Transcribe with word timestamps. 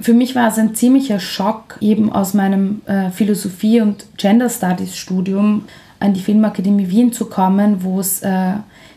für 0.00 0.12
mich 0.12 0.34
war 0.34 0.48
es 0.48 0.58
ein 0.58 0.74
ziemlicher 0.74 1.20
Schock, 1.20 1.78
eben 1.80 2.12
aus 2.12 2.34
meinem 2.34 2.82
äh, 2.86 3.10
Philosophie- 3.10 3.80
und 3.80 4.06
Gender 4.16 4.50
Studies 4.50 4.96
Studium 4.96 5.64
an 6.00 6.14
die 6.14 6.20
Filmakademie 6.20 6.90
Wien 6.90 7.12
zu 7.12 7.26
kommen, 7.26 7.82
wo 7.82 8.00
es 8.00 8.22
äh, 8.22 8.54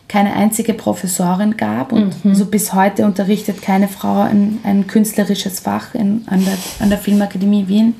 keine 0.08 0.34
einzige 0.34 0.74
Professorin 0.74 1.56
gab 1.56 1.92
und 1.92 2.24
mhm. 2.24 2.34
so 2.34 2.46
bis 2.46 2.72
heute 2.72 3.04
unterrichtet 3.04 3.62
keine 3.62 3.88
Frau 3.88 4.22
ein, 4.22 4.58
ein 4.64 4.86
künstlerisches 4.86 5.60
Fach 5.60 5.94
in, 5.94 6.22
an, 6.26 6.44
der, 6.44 6.56
an 6.80 6.88
der 6.88 6.98
Filmakademie 6.98 7.68
Wien. 7.68 7.94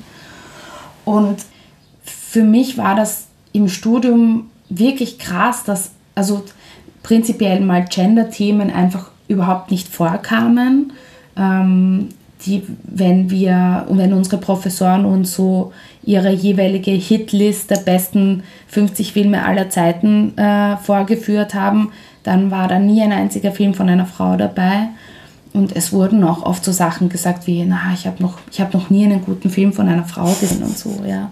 Und 1.05 1.37
für 2.03 2.43
mich 2.43 2.77
war 2.77 2.95
das 2.95 3.27
im 3.53 3.69
Studium 3.69 4.49
wirklich 4.69 5.19
krass, 5.19 5.63
dass 5.63 5.91
also 6.15 6.43
prinzipiell 7.03 7.61
mal 7.61 7.85
Gender-Themen 7.85 8.71
einfach 8.71 9.11
überhaupt 9.27 9.71
nicht 9.71 9.87
vorkamen. 9.87 10.93
Ähm, 11.37 12.09
die, 12.45 12.63
wenn 12.83 13.29
wir, 13.29 13.85
wenn 13.89 14.13
unsere 14.13 14.37
Professoren 14.37 15.05
uns 15.05 15.35
so 15.35 15.73
ihre 16.03 16.31
jeweilige 16.31 16.91
Hitlist 16.91 17.69
der 17.69 17.77
besten 17.77 18.43
50 18.67 19.13
Filme 19.13 19.45
aller 19.45 19.69
Zeiten 19.69 20.37
äh, 20.37 20.77
vorgeführt 20.77 21.53
haben, 21.53 21.91
dann 22.23 22.51
war 22.51 22.67
da 22.67 22.79
nie 22.79 23.01
ein 23.01 23.11
einziger 23.11 23.51
Film 23.51 23.73
von 23.73 23.89
einer 23.89 24.05
Frau 24.05 24.37
dabei. 24.37 24.89
Und 25.51 25.75
es 25.75 25.91
wurden 25.91 26.23
auch 26.23 26.43
oft 26.43 26.63
so 26.63 26.71
Sachen 26.71 27.09
gesagt 27.09 27.47
wie, 27.47 27.65
na, 27.65 27.91
ich 27.93 28.05
habe 28.05 28.21
noch, 28.21 28.37
hab 28.59 28.73
noch 28.73 28.89
nie 28.89 29.05
einen 29.05 29.23
guten 29.23 29.49
Film 29.49 29.73
von 29.73 29.87
einer 29.87 30.05
Frau 30.05 30.31
gesehen 30.39 30.63
und 30.63 30.77
so, 30.77 31.01
ja. 31.05 31.31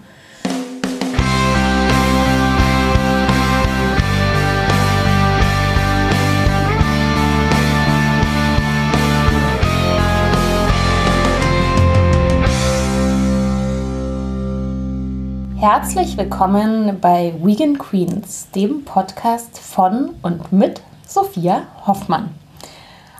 Herzlich 15.60 16.16
willkommen 16.16 16.98
bei 17.00 17.34
Vegan 17.42 17.78
Queens, 17.78 18.48
dem 18.54 18.84
Podcast 18.84 19.58
von 19.58 20.10
und 20.22 20.52
mit 20.52 20.82
Sophia 21.04 21.62
Hoffmann. 21.84 22.30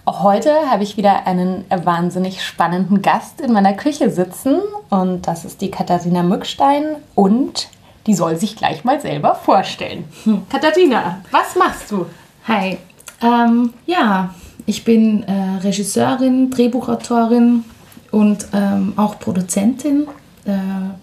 Auch 0.04 0.22
heute 0.22 0.52
habe 0.70 0.84
ich 0.84 0.96
wieder 0.96 1.26
einen 1.26 1.64
wahnsinnig 1.68 2.44
spannenden 2.44 3.02
Gast 3.02 3.40
in 3.40 3.52
meiner 3.52 3.72
Küche 3.72 4.10
sitzen 4.10 4.60
und 4.88 5.26
das 5.26 5.44
ist 5.44 5.60
die 5.62 5.72
Katharina 5.72 6.22
Mückstein 6.22 6.94
und 7.16 7.70
die 8.06 8.14
soll 8.14 8.36
sich 8.36 8.54
gleich 8.54 8.84
mal 8.84 9.00
selber 9.00 9.34
vorstellen. 9.34 10.04
Hm. 10.22 10.42
Katharina, 10.48 11.20
was 11.32 11.56
machst 11.56 11.90
du? 11.90 12.06
Hi, 12.46 12.78
ähm, 13.20 13.74
ja, 13.84 14.32
ich 14.64 14.84
bin 14.84 15.24
äh, 15.24 15.58
Regisseurin, 15.64 16.52
Drehbuchautorin 16.52 17.64
und 18.12 18.46
ähm, 18.54 18.92
auch 18.94 19.18
Produzentin, 19.18 20.06
äh, 20.44 20.52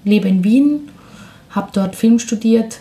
lebe 0.06 0.30
in 0.30 0.42
Wien 0.46 0.92
habe 1.56 1.70
dort 1.74 1.96
Film 1.96 2.20
studiert 2.20 2.80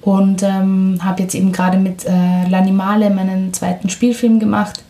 und 0.00 0.42
ähm, 0.42 1.00
habe 1.02 1.22
jetzt 1.22 1.34
eben 1.34 1.52
gerade 1.52 1.78
mit 1.78 2.04
äh, 2.04 2.10
L'Animale 2.10 3.10
meinen 3.10 3.52
zweiten 3.52 3.88
Spielfilm 3.88 4.38
gemacht, 4.40 4.82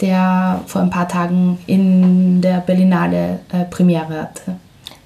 der 0.00 0.60
vor 0.66 0.82
ein 0.82 0.90
paar 0.90 1.08
Tagen 1.08 1.58
in 1.66 2.40
der 2.40 2.58
Berlinale 2.58 3.40
äh, 3.52 3.64
Premiere 3.64 4.22
hatte. 4.22 4.56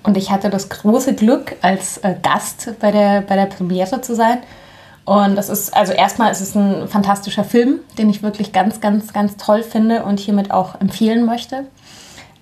Und 0.02 0.16
ich 0.16 0.30
hatte 0.30 0.48
das 0.48 0.68
große 0.68 1.14
Glück, 1.14 1.56
als 1.60 1.98
äh, 1.98 2.14
Gast 2.22 2.72
bei 2.80 2.90
der, 2.90 3.20
bei 3.20 3.36
der 3.36 3.46
Premiere 3.46 4.00
zu 4.00 4.14
sein. 4.14 4.38
Und 5.04 5.36
das 5.36 5.48
ist, 5.48 5.76
also 5.76 5.92
erstmal 5.92 6.30
ist 6.30 6.40
es 6.40 6.54
ein 6.54 6.88
fantastischer 6.88 7.44
Film, 7.44 7.80
den 7.98 8.08
ich 8.08 8.22
wirklich 8.22 8.52
ganz, 8.52 8.80
ganz, 8.80 9.12
ganz 9.12 9.36
toll 9.36 9.62
finde 9.62 10.04
und 10.04 10.20
hiermit 10.20 10.50
auch 10.50 10.80
empfehlen 10.80 11.26
möchte. 11.26 11.66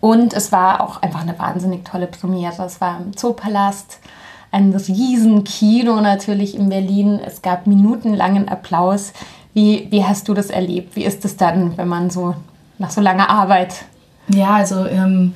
Und 0.00 0.32
es 0.34 0.52
war 0.52 0.80
auch 0.82 1.02
einfach 1.02 1.22
eine 1.22 1.36
wahnsinnig 1.38 1.84
tolle 1.84 2.06
Premiere. 2.06 2.64
Es 2.64 2.80
war 2.80 3.00
im 3.00 3.16
Zoopalast 3.16 3.98
ein 4.50 4.74
riesen 4.74 5.44
Kino 5.44 6.00
natürlich 6.00 6.56
in 6.56 6.68
Berlin. 6.68 7.20
Es 7.24 7.42
gab 7.42 7.66
minutenlangen 7.66 8.48
Applaus. 8.48 9.12
Wie, 9.54 9.88
wie 9.90 10.04
hast 10.04 10.28
du 10.28 10.34
das 10.34 10.50
erlebt? 10.50 10.96
Wie 10.96 11.04
ist 11.04 11.24
es 11.24 11.36
dann, 11.36 11.76
wenn 11.76 11.88
man 11.88 12.10
so 12.10 12.34
nach 12.78 12.90
so 12.90 13.00
langer 13.00 13.28
Arbeit? 13.28 13.84
Ja, 14.28 14.56
also 14.56 14.86
ähm, 14.86 15.34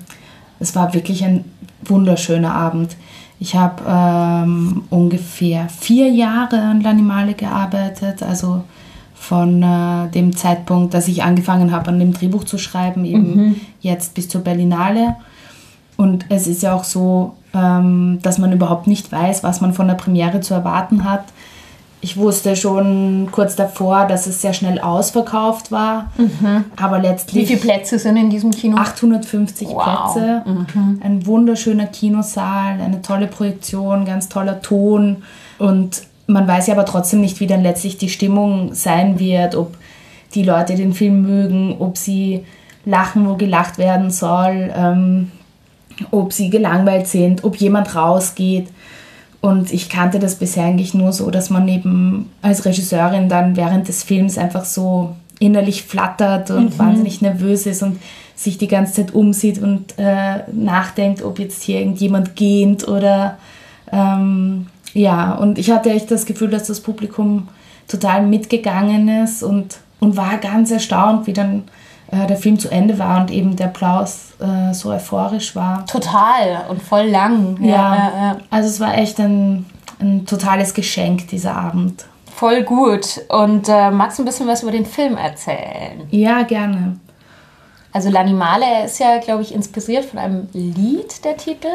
es 0.60 0.74
war 0.74 0.94
wirklich 0.94 1.24
ein 1.24 1.44
wunderschöner 1.84 2.54
Abend. 2.54 2.96
Ich 3.40 3.56
habe 3.56 3.82
ähm, 3.88 4.84
ungefähr 4.90 5.68
vier 5.68 6.08
Jahre 6.08 6.60
an 6.60 6.82
L'Animale 6.82 7.34
gearbeitet, 7.34 8.22
also 8.22 8.62
von 9.14 9.62
äh, 9.62 10.08
dem 10.10 10.36
Zeitpunkt, 10.36 10.94
dass 10.94 11.08
ich 11.08 11.24
angefangen 11.24 11.72
habe, 11.72 11.88
an 11.88 11.98
dem 11.98 12.12
Drehbuch 12.12 12.44
zu 12.44 12.58
schreiben, 12.58 13.04
eben 13.04 13.36
mhm. 13.36 13.60
jetzt 13.80 14.14
bis 14.14 14.28
zur 14.28 14.42
Berlinale. 14.42 15.16
Und 15.96 16.26
es 16.28 16.46
ist 16.46 16.62
ja 16.62 16.74
auch 16.74 16.84
so, 16.84 17.34
ähm, 17.54 18.18
dass 18.22 18.38
man 18.38 18.52
überhaupt 18.52 18.86
nicht 18.86 19.12
weiß, 19.12 19.42
was 19.42 19.60
man 19.60 19.72
von 19.72 19.88
der 19.88 19.94
Premiere 19.94 20.40
zu 20.40 20.54
erwarten 20.54 21.04
hat. 21.04 21.24
Ich 22.04 22.16
wusste 22.16 22.56
schon 22.56 23.28
kurz 23.30 23.54
davor, 23.54 24.06
dass 24.06 24.26
es 24.26 24.42
sehr 24.42 24.52
schnell 24.54 24.80
ausverkauft 24.80 25.70
war. 25.70 26.10
Mhm. 26.18 26.64
Aber 26.76 26.98
letztlich. 26.98 27.42
Wie 27.42 27.46
viele 27.46 27.60
Plätze 27.60 27.98
sind 27.98 28.16
in 28.16 28.28
diesem 28.28 28.50
Kino? 28.50 28.76
850 28.76 29.68
wow. 29.68 30.12
Plätze. 30.12 30.42
Mhm. 30.44 31.00
Ein 31.00 31.26
wunderschöner 31.26 31.86
Kinosaal, 31.86 32.80
eine 32.80 33.02
tolle 33.02 33.28
Projektion, 33.28 34.04
ganz 34.04 34.28
toller 34.28 34.60
Ton. 34.62 35.22
Und 35.58 36.02
man 36.26 36.48
weiß 36.48 36.66
ja 36.66 36.74
aber 36.74 36.86
trotzdem 36.86 37.20
nicht, 37.20 37.38
wie 37.38 37.46
dann 37.46 37.62
letztlich 37.62 37.98
die 37.98 38.08
Stimmung 38.08 38.74
sein 38.74 39.20
wird, 39.20 39.54
ob 39.54 39.76
die 40.34 40.42
Leute 40.42 40.74
den 40.74 40.94
Film 40.94 41.22
mögen, 41.22 41.76
ob 41.78 41.96
sie 41.96 42.44
lachen, 42.84 43.28
wo 43.28 43.36
gelacht 43.36 43.78
werden 43.78 44.10
soll. 44.10 44.72
Ähm, 44.76 45.30
ob 46.10 46.32
sie 46.32 46.50
gelangweilt 46.50 47.06
sind, 47.06 47.44
ob 47.44 47.56
jemand 47.56 47.94
rausgeht. 47.94 48.68
Und 49.40 49.72
ich 49.72 49.88
kannte 49.88 50.18
das 50.18 50.36
bisher 50.36 50.64
eigentlich 50.64 50.94
nur 50.94 51.12
so, 51.12 51.30
dass 51.30 51.50
man 51.50 51.66
eben 51.66 52.30
als 52.42 52.64
Regisseurin 52.64 53.28
dann 53.28 53.56
während 53.56 53.88
des 53.88 54.04
Films 54.04 54.38
einfach 54.38 54.64
so 54.64 55.16
innerlich 55.40 55.82
flattert 55.82 56.50
und 56.50 56.74
mhm. 56.74 56.78
wahnsinnig 56.78 57.20
nervös 57.20 57.66
ist 57.66 57.82
und 57.82 57.98
sich 58.36 58.58
die 58.58 58.68
ganze 58.68 58.94
Zeit 58.94 59.14
umsieht 59.14 59.60
und 59.60 59.98
äh, 59.98 60.40
nachdenkt, 60.52 61.22
ob 61.22 61.38
jetzt 61.38 61.62
hier 61.62 61.80
irgendjemand 61.80 62.36
gähnt 62.36 62.86
oder 62.86 63.38
ähm, 63.90 64.66
ja. 64.94 65.34
Und 65.34 65.58
ich 65.58 65.70
hatte 65.70 65.90
echt 65.90 66.10
das 66.10 66.26
Gefühl, 66.26 66.50
dass 66.50 66.68
das 66.68 66.80
Publikum 66.80 67.48
total 67.88 68.24
mitgegangen 68.24 69.08
ist 69.24 69.42
und, 69.42 69.78
und 70.00 70.16
war 70.16 70.38
ganz 70.38 70.70
erstaunt, 70.70 71.26
wie 71.26 71.32
dann 71.32 71.64
äh, 72.12 72.26
der 72.26 72.36
Film 72.36 72.58
zu 72.58 72.68
Ende 72.68 72.98
war 72.98 73.20
und 73.22 73.30
eben 73.30 73.56
der 73.56 73.66
Applaus 73.66 74.32
äh, 74.38 74.74
so 74.74 74.90
euphorisch 74.90 75.56
war. 75.56 75.86
Total 75.86 76.66
und 76.68 76.82
voll 76.82 77.06
lang. 77.06 77.56
Ja, 77.62 77.70
ja, 77.70 78.12
ja. 78.16 78.36
also 78.50 78.68
es 78.68 78.78
war 78.80 78.96
echt 78.98 79.18
ein, 79.18 79.64
ein 79.98 80.26
totales 80.26 80.74
Geschenk 80.74 81.28
dieser 81.28 81.56
Abend. 81.56 82.04
Voll 82.34 82.64
gut. 82.64 83.22
Und 83.28 83.68
äh, 83.68 83.90
magst 83.90 84.18
du 84.18 84.22
ein 84.22 84.26
bisschen 84.26 84.46
was 84.46 84.62
über 84.62 84.72
den 84.72 84.84
Film 84.84 85.16
erzählen? 85.16 86.02
Ja, 86.10 86.42
gerne. 86.42 86.98
Also 87.92 88.10
L'Animale 88.10 88.84
ist 88.84 88.98
ja, 88.98 89.18
glaube 89.18 89.42
ich, 89.42 89.54
inspiriert 89.54 90.04
von 90.04 90.18
einem 90.18 90.48
Lied, 90.52 91.24
der 91.24 91.36
Titel. 91.38 91.68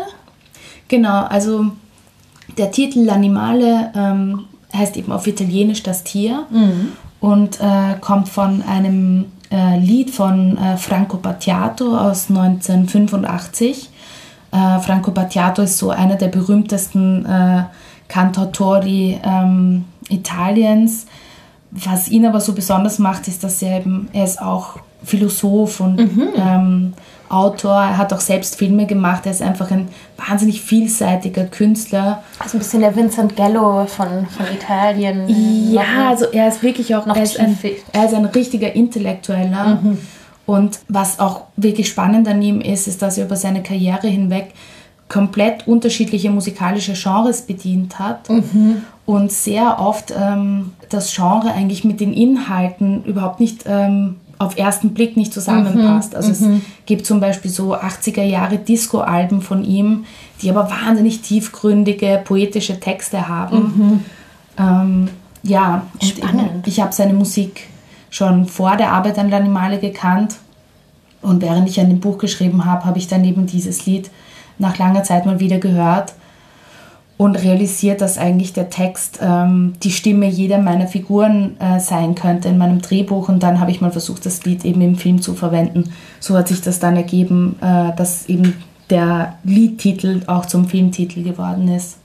Genau, 0.88 1.24
also 1.26 1.66
der 2.58 2.72
Titel 2.72 3.10
L'Animale 3.10 3.92
ähm, 3.96 4.46
heißt 4.76 4.98
eben 4.98 5.12
auf 5.12 5.26
Italienisch 5.26 5.84
das 5.84 6.04
Tier 6.04 6.46
mhm. 6.52 6.92
und 7.22 7.60
äh, 7.60 7.96
kommt 8.02 8.30
von 8.30 8.62
einem 8.62 9.32
äh, 9.52 9.78
Lied 9.78 10.12
von 10.12 10.58
äh, 10.58 10.78
Franco 10.78 11.18
Battiato 11.18 11.98
aus 11.98 12.30
1985. 12.30 13.90
Äh, 14.52 14.80
Franco 14.80 15.12
Battiato 15.12 15.62
ist 15.62 15.78
so 15.78 15.90
einer 15.90 16.16
der 16.16 16.28
berühmtesten 16.28 17.26
äh, 17.26 17.64
Cantautori 18.08 19.20
ähm, 19.24 19.86
Italiens. 20.10 21.06
Was 21.72 22.08
ihn 22.10 22.26
aber 22.26 22.40
so 22.40 22.54
besonders 22.54 22.98
macht, 23.00 23.28
ist, 23.28 23.44
dass 23.44 23.62
er 23.62 23.80
eben, 23.80 24.10
er 24.14 24.24
ist 24.24 24.42
auch 24.42 24.80
Philosoph 25.04 25.80
und 25.80 25.98
mhm. 25.98 26.28
ähm, 26.36 26.94
Autor, 27.30 27.76
er 27.76 27.98
hat 27.98 28.14
auch 28.14 28.20
selbst 28.20 28.58
Filme 28.58 28.86
gemacht, 28.86 29.26
er 29.26 29.32
ist 29.32 29.42
einfach 29.42 29.72
ein 29.72 29.88
wahnsinnig 30.18 30.62
vielseitiger 30.62 31.46
Künstler. 31.46 32.24
Also 32.40 32.58
ein 32.58 32.60
bisschen 32.60 32.82
der 32.82 32.96
Vincent 32.96 33.36
Gallo 33.36 33.86
von, 33.86 34.28
von 34.28 34.46
Italien. 34.54 35.26
Ja, 35.72 36.10
also 36.10 36.26
er 36.32 36.48
ist 36.48 36.64
wirklich 36.64 36.96
auch, 36.96 37.06
er 37.08 37.24
ist, 37.24 37.40
ein, 37.40 37.58
er 37.92 38.06
ist 38.06 38.14
ein 38.14 38.26
richtiger 38.26 38.74
Intellektueller. 38.74 39.80
Mhm. 39.82 39.98
Und 40.46 40.80
was 40.88 41.20
auch 41.20 41.44
wirklich 41.58 41.90
spannend 41.90 42.28
an 42.28 42.42
ihm 42.42 42.62
ist, 42.62 42.88
ist, 42.88 43.02
dass 43.02 43.18
er 43.18 43.26
über 43.26 43.36
seine 43.36 43.62
Karriere 43.62 44.08
hinweg 44.08 44.54
komplett 45.10 45.68
unterschiedliche 45.68 46.30
musikalische 46.30 46.94
Genres 46.94 47.42
bedient 47.42 47.98
hat 48.00 48.30
mhm. 48.30 48.84
und 49.06 49.32
sehr 49.32 49.80
oft 49.80 50.14
ähm, 50.18 50.74
das 50.90 51.14
Genre 51.16 51.52
eigentlich 51.52 51.84
mit 51.84 52.00
den 52.00 52.14
Inhalten 52.14 53.04
überhaupt 53.06 53.40
nicht 53.40 53.64
ähm, 53.66 54.18
auf 54.40 54.58
ersten 54.58 54.94
Blick 54.94 55.18
nicht 55.18 55.34
zusammenpasst. 55.34 56.12
Mhm, 56.12 56.18
also 56.18 56.32
es 56.32 56.42
mhm. 56.42 56.62
gibt 56.86 57.06
zum 57.06 57.20
Beispiel 57.20 57.50
so 57.50 57.76
80er 57.76 58.24
Jahre 58.24 58.58
Disco-Alben 58.58 59.42
von 59.42 59.64
ihm, 59.64 60.06
die 60.42 60.50
aber 60.50 60.70
wahnsinnig 60.70 61.22
tiefgründige, 61.22 62.22
poetische 62.24 62.80
Texte 62.80 63.28
haben. 63.28 63.58
Mhm. 63.58 64.06
Ähm, 64.60 65.10
ja, 65.44 65.84
spannend. 66.02 66.68
ich 66.68 66.82
habe 66.82 66.94
seine 66.94 67.14
Musik 67.14 67.68
schon 68.10 68.46
vor 68.46 68.76
der 68.78 68.92
Arbeit 68.92 69.20
an 69.20 69.32
L'Animale 69.32 69.80
gekannt 69.80 70.38
Und 71.22 71.42
während 71.42 71.68
ich 71.70 71.80
an 71.80 71.90
dem 71.90 72.00
Buch 72.00 72.18
geschrieben 72.18 72.66
habe, 72.66 72.86
habe 72.86 72.98
ich 73.00 73.08
dann 73.08 73.24
eben 73.24 73.48
dieses 73.48 73.86
Lied 73.86 74.10
nach 74.60 74.78
langer 74.78 75.04
Zeit 75.04 75.26
mal 75.26 75.40
wieder 75.40 75.58
gehört 75.58 76.14
und 77.18 77.36
realisiert, 77.36 78.02
dass 78.02 78.20
eigentlich 78.20 78.54
der 78.54 78.70
Text 78.70 79.20
ähm, 79.22 79.74
die 79.82 79.92
Stimme 79.92 80.28
jeder 80.28 80.60
meiner 80.60 80.88
Figuren 80.88 81.58
äh, 81.60 81.80
sein 81.80 82.14
könnte 82.14 82.48
in 82.48 82.60
meinem 82.60 82.80
Drehbuch. 82.82 83.28
Und 83.28 83.42
dann 83.42 83.60
habe 83.60 83.72
ich 83.72 83.82
mal 83.82 83.92
versucht, 83.92 84.26
das 84.26 84.46
Lied 84.46 84.64
eben 84.66 84.82
im 84.82 84.96
Film 84.96 85.22
zu 85.22 85.34
verwenden. 85.34 85.92
So 86.20 86.38
hat 86.38 86.48
sich 86.48 86.62
das 86.62 86.80
dann 86.80 86.96
ergeben, 86.96 87.58
äh, 87.60 87.96
dass 87.96 88.28
eben 88.28 88.54
der 88.92 89.36
Liedtitel 89.44 90.22
auch 90.28 90.46
zum 90.46 90.68
Filmtitel 90.68 91.24
geworden 91.24 91.68
ist. 91.70 91.98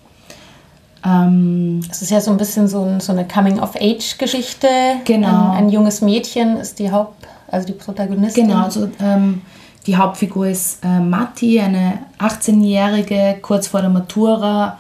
Ähm, 1.04 1.80
es 1.90 2.00
ist 2.00 2.10
ja 2.10 2.20
so 2.20 2.30
ein 2.30 2.38
bisschen 2.38 2.66
so, 2.66 2.82
ein, 2.82 3.00
so 3.00 3.12
eine 3.12 3.26
Coming-of-Age-Geschichte. 3.26 4.68
Genau. 5.04 5.50
Ein, 5.50 5.64
ein, 5.64 5.68
junges 5.68 6.00
Mädchen 6.00 6.56
ist 6.56 6.78
die 6.78 6.90
Haupt, 6.90 7.26
also 7.48 7.66
die 7.66 7.72
Protagonistin. 7.72 8.48
Genau, 8.48 8.64
also 8.64 8.88
ähm, 9.00 9.42
die 9.86 9.96
Hauptfigur 9.96 10.46
ist 10.46 10.82
äh, 10.84 11.00
Matti, 11.00 11.60
eine 11.60 11.98
18-Jährige, 12.18 13.38
kurz 13.42 13.66
vor 13.66 13.80
der 13.80 13.90
Matura. 13.90 14.78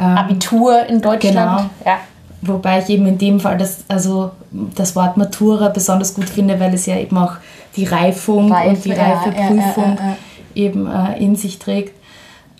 Ähm, 0.00 0.16
Abitur 0.16 0.86
in 0.86 1.00
Deutschland. 1.02 1.58
Genau. 1.58 1.70
Ja. 1.84 1.98
Wobei 2.42 2.78
ich 2.78 2.88
eben 2.88 3.06
in 3.06 3.18
dem 3.18 3.38
Fall 3.38 3.58
das, 3.58 3.84
also 3.88 4.30
das 4.74 4.96
Wort 4.96 5.18
Matura 5.18 5.68
besonders 5.68 6.14
gut 6.14 6.28
finde, 6.28 6.58
weil 6.58 6.72
es 6.72 6.86
ja 6.86 6.96
eben 6.96 7.18
auch 7.18 7.34
die 7.76 7.84
Reifung 7.84 8.50
Reife, 8.50 8.68
und 8.70 8.84
die 8.84 8.92
Reifeprüfung 8.92 9.98
ja, 9.98 10.16
eben 10.54 10.86
äh, 10.86 11.22
in 11.22 11.36
sich 11.36 11.58
trägt. 11.58 11.94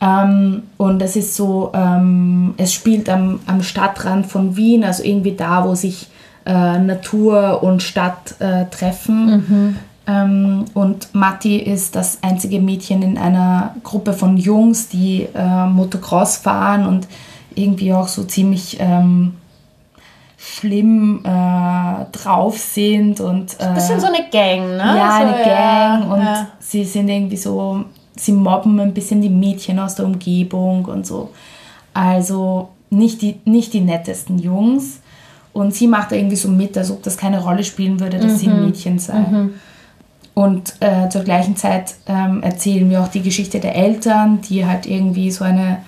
Ähm, 0.02 0.64
und 0.76 1.00
es 1.02 1.16
ist 1.16 1.34
so, 1.34 1.72
ähm, 1.75 2.54
es 2.58 2.75
spielt 2.75 3.08
am, 3.08 3.40
am 3.46 3.62
Stadtrand 3.62 4.26
von 4.26 4.56
Wien, 4.56 4.84
also 4.84 5.02
irgendwie 5.02 5.32
da, 5.32 5.64
wo 5.64 5.75
sich 5.75 6.08
äh, 6.44 6.78
Natur 6.78 7.62
und 7.62 7.82
Stadt 7.82 8.34
äh, 8.38 8.66
treffen. 8.66 9.26
Mhm. 9.26 9.76
Ähm, 10.06 10.64
und 10.75 11.14
Matti 11.14 11.56
ist 11.56 11.96
das 11.96 12.19
einzige 12.22 12.60
Mädchen 12.60 13.02
in 13.02 13.19
einer 13.19 13.75
Gruppe 13.82 14.12
von 14.12 14.37
Jungs, 14.37 14.88
die 14.88 15.28
äh, 15.34 15.66
Motocross 15.66 16.37
fahren 16.37 16.87
und 16.87 17.06
irgendwie 17.55 17.93
auch 17.93 18.08
so 18.08 18.25
ziemlich 18.25 18.76
ähm, 18.81 19.35
schlimm 20.37 21.20
äh, 21.25 22.05
drauf 22.12 22.58
sind. 22.58 23.20
Und, 23.20 23.58
äh, 23.61 23.64
ein 23.64 23.75
bisschen 23.75 24.00
so 24.00 24.06
eine 24.06 24.29
Gang, 24.31 24.76
ne? 24.76 24.94
Ja, 24.97 25.19
so, 25.19 25.23
eine 25.23 25.32
Gang. 25.32 25.47
Ja, 25.47 26.14
und 26.14 26.23
ja. 26.23 26.47
sie 26.58 26.85
sind 26.85 27.08
irgendwie 27.08 27.37
so, 27.37 27.85
sie 28.17 28.32
mobben 28.32 28.81
ein 28.81 28.94
bisschen 28.94 29.20
die 29.20 29.29
Mädchen 29.29 29.79
aus 29.79 29.97
der 29.97 30.06
Umgebung 30.06 30.85
und 30.87 31.06
so. 31.06 31.31
Also 31.93 32.69
nicht 32.91 33.23
die, 33.23 33.41
nicht 33.44 33.73
die 33.73 33.81
nettesten 33.81 34.38
Jungs. 34.38 35.00
Und 35.52 35.75
sie 35.75 35.88
macht 35.88 36.12
irgendwie 36.12 36.37
so 36.37 36.49
mit, 36.49 36.79
als 36.79 36.91
ob 36.91 37.02
das 37.02 37.17
keine 37.17 37.43
Rolle 37.43 37.64
spielen 37.64 37.99
würde, 37.99 38.19
dass 38.19 38.32
mhm. 38.32 38.37
sie 38.37 38.49
ein 38.49 38.61
mhm. 38.61 38.67
Mädchen 38.67 38.99
sei. 38.99 39.19
Mhm. 39.19 39.55
Und 40.32 40.75
äh, 40.81 41.08
zur 41.08 41.23
gleichen 41.23 41.56
Zeit 41.56 41.94
ähm, 42.06 42.43
erzählen 42.43 42.88
wir 42.88 43.02
auch 43.02 43.08
die 43.08 43.20
Geschichte 43.20 43.58
der 43.61 43.75
Eltern, 43.75 44.41
die 44.49 44.64
halt 44.64 44.87
irgendwie 44.87 45.31
so 45.31 45.44
eine 45.44 45.79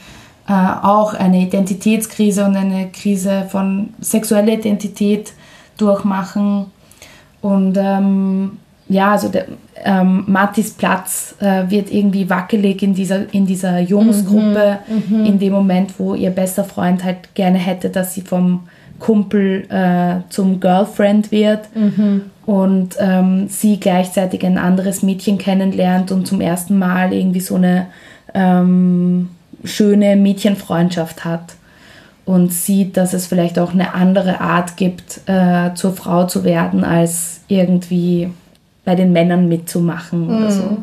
äh, 0.49 0.53
auch 0.53 1.15
eine 1.15 1.41
Identitätskrise 1.41 2.45
und 2.45 2.57
eine 2.57 2.89
Krise 2.89 3.47
von 3.49 3.91
sexueller 4.01 4.55
Identität 4.55 5.33
durchmachen. 5.77 6.67
Und 7.41 7.77
ähm, 7.77 8.59
ja, 8.89 9.13
also 9.13 9.29
der, 9.29 9.47
ähm, 9.85 10.25
Martis 10.27 10.73
Platz 10.73 11.35
äh, 11.41 11.71
wird 11.71 11.93
irgendwie 11.93 12.29
wackelig 12.29 12.83
in 12.83 12.95
dieser, 12.95 13.33
in 13.33 13.47
dieser 13.47 13.81
Jungsgruppe, 13.81 14.79
mhm, 14.87 15.19
mhm, 15.19 15.25
in 15.27 15.39
dem 15.39 15.53
Moment, 15.53 15.99
wo 15.99 16.15
ihr 16.15 16.31
bester 16.31 16.65
Freund 16.65 17.05
halt 17.05 17.35
gerne 17.35 17.59
hätte, 17.59 17.91
dass 17.91 18.15
sie 18.15 18.23
vom 18.23 18.69
Kumpel 18.99 19.67
äh, 19.69 20.29
zum 20.29 20.61
Girlfriend 20.61 21.33
wird 21.33 21.75
mhm. 21.75 22.23
und 22.47 22.97
ähm, 23.01 23.49
sie 23.49 23.81
gleichzeitig 23.81 24.45
ein 24.47 24.59
anderes 24.59 25.03
Mädchen 25.03 25.39
kennenlernt 25.39 26.13
und 26.13 26.27
zum 26.27 26.41
ersten 26.41 26.79
Mal 26.79 27.13
irgendwie 27.13 27.41
so 27.41 27.57
eine 27.57 27.87
ähm, 28.35 29.31
schöne 29.65 30.17
Mädchenfreundschaft 30.17 31.25
hat 31.25 31.55
und 32.25 32.53
sieht, 32.53 32.97
dass 32.97 33.13
es 33.13 33.27
vielleicht 33.27 33.59
auch 33.59 33.73
eine 33.73 33.95
andere 33.95 34.41
Art 34.41 34.77
gibt, 34.77 35.21
äh, 35.27 35.75
zur 35.75 35.93
Frau 35.93 36.25
zu 36.27 36.45
werden, 36.45 36.85
als 36.85 37.41
irgendwie 37.49 38.31
bei 38.85 38.95
den 38.95 39.13
Männern 39.13 39.49
mitzumachen 39.49 40.29
mhm. 40.29 40.37
oder 40.37 40.51
so. 40.51 40.77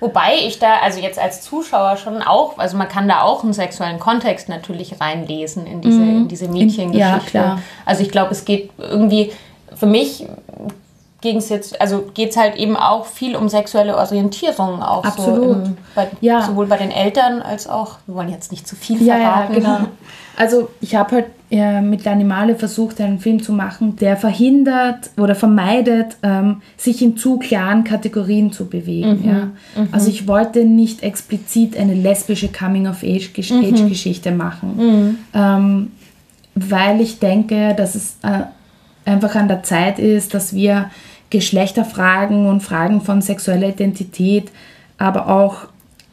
Wobei 0.00 0.34
ich 0.46 0.58
da, 0.58 0.80
also 0.82 1.00
jetzt 1.00 1.18
als 1.18 1.40
Zuschauer 1.42 1.96
schon 1.96 2.20
auch, 2.20 2.58
also 2.58 2.76
man 2.76 2.88
kann 2.88 3.08
da 3.08 3.22
auch 3.22 3.42
einen 3.42 3.54
sexuellen 3.54 3.98
Kontext 3.98 4.48
natürlich 4.48 5.00
reinlesen 5.00 5.66
in 5.66 5.80
diese, 5.80 5.98
mhm. 5.98 6.16
in 6.18 6.28
diese 6.28 6.48
Mädchengeschichte. 6.48 6.98
Ja, 6.98 7.18
klar. 7.18 7.62
Also 7.86 8.02
ich 8.02 8.10
glaube, 8.10 8.32
es 8.32 8.44
geht 8.44 8.70
irgendwie, 8.78 9.32
für 9.74 9.86
mich 9.86 10.26
ging 11.24 11.38
es 11.38 11.48
jetzt, 11.48 11.80
also 11.80 12.04
geht 12.12 12.30
es 12.30 12.36
halt 12.36 12.54
eben 12.54 12.76
auch 12.76 13.06
viel 13.06 13.34
um 13.34 13.48
sexuelle 13.48 13.96
Orientierung 13.96 14.82
auch 14.82 15.04
Absolut. 15.04 15.42
so 15.42 15.52
im, 15.52 15.76
bei, 15.94 16.08
ja. 16.20 16.42
sowohl 16.42 16.66
bei 16.66 16.76
den 16.76 16.90
Eltern 16.90 17.40
als 17.40 17.66
auch, 17.66 17.96
wir 18.06 18.14
wollen 18.14 18.28
jetzt 18.28 18.52
nicht 18.52 18.68
zu 18.68 18.76
viel 18.76 18.98
verraten. 18.98 19.54
Ja, 19.54 19.58
genau. 19.58 19.78
Also 20.36 20.68
ich 20.82 20.94
habe 20.96 21.16
halt 21.16 21.26
äh, 21.50 21.80
mit 21.80 22.06
Animale 22.06 22.56
versucht, 22.56 23.00
einen 23.00 23.20
Film 23.20 23.42
zu 23.42 23.52
machen, 23.52 23.96
der 23.96 24.18
verhindert 24.18 25.10
oder 25.16 25.34
vermeidet, 25.34 26.16
ähm, 26.22 26.60
sich 26.76 27.00
in 27.00 27.16
zu 27.16 27.38
klaren 27.38 27.84
Kategorien 27.84 28.52
zu 28.52 28.66
bewegen. 28.66 29.20
Mhm. 29.22 29.28
Ja? 29.28 29.82
Mhm. 29.82 29.88
Also 29.92 30.10
ich 30.10 30.28
wollte 30.28 30.64
nicht 30.64 31.02
explizit 31.02 31.78
eine 31.78 31.94
lesbische 31.94 32.48
Coming-of-Age-Geschichte 32.48 34.30
mhm. 34.30 34.36
machen, 34.36 34.76
mhm. 34.76 35.18
ähm, 35.32 35.92
weil 36.54 37.00
ich 37.00 37.18
denke, 37.18 37.74
dass 37.74 37.94
es 37.94 38.18
äh, 38.22 39.10
einfach 39.10 39.34
an 39.36 39.48
der 39.48 39.62
Zeit 39.62 39.98
ist, 39.98 40.34
dass 40.34 40.54
wir 40.54 40.90
Geschlechterfragen 41.34 42.46
und 42.46 42.60
Fragen 42.60 43.00
von 43.00 43.20
sexueller 43.20 43.70
Identität, 43.70 44.52
aber 44.98 45.26
auch 45.28 45.66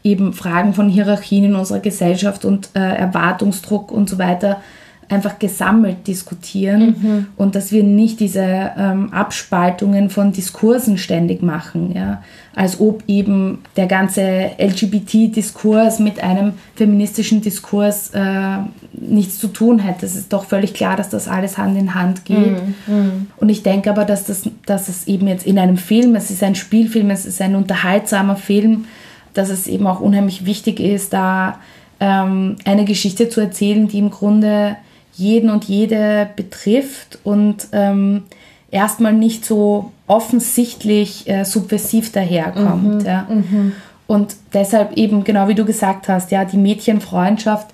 eben 0.03 0.33
Fragen 0.33 0.73
von 0.73 0.89
Hierarchien 0.89 1.43
in 1.43 1.55
unserer 1.55 1.79
Gesellschaft 1.79 2.43
und 2.43 2.71
äh, 2.73 2.79
Erwartungsdruck 2.79 3.91
und 3.91 4.09
so 4.09 4.17
weiter 4.17 4.63
einfach 5.11 5.39
gesammelt 5.39 6.07
diskutieren 6.07 6.95
mhm. 7.01 7.27
und 7.35 7.55
dass 7.55 7.71
wir 7.71 7.83
nicht 7.83 8.19
diese 8.19 8.71
ähm, 8.77 9.11
Abspaltungen 9.11 10.09
von 10.09 10.31
Diskursen 10.31 10.97
ständig 10.97 11.43
machen, 11.43 11.93
ja, 11.93 12.23
als 12.55 12.79
ob 12.79 13.03
eben 13.07 13.59
der 13.75 13.87
ganze 13.87 14.51
LGBT-Diskurs 14.57 15.99
mit 15.99 16.23
einem 16.23 16.53
feministischen 16.75 17.41
Diskurs 17.41 18.11
äh, 18.13 18.57
nichts 18.93 19.37
zu 19.39 19.47
tun 19.47 19.79
hätte. 19.79 20.05
Es 20.05 20.15
ist 20.15 20.31
doch 20.31 20.45
völlig 20.45 20.73
klar, 20.73 20.95
dass 20.95 21.09
das 21.09 21.27
alles 21.27 21.57
Hand 21.57 21.77
in 21.77 21.93
Hand 21.93 22.25
geht. 22.25 22.37
Mhm. 22.37 22.75
mhm. 22.87 23.27
Und 23.37 23.49
ich 23.49 23.63
denke 23.63 23.89
aber, 23.89 24.05
dass, 24.05 24.25
das, 24.25 24.43
dass 24.65 24.87
es 24.87 25.07
eben 25.07 25.27
jetzt 25.27 25.45
in 25.45 25.59
einem 25.59 25.77
Film, 25.77 26.15
es 26.15 26.29
ist 26.31 26.43
ein 26.43 26.55
Spielfilm, 26.55 27.09
es 27.09 27.25
ist 27.25 27.41
ein 27.41 27.55
unterhaltsamer 27.55 28.37
Film, 28.37 28.85
dass 29.33 29.49
es 29.49 29.67
eben 29.67 29.87
auch 29.87 29.99
unheimlich 29.99 30.45
wichtig 30.45 30.79
ist, 30.79 31.13
da 31.13 31.59
ähm, 31.99 32.55
eine 32.65 32.85
Geschichte 32.85 33.29
zu 33.29 33.41
erzählen, 33.41 33.87
die 33.87 33.99
im 33.99 34.09
Grunde 34.09 34.75
jeden 35.13 35.49
und 35.49 35.65
jede 35.65 36.29
betrifft 36.35 37.19
und 37.23 37.67
ähm, 37.71 38.23
erstmal 38.71 39.13
nicht 39.13 39.45
so 39.45 39.91
offensichtlich 40.07 41.29
äh, 41.29 41.43
subversiv 41.43 42.11
daherkommt. 42.11 43.03
Mhm, 43.03 43.05
ja. 43.05 43.27
Mhm. 43.29 43.73
Und 44.07 44.35
deshalb 44.53 44.97
eben, 44.97 45.23
genau 45.23 45.47
wie 45.47 45.55
du 45.55 45.65
gesagt 45.65 46.09
hast, 46.09 46.31
ja, 46.31 46.43
die 46.43 46.57
Mädchenfreundschaft 46.57 47.67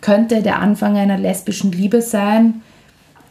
könnte 0.00 0.42
der 0.42 0.60
Anfang 0.60 0.96
einer 0.96 1.18
lesbischen 1.18 1.72
Liebe 1.72 2.02
sein, 2.02 2.62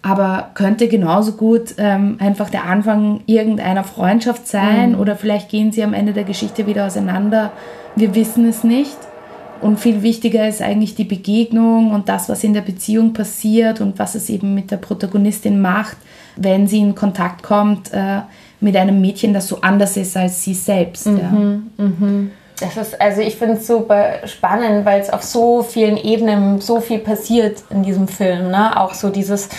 aber 0.02 0.52
könnte 0.54 0.88
genauso 0.88 1.34
gut 1.34 1.76
ähm, 1.78 2.18
einfach 2.20 2.50
der 2.50 2.66
Anfang 2.66 3.22
irgendeiner 3.26 3.84
Freundschaft 3.84 4.48
sein 4.48 4.94
mhm. 4.94 5.00
oder 5.00 5.16
vielleicht 5.16 5.50
gehen 5.50 5.72
sie 5.72 5.84
am 5.84 5.94
Ende 5.94 6.14
der 6.14 6.24
Geschichte 6.24 6.66
wieder 6.68 6.88
auseinander. 6.88 7.52
Wir 7.96 8.16
wissen 8.16 8.48
es 8.48 8.64
nicht. 8.64 8.98
Und 9.62 9.80
viel 9.80 10.04
wichtiger 10.04 10.48
ist 10.48 10.62
eigentlich 10.62 10.96
die 10.96 11.04
Begegnung 11.04 11.92
und 11.92 12.10
das, 12.10 12.30
was 12.30 12.44
in 12.44 12.54
der 12.54 12.62
Beziehung 12.62 13.14
passiert 13.14 13.82
und 13.82 13.98
was 14.00 14.16
es 14.16 14.30
eben 14.30 14.54
mit 14.54 14.72
der 14.72 14.78
Protagonistin 14.78 15.60
macht, 15.62 15.98
wenn 16.36 16.68
sie 16.68 16.80
in 16.80 16.96
Kontakt 16.96 17.44
kommt 17.44 17.92
äh, 17.94 18.22
mit 18.60 18.76
einem 18.76 19.02
Mädchen, 19.02 19.34
das 19.34 19.48
so 19.48 19.62
anders 19.62 19.98
ist 19.98 20.16
als 20.18 20.44
sie 20.44 20.54
selbst. 20.54 21.08
Mhm, 21.08 21.18
ja. 21.78 21.84
mhm. 21.84 22.32
Das 22.60 22.76
ist, 22.76 23.00
also 23.00 23.22
ich 23.22 23.36
finde 23.36 23.56
es 23.56 23.68
super 23.68 24.28
spannend, 24.28 24.86
weil 24.86 25.00
es 25.00 25.12
auf 25.12 25.22
so 25.22 25.62
vielen 25.62 25.98
Ebenen 25.98 26.60
so 26.60 26.80
viel 26.80 27.00
passiert 27.00 27.64
in 27.70 27.84
diesem 27.84 28.08
Film. 28.08 28.50
Ne? 28.50 28.80
Auch 28.80 28.96
so 28.96 29.10
dieses 29.10 29.50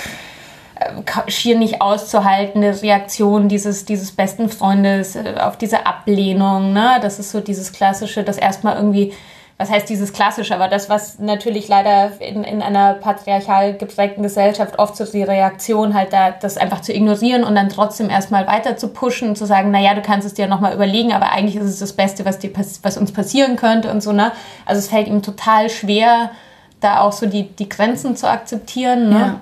äh, 0.75 1.31
schier 1.31 1.57
nicht 1.57 1.81
auszuhaltende 1.81 2.83
Reaktion 2.83 3.49
dieses, 3.49 3.85
dieses 3.85 4.11
besten 4.11 4.49
Freundes 4.49 5.15
äh, 5.15 5.35
auf 5.39 5.57
diese 5.57 5.87
Ablehnung. 5.87 6.73
Ne? 6.73 6.99
Das 7.01 7.21
ist 7.21 7.31
so 7.31 7.41
dieses 7.41 7.73
klassische, 7.73 8.25
das 8.25 8.37
erstmal 8.37 8.77
irgendwie 8.77 9.13
was 9.59 9.71
heißt 9.71 9.89
dieses 9.89 10.13
Klassische, 10.13 10.55
aber 10.55 10.69
das, 10.69 10.89
was 10.89 11.19
natürlich 11.19 11.67
leider 11.67 12.13
in, 12.21 12.45
in 12.45 12.63
einer 12.63 12.95
patriarchal 12.95 13.75
geprägten 13.77 14.23
Gesellschaft 14.23 14.79
oft 14.79 14.97
so 14.97 15.05
die 15.05 15.25
Reaktion 15.25 15.95
halt 15.95 16.13
da, 16.13 16.31
das 16.31 16.57
einfach 16.57 16.81
zu 16.81 16.95
ignorieren 16.95 17.43
und 17.43 17.57
dann 17.57 17.69
trotzdem 17.69 18.09
erstmal 18.09 18.47
weiter 18.47 18.77
zu 18.77 18.89
pushen 18.89 19.31
und 19.31 19.37
zu 19.37 19.47
sagen, 19.47 19.73
naja, 19.73 19.95
du 19.95 20.01
kannst 20.01 20.25
es 20.29 20.35
dir 20.35 20.47
nochmal 20.47 20.75
überlegen, 20.75 21.13
aber 21.13 21.33
eigentlich 21.33 21.57
ist 21.57 21.65
es 21.65 21.81
das 21.81 21.93
Beste, 21.93 22.25
was, 22.25 22.39
dir, 22.39 22.53
was 22.83 22.97
uns 22.97 23.11
passieren 23.11 23.57
könnte 23.57 23.91
und 23.91 24.01
so, 24.01 24.13
ne? 24.13 24.31
Also 24.65 24.79
es 24.79 24.89
fällt 24.89 25.09
ihm 25.09 25.23
total 25.23 25.69
schwer, 25.71 26.31
da 26.79 27.01
auch 27.01 27.13
so 27.13 27.27
die, 27.27 27.49
die 27.49 27.69
Grenzen 27.69 28.15
zu 28.15 28.31
akzeptieren, 28.31 29.09
ne? 29.11 29.41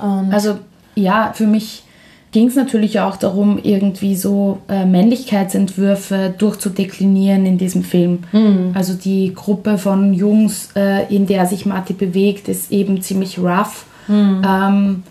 Ja. 0.00 0.24
also 0.30 0.60
ja, 0.94 1.32
für 1.34 1.48
mich 1.48 1.81
ging 2.32 2.48
es 2.48 2.56
natürlich 2.56 2.98
auch 3.00 3.16
darum, 3.16 3.60
irgendwie 3.62 4.16
so 4.16 4.58
äh, 4.68 4.86
Männlichkeitsentwürfe 4.86 6.34
durchzudeklinieren 6.36 7.44
in 7.44 7.58
diesem 7.58 7.84
Film. 7.84 8.20
Mhm. 8.32 8.72
Also 8.74 8.94
die 8.94 9.34
Gruppe 9.34 9.76
von 9.76 10.14
Jungs, 10.14 10.70
äh, 10.74 11.14
in 11.14 11.26
der 11.26 11.46
sich 11.46 11.66
Marty 11.66 11.92
bewegt, 11.92 12.48
ist 12.48 12.72
eben 12.72 13.02
ziemlich 13.02 13.38
rough. 13.38 13.84
Mhm. 14.08 14.42
Ähm, 14.46 15.02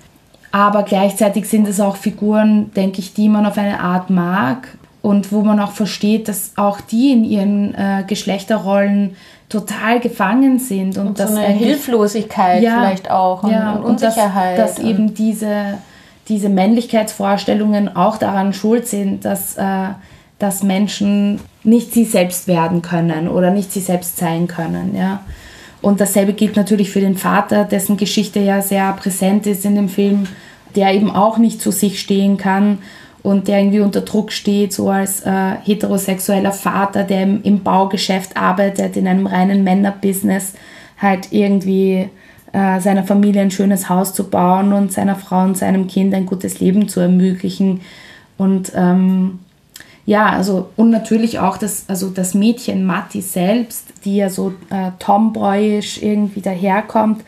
aber 0.52 0.84
gleichzeitig 0.84 1.48
sind 1.48 1.68
es 1.68 1.80
auch 1.80 1.96
Figuren, 1.96 2.72
denke 2.76 3.00
ich, 3.00 3.14
die 3.14 3.30
man 3.30 3.46
auf 3.46 3.58
eine 3.58 3.80
Art 3.80 4.10
mag 4.10 4.68
und 5.02 5.32
wo 5.32 5.42
man 5.42 5.60
auch 5.60 5.72
versteht, 5.72 6.28
dass 6.28 6.54
auch 6.58 6.82
die 6.82 7.12
in 7.12 7.24
ihren 7.24 7.76
äh, 7.76 8.04
Geschlechterrollen 8.06 9.16
total 9.48 10.00
gefangen 10.00 10.60
sind 10.60 10.98
und, 10.98 11.08
und 11.08 11.18
so 11.18 11.24
eine 11.26 11.48
Hilflosigkeit 11.48 12.64
ja, 12.64 12.80
vielleicht 12.80 13.12
auch 13.12 13.44
und, 13.44 13.52
ja, 13.52 13.74
und 13.74 13.84
Unsicherheit. 13.84 14.58
Und 14.58 14.66
dass, 14.66 14.76
dass 14.76 14.84
eben 14.84 15.14
diese, 15.14 15.78
diese 16.32 16.48
Männlichkeitsvorstellungen 16.48 17.94
auch 17.94 18.18
daran 18.18 18.54
schuld 18.54 18.88
sind, 18.88 19.26
dass, 19.26 19.58
äh, 19.58 19.90
dass 20.40 20.64
Menschen 20.64 21.42
nicht 21.64 21.94
sie 21.94 22.06
selbst 22.06 22.48
werden 22.48 22.82
können 22.82 23.28
oder 23.28 23.52
nicht 23.52 23.72
sie 23.74 23.82
selbst 23.82 24.18
sein 24.18 24.48
können. 24.48 24.96
Ja. 24.96 25.26
Und 25.82 26.00
dasselbe 26.00 26.32
gilt 26.32 26.56
natürlich 26.56 26.90
für 26.90 27.02
den 27.02 27.18
Vater, 27.18 27.66
dessen 27.66 27.98
Geschichte 27.98 28.40
ja 28.40 28.62
sehr 28.62 28.94
präsent 28.94 29.46
ist 29.46 29.66
in 29.66 29.76
dem 29.76 29.90
Film, 29.90 30.26
der 30.76 30.94
eben 30.94 31.12
auch 31.12 31.38
nicht 31.38 31.60
zu 31.60 31.70
sich 31.72 32.00
stehen 32.00 32.38
kann 32.38 32.78
und 33.24 33.50
der 33.50 33.60
irgendwie 33.60 33.82
unter 33.82 34.02
Druck 34.02 34.32
steht, 34.32 34.72
so 34.72 34.90
als 34.90 35.26
äh, 35.26 35.56
heterosexueller 35.64 36.54
Vater, 36.54 37.04
der 37.04 37.24
im, 37.24 37.44
im, 37.44 37.62
Baugeschäft 37.62 38.38
arbeitet, 38.38 38.96
in 38.96 39.06
einem 39.06 39.28
reinen 39.28 39.66
Männerbusiness, 39.66 40.54
halt 40.98 41.32
irgendwie 41.32 42.10
äh, 42.54 42.80
seiner 42.82 43.04
Familie 43.04 43.42
ein 43.42 43.52
schönes 43.52 43.90
Haus 43.90 44.14
zu 44.14 44.30
bauen 44.30 44.74
und 44.74 44.92
seiner 44.92 45.16
Frau 45.16 45.44
und 45.44 45.58
seinem 45.58 45.88
Kind 45.88 46.14
ein 46.14 46.26
gutes 46.26 46.60
Leben 46.60 46.88
zu 46.88 47.00
ermöglichen. 47.00 47.82
Und 48.38 48.72
ähm, 48.76 49.40
ja, 50.06 50.30
also 50.30 50.70
und 50.76 50.90
natürlich 50.90 51.40
auch 51.40 51.58
das, 51.58 51.86
also 51.88 52.10
das 52.10 52.34
Mädchen 52.34 52.86
Matti 52.86 53.22
selbst, 53.22 53.86
die 54.04 54.18
ja 54.18 54.30
so 54.30 54.54
äh, 54.70 54.92
tomboyisch 55.00 56.02
irgendwie 56.02 56.42
daherkommt, 56.42 57.24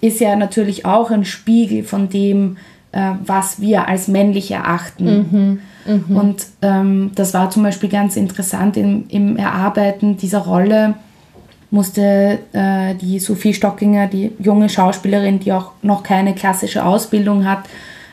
ist 0.00 0.20
ja 0.20 0.36
natürlich 0.36 0.84
auch 0.84 1.10
ein 1.10 1.24
Spiegel 1.24 1.84
von 1.84 2.08
dem, 2.08 2.58
äh, 2.92 3.12
was 3.24 3.60
wir 3.60 3.88
als 3.88 4.08
männlich 4.08 4.50
erachten. 4.50 5.60
Mhm, 5.86 5.94
mh. 6.08 6.20
Und 6.20 6.46
ähm, 6.60 7.12
das 7.14 7.34
war 7.34 7.50
zum 7.50 7.62
Beispiel 7.62 7.88
ganz 7.88 8.16
interessant 8.16 8.76
im, 8.76 9.04
im 9.08 9.36
Erarbeiten 9.36 10.16
dieser 10.16 10.40
Rolle 10.40 10.94
musste 11.72 12.38
äh, 12.52 12.94
die 12.94 13.18
Sophie 13.18 13.54
Stockinger, 13.54 14.06
die 14.06 14.30
junge 14.38 14.68
Schauspielerin, 14.68 15.40
die 15.40 15.52
auch 15.52 15.72
noch 15.80 16.02
keine 16.02 16.34
klassische 16.34 16.84
Ausbildung 16.84 17.46
hat, 17.46 17.60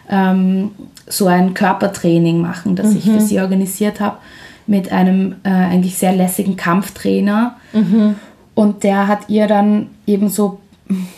ähm, 0.10 0.72
so 1.08 1.28
ein 1.28 1.54
Körpertraining 1.54 2.40
machen, 2.40 2.76
das 2.76 2.92
mhm. 2.92 2.98
ich 2.98 3.04
für 3.04 3.20
sie 3.20 3.42
organisiert 3.42 4.00
habe, 4.00 4.18
mit 4.66 4.92
einem 4.92 5.36
äh, 5.44 5.50
eigentlich 5.50 5.98
sehr 5.98 6.14
lässigen 6.14 6.56
Kampftrainer. 6.56 7.58
Mhm. 7.74 8.16
Und 8.56 8.84
der 8.84 9.08
hat 9.08 9.28
ihr 9.28 9.48
dann 9.48 9.88
eben 10.08 10.30
so, 10.30 10.60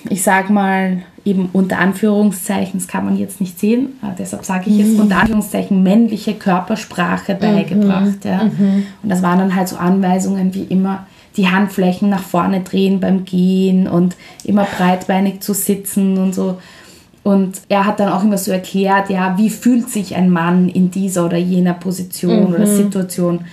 ich 0.10 0.24
sag 0.24 0.50
mal, 0.50 1.04
eben 1.24 1.50
unter 1.54 1.78
Anführungszeichen, 1.78 2.80
das 2.80 2.88
kann 2.88 3.06
man 3.06 3.18
jetzt 3.18 3.40
nicht 3.40 3.60
sehen, 3.60 3.90
deshalb 4.18 4.44
sage 4.46 4.72
ich 4.72 4.78
jetzt 4.78 4.94
mhm. 4.94 5.02
unter 5.02 5.18
Anführungszeichen 5.18 5.84
männliche 5.84 6.34
Körpersprache 6.34 7.36
mhm. 7.36 7.40
beigebracht. 7.40 8.26
Ja. 8.26 8.46
Mhm. 8.46 8.88
Und 9.04 9.10
das 9.10 9.22
waren 9.22 9.38
dann 9.38 9.56
halt 9.56 9.68
so 9.68 9.76
Anweisungen 9.78 10.56
wie 10.56 10.64
immer 10.64 11.06
die 11.38 11.50
Handflächen 11.50 12.10
nach 12.10 12.24
vorne 12.24 12.62
drehen 12.62 13.00
beim 13.00 13.26
Gehen 13.26 13.88
und 13.88 14.16
immer 14.44 14.66
breitbeinig 14.66 15.42
zu 15.42 15.54
sitzen 15.54 16.18
und 16.18 16.36
so. 16.36 16.58
Und 17.24 17.62
er 17.70 17.86
hat 17.86 18.00
dann 18.00 18.10
auch 18.10 18.24
immer 18.24 18.38
so 18.38 18.52
erklärt, 18.52 19.10
ja, 19.10 19.38
wie 19.38 19.50
fühlt 19.50 19.90
sich 19.90 20.16
ein 20.16 20.30
Mann 20.30 20.70
in 20.70 20.90
dieser 20.90 21.26
oder 21.26 21.38
jener 21.38 21.74
Position 21.74 22.48
mhm. 22.48 22.56
oder 22.56 22.66
Situation. 22.66 23.46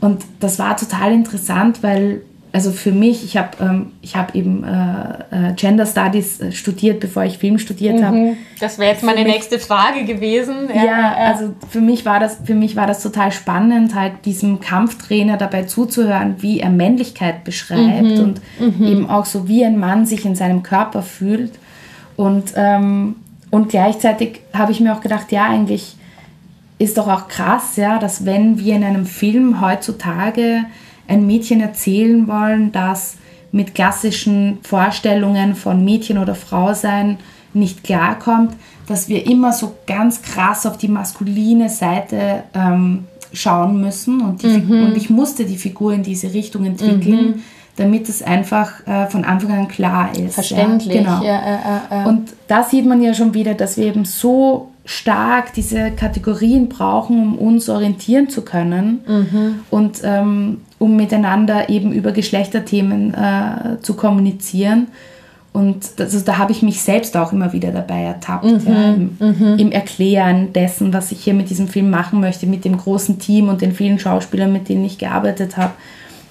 Und 0.00 0.24
das 0.40 0.58
war 0.58 0.76
total 0.76 1.12
interessant, 1.12 1.82
weil 1.82 2.22
also 2.52 2.72
für 2.72 2.90
mich, 2.90 3.24
ich 3.24 3.36
habe 3.36 3.50
ähm, 3.60 3.92
hab 4.12 4.34
eben 4.34 4.64
äh, 4.64 5.50
äh, 5.50 5.52
Gender 5.54 5.86
Studies 5.86 6.40
äh, 6.40 6.52
studiert, 6.52 6.98
bevor 6.98 7.24
ich 7.24 7.38
Film 7.38 7.58
studiert 7.58 8.00
mhm. 8.00 8.04
habe. 8.04 8.36
Das 8.58 8.78
wäre 8.78 8.92
jetzt 8.92 9.04
meine 9.04 9.22
mich, 9.22 9.34
nächste 9.34 9.58
Frage 9.58 10.04
gewesen. 10.04 10.68
Ja, 10.74 10.84
ja, 10.84 11.14
also 11.14 11.54
für 11.68 11.80
mich, 11.80 12.04
war 12.04 12.18
das, 12.18 12.38
für 12.44 12.54
mich 12.54 12.74
war 12.74 12.86
das 12.86 13.02
total 13.02 13.30
spannend, 13.30 13.94
halt 13.94 14.24
diesem 14.24 14.58
Kampftrainer 14.60 15.36
dabei 15.36 15.62
zuzuhören, 15.64 16.36
wie 16.40 16.60
er 16.60 16.70
Männlichkeit 16.70 17.44
beschreibt 17.44 18.02
mhm. 18.02 18.18
und 18.18 18.40
mhm. 18.58 18.86
eben 18.86 19.10
auch 19.10 19.26
so, 19.26 19.46
wie 19.46 19.64
ein 19.64 19.78
Mann 19.78 20.04
sich 20.04 20.24
in 20.24 20.34
seinem 20.34 20.62
Körper 20.62 21.02
fühlt. 21.02 21.52
Und, 22.16 22.52
ähm, 22.56 23.16
und 23.50 23.68
gleichzeitig 23.68 24.40
habe 24.52 24.72
ich 24.72 24.80
mir 24.80 24.92
auch 24.92 25.00
gedacht, 25.00 25.30
ja, 25.30 25.48
eigentlich 25.48 25.96
ist 26.78 26.98
doch 26.98 27.08
auch 27.08 27.28
krass, 27.28 27.76
ja, 27.76 27.98
dass 27.98 28.24
wenn 28.24 28.58
wir 28.58 28.74
in 28.74 28.84
einem 28.84 29.06
Film 29.06 29.60
heutzutage 29.60 30.64
ein 31.10 31.26
Mädchen 31.26 31.60
erzählen 31.60 32.26
wollen, 32.28 32.72
das 32.72 33.16
mit 33.52 33.74
klassischen 33.74 34.58
Vorstellungen 34.62 35.54
von 35.54 35.84
Mädchen 35.84 36.18
oder 36.18 36.34
Frau 36.34 36.72
sein 36.72 37.18
nicht 37.52 37.82
klarkommt, 37.82 38.54
dass 38.86 39.08
wir 39.08 39.26
immer 39.26 39.52
so 39.52 39.74
ganz 39.86 40.22
krass 40.22 40.66
auf 40.66 40.78
die 40.78 40.88
maskuline 40.88 41.68
Seite 41.68 42.44
ähm, 42.54 43.04
schauen 43.32 43.80
müssen 43.80 44.20
und, 44.20 44.42
mhm. 44.42 44.86
und, 44.86 44.96
ich 44.96 45.10
musste 45.10 45.44
die 45.44 45.56
Figur 45.56 45.92
in 45.92 46.02
diese 46.02 46.32
Richtung 46.32 46.64
entwickeln, 46.64 47.26
mhm. 47.26 47.42
damit 47.76 48.08
es 48.08 48.22
einfach 48.22 48.86
äh, 48.86 49.06
von 49.06 49.24
Anfang 49.24 49.52
an 49.52 49.68
klar 49.68 50.10
ist. 50.16 50.34
Verständlich. 50.34 50.94
Ja, 50.94 51.02
genau. 51.02 51.24
Ja, 51.24 51.38
äh, 51.90 52.02
äh, 52.02 52.08
und 52.08 52.30
da 52.48 52.62
sieht 52.62 52.86
man 52.86 53.02
ja 53.02 53.14
schon 53.14 53.34
wieder, 53.34 53.54
dass 53.54 53.76
wir 53.76 53.86
eben 53.86 54.04
so 54.04 54.70
stark 54.84 55.54
diese 55.54 55.92
Kategorien 55.92 56.68
brauchen, 56.68 57.36
um 57.36 57.38
uns 57.38 57.68
orientieren 57.68 58.28
zu 58.28 58.42
können 58.42 59.00
mhm. 59.06 59.60
und 59.70 60.00
ähm, 60.02 60.58
um 60.80 60.96
miteinander 60.96 61.68
eben 61.68 61.92
über 61.92 62.10
Geschlechterthemen 62.10 63.14
äh, 63.14 63.80
zu 63.82 63.94
kommunizieren. 63.94 64.88
Und 65.52 66.00
das, 66.00 66.14
also 66.14 66.24
da 66.24 66.38
habe 66.38 66.52
ich 66.52 66.62
mich 66.62 66.80
selbst 66.80 67.16
auch 67.16 67.32
immer 67.32 67.52
wieder 67.52 67.70
dabei 67.70 68.02
ertappt, 68.02 68.44
mhm. 68.44 68.62
ja, 68.66 68.94
im, 68.94 69.16
mhm. 69.18 69.58
im, 69.58 69.72
Erklären 69.72 70.52
dessen, 70.54 70.92
was 70.94 71.12
ich 71.12 71.22
hier 71.22 71.34
mit 71.34 71.50
diesem 71.50 71.68
Film 71.68 71.90
machen 71.90 72.20
möchte, 72.20 72.46
mit 72.46 72.64
dem 72.64 72.78
großen 72.78 73.18
Team 73.18 73.48
und 73.48 73.60
den 73.60 73.72
vielen 73.72 73.98
Schauspielern, 73.98 74.52
mit 74.52 74.68
denen 74.68 74.84
ich 74.84 74.96
gearbeitet 74.96 75.58
habe, 75.58 75.72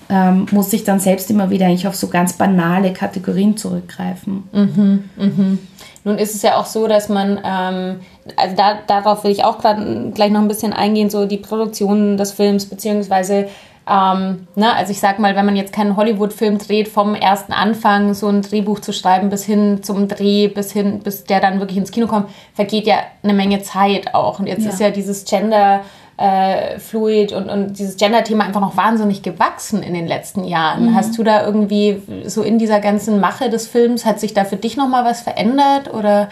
ähm, 0.09 0.47
muss 0.51 0.73
ich 0.73 0.83
dann 0.83 0.99
selbst 0.99 1.29
immer 1.29 1.51
wieder 1.51 1.67
eigentlich 1.67 1.87
auf 1.87 1.95
so 1.95 2.07
ganz 2.07 2.33
banale 2.33 2.91
Kategorien 2.91 3.55
zurückgreifen. 3.55 4.43
Mhm. 4.51 5.03
mhm. 5.15 5.59
Nun 6.05 6.17
ist 6.17 6.33
es 6.33 6.41
ja 6.41 6.55
auch 6.55 6.65
so, 6.65 6.87
dass 6.87 7.09
man, 7.09 7.39
ähm, 7.43 7.97
also 8.37 8.55
da, 8.55 8.79
darauf 8.87 9.25
will 9.25 9.31
ich 9.31 9.43
auch 9.43 9.59
grad, 9.59 9.77
gleich 10.15 10.31
noch 10.31 10.39
ein 10.39 10.47
bisschen 10.47 10.71
eingehen, 10.71 11.09
so 11.09 11.25
die 11.25 11.37
Produktion 11.37 12.15
des 12.15 12.31
Films, 12.31 12.65
beziehungsweise 12.65 13.49
ähm, 13.89 14.47
ne, 14.55 14.75
also 14.75 14.91
ich 14.91 14.99
sag 14.99 15.17
mal, 15.19 15.35
wenn 15.35 15.45
man 15.45 15.55
jetzt 15.55 15.73
keinen 15.73 15.97
Hollywood-Film 15.97 16.59
dreht, 16.59 16.87
vom 16.87 17.15
ersten 17.15 17.53
Anfang 17.53 18.13
so 18.13 18.27
ein 18.27 18.43
Drehbuch 18.43 18.79
zu 18.79 18.93
schreiben 18.93 19.29
bis 19.29 19.43
hin 19.43 19.81
zum 19.81 20.07
Dreh, 20.07 20.47
bis 20.47 20.71
hin, 20.71 20.99
bis 20.99 21.23
der 21.23 21.39
dann 21.39 21.59
wirklich 21.59 21.77
ins 21.77 21.91
Kino 21.91 22.05
kommt, 22.05 22.29
vergeht 22.53 22.85
ja 22.85 22.97
eine 23.23 23.33
Menge 23.33 23.61
Zeit 23.61 24.13
auch. 24.13 24.39
Und 24.39 24.47
jetzt 24.47 24.63
ja. 24.63 24.69
ist 24.69 24.79
ja 24.79 24.91
dieses 24.91 25.25
Gender 25.25 25.81
äh, 26.17 26.77
Fluid 26.79 27.31
und, 27.31 27.49
und 27.49 27.79
dieses 27.79 27.97
Gender-Thema 27.97 28.43
einfach 28.43 28.61
noch 28.61 28.77
wahnsinnig 28.77 29.23
gewachsen 29.23 29.81
in 29.81 29.93
den 29.93 30.05
letzten 30.05 30.43
Jahren. 30.43 30.91
Mhm. 30.91 30.95
Hast 30.95 31.17
du 31.17 31.23
da 31.23 31.45
irgendwie 31.45 32.01
so 32.25 32.43
in 32.43 32.59
dieser 32.59 32.81
ganzen 32.81 33.19
Mache 33.19 33.49
des 33.49 33.67
Films, 33.67 34.05
hat 34.05 34.19
sich 34.19 34.33
da 34.33 34.45
für 34.45 34.57
dich 34.57 34.77
nochmal 34.77 35.05
was 35.05 35.21
verändert 35.21 35.91
oder 35.93 36.29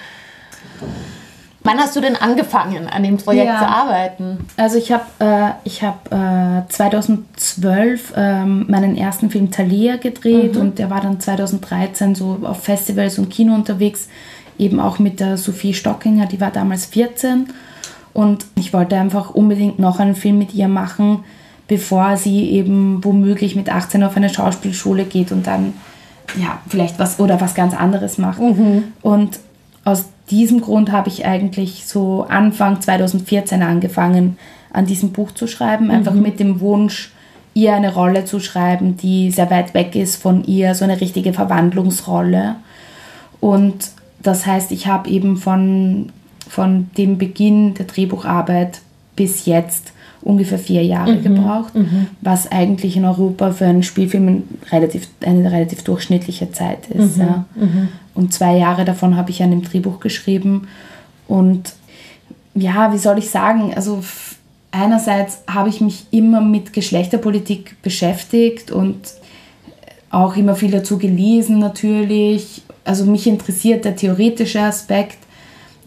Wann 1.68 1.80
hast 1.80 1.98
du 1.98 2.00
denn 2.00 2.16
angefangen, 2.16 2.88
an 2.88 3.04
dem 3.04 3.18
Projekt 3.18 3.48
ja. 3.48 3.60
zu 3.60 3.68
arbeiten? 3.68 4.38
Also 4.56 4.78
ich 4.78 4.92
habe 4.94 5.04
äh, 5.20 5.70
hab, 5.70 6.12
äh, 6.14 6.68
2012 6.70 8.14
äh, 8.16 8.46
meinen 8.46 8.96
ersten 8.96 9.30
Film 9.30 9.52
Thalia 9.52 9.98
gedreht 9.98 10.56
mhm. 10.56 10.62
und 10.62 10.80
der 10.80 10.90
war 10.90 11.02
dann 11.02 11.20
2013 11.20 12.16
so 12.16 12.40
auf 12.44 12.64
Festivals 12.64 13.20
und 13.20 13.30
Kino 13.30 13.54
unterwegs, 13.54 14.08
eben 14.58 14.80
auch 14.80 14.98
mit 15.00 15.20
der 15.20 15.36
Sophie 15.36 15.74
Stockinger, 15.74 16.26
die 16.26 16.40
war 16.40 16.52
damals 16.52 16.86
14 16.86 17.50
und 18.14 18.46
ich 18.56 18.72
wollte 18.72 18.96
einfach 18.96 19.32
unbedingt 19.32 19.78
noch 19.78 20.00
einen 20.00 20.16
Film 20.16 20.38
mit 20.38 20.54
ihr 20.54 20.70
machen, 20.70 21.26
bevor 21.68 22.16
sie 22.16 22.50
eben 22.50 23.04
womöglich 23.04 23.58
mit 23.58 23.70
18 23.70 24.04
auf 24.06 24.16
eine 24.16 24.30
Schauspielschule 24.30 25.04
geht 25.04 25.34
und 25.34 25.46
dann 25.46 25.74
ja, 26.42 26.60
vielleicht 26.70 26.98
was 26.98 27.20
oder 27.20 27.42
was 27.42 27.56
ganz 27.56 27.74
anderes 27.74 28.18
macht. 28.18 28.40
Mhm. 28.40 28.86
Und 29.02 29.40
aus 29.84 30.06
diesem 30.30 30.62
Grund 30.62 30.92
habe 30.92 31.10
ich 31.10 31.26
eigentlich 31.26 31.86
so 31.86 32.26
Anfang 32.28 32.82
2014 32.82 33.62
angefangen, 33.62 34.38
an 34.72 34.86
diesem 34.86 35.12
Buch 35.12 35.32
zu 35.32 35.48
schreiben, 35.48 35.86
mhm. 35.86 35.92
einfach 35.92 36.14
mit 36.14 36.40
dem 36.40 36.60
Wunsch, 36.60 37.12
ihr 37.54 37.74
eine 37.74 37.94
Rolle 37.94 38.26
zu 38.26 38.40
schreiben, 38.40 38.98
die 38.98 39.32
sehr 39.32 39.50
weit 39.50 39.74
weg 39.74 39.96
ist 39.96 40.22
von 40.22 40.44
ihr, 40.44 40.76
so 40.76 40.84
eine 40.84 41.02
richtige 41.02 41.34
Verwandlungsrolle. 41.34 42.56
Und 43.40 43.90
das 44.22 44.46
heißt, 44.46 44.72
ich 44.72 44.88
habe 44.88 45.10
eben 45.10 45.38
von, 45.38 46.12
von 46.48 46.90
dem 46.98 47.18
Beginn 47.18 47.74
der 47.74 47.86
Drehbucharbeit 47.86 48.82
bis 49.16 49.46
jetzt 49.46 49.94
ungefähr 50.22 50.60
vier 50.60 50.84
Jahre 50.84 51.14
mhm. 51.14 51.24
gebraucht, 51.24 51.74
mhm. 51.74 52.08
was 52.22 52.52
eigentlich 52.52 52.98
in 52.98 53.06
Europa 53.06 53.52
für 53.52 53.66
einen 53.66 53.84
Spielfilm 53.84 54.44
relativ, 54.72 55.08
eine 55.26 55.52
relativ 55.52 55.84
durchschnittliche 55.84 56.52
Zeit 56.52 56.88
ist. 56.90 57.18
Mhm. 57.18 57.24
Ja. 57.24 57.46
Und 58.18 58.34
zwei 58.34 58.58
Jahre 58.58 58.84
davon 58.84 59.16
habe 59.16 59.30
ich 59.30 59.44
an 59.44 59.52
dem 59.52 59.62
Drehbuch 59.62 60.00
geschrieben. 60.00 60.68
Und 61.28 61.74
ja, 62.56 62.92
wie 62.92 62.98
soll 62.98 63.20
ich 63.20 63.30
sagen, 63.30 63.76
also 63.76 64.04
einerseits 64.72 65.44
habe 65.48 65.70
ich 65.70 65.82
mich 65.82 66.08
immer 66.10 66.42
mit 66.42 66.74
Geschlechterpolitik 66.74 67.80
beschäftigt 67.84 68.72
und 68.72 68.98
auch 70.10 70.36
immer 70.36 70.56
viel 70.56 70.72
dazu 70.72 70.98
gelesen 70.98 71.60
natürlich. 71.60 72.64
Also 72.86 73.06
mich 73.06 73.28
interessiert 73.28 73.86
der 73.86 73.96
theoretische 73.96 74.62
Aspekt. 74.62 75.20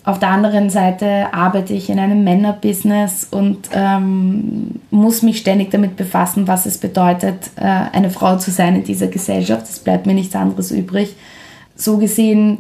Auf 0.05 0.21
der 0.21 0.29
anderen 0.29 0.71
Seite 0.71 1.35
arbeite 1.35 1.75
ich 1.75 1.91
in 1.91 1.99
einem 1.99 2.23
Männerbusiness 2.23 3.27
und 3.29 3.71
ähm, 3.73 4.77
muss 4.91 5.23
mich 5.23 5.39
ständig 5.39 5.73
damit 5.73 5.97
befassen, 5.97 6.47
was 6.47 6.65
es 6.65 6.79
bedeutet, 6.79 7.51
äh, 7.57 7.63
eine 7.63 8.11
Frau 8.11 8.37
zu 8.37 8.53
sein 8.53 8.77
in 8.77 8.85
dieser 8.85 9.09
Gesellschaft. 9.09 9.65
Es 9.65 9.81
bleibt 9.81 10.07
mir 10.07 10.15
nichts 10.15 10.37
anderes 10.37 10.71
übrig. 10.71 11.17
So 11.81 11.97
gesehen 11.97 12.59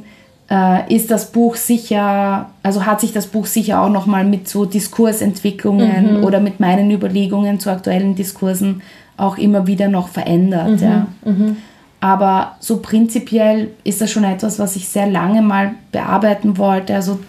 äh, 0.50 0.94
ist 0.94 1.10
das 1.10 1.30
Buch 1.30 1.56
sicher, 1.56 2.50
also 2.62 2.86
hat 2.86 3.00
sich 3.00 3.12
das 3.12 3.26
Buch 3.26 3.46
sicher 3.46 3.82
auch 3.82 3.90
nochmal 3.90 4.24
mit 4.24 4.48
so 4.48 4.64
Diskursentwicklungen 4.64 6.18
mhm. 6.18 6.24
oder 6.24 6.40
mit 6.40 6.58
meinen 6.58 6.90
Überlegungen 6.90 7.60
zu 7.60 7.70
aktuellen 7.70 8.14
Diskursen 8.14 8.82
auch 9.16 9.36
immer 9.36 9.66
wieder 9.66 9.88
noch 9.88 10.08
verändert. 10.08 10.80
Mhm. 10.80 10.82
Ja. 10.82 11.06
Mhm. 11.24 11.56
Aber 12.00 12.56
so 12.60 12.78
prinzipiell 12.78 13.72
ist 13.84 14.00
das 14.00 14.10
schon 14.10 14.24
etwas, 14.24 14.58
was 14.58 14.74
ich 14.74 14.88
sehr 14.88 15.06
lange 15.06 15.42
mal 15.42 15.72
bearbeiten 15.92 16.56
wollte. 16.56 16.94
Also 16.94 17.20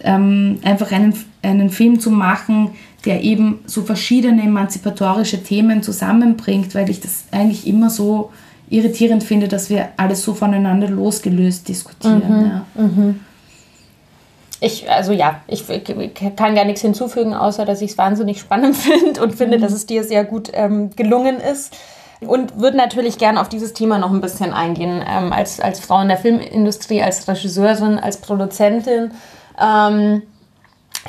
ähm, 0.00 0.60
einfach 0.64 0.92
einen, 0.92 1.12
einen 1.42 1.68
Film 1.68 2.00
zu 2.00 2.10
machen, 2.10 2.70
der 3.04 3.22
eben 3.22 3.58
so 3.66 3.82
verschiedene 3.82 4.42
emanzipatorische 4.42 5.42
Themen 5.42 5.82
zusammenbringt, 5.82 6.74
weil 6.74 6.88
ich 6.88 7.00
das 7.00 7.24
eigentlich 7.32 7.66
immer 7.66 7.90
so 7.90 8.32
irritierend 8.68 9.22
finde, 9.22 9.48
dass 9.48 9.70
wir 9.70 9.88
alles 9.96 10.22
so 10.22 10.34
voneinander 10.34 10.88
losgelöst 10.88 11.68
diskutieren. 11.68 12.22
Mhm, 12.26 12.46
ja. 12.46 12.82
Mhm. 12.82 13.20
Ich, 14.60 14.90
also 14.90 15.12
ja, 15.12 15.42
ich 15.46 15.64
kann 16.36 16.54
gar 16.54 16.64
nichts 16.64 16.80
hinzufügen, 16.80 17.34
außer 17.34 17.66
dass 17.66 17.82
ich 17.82 17.92
es 17.92 17.98
wahnsinnig 17.98 18.40
spannend 18.40 18.76
finde 18.76 19.22
und 19.22 19.34
finde, 19.34 19.58
mhm. 19.58 19.62
dass 19.62 19.72
es 19.72 19.86
dir 19.86 20.04
sehr 20.04 20.24
gut 20.24 20.50
ähm, 20.54 20.90
gelungen 20.96 21.38
ist 21.38 21.76
und 22.20 22.58
würde 22.58 22.76
natürlich 22.76 23.18
gerne 23.18 23.40
auf 23.40 23.48
dieses 23.48 23.72
Thema 23.74 23.98
noch 23.98 24.10
ein 24.10 24.20
bisschen 24.20 24.52
eingehen. 24.52 25.02
Ähm, 25.06 25.32
als, 25.32 25.60
als 25.60 25.80
Frau 25.80 26.00
in 26.00 26.08
der 26.08 26.16
Filmindustrie, 26.16 27.02
als 27.02 27.26
Regisseurin, 27.28 27.98
als 27.98 28.18
Produzentin 28.18 29.10
ähm, 29.60 30.22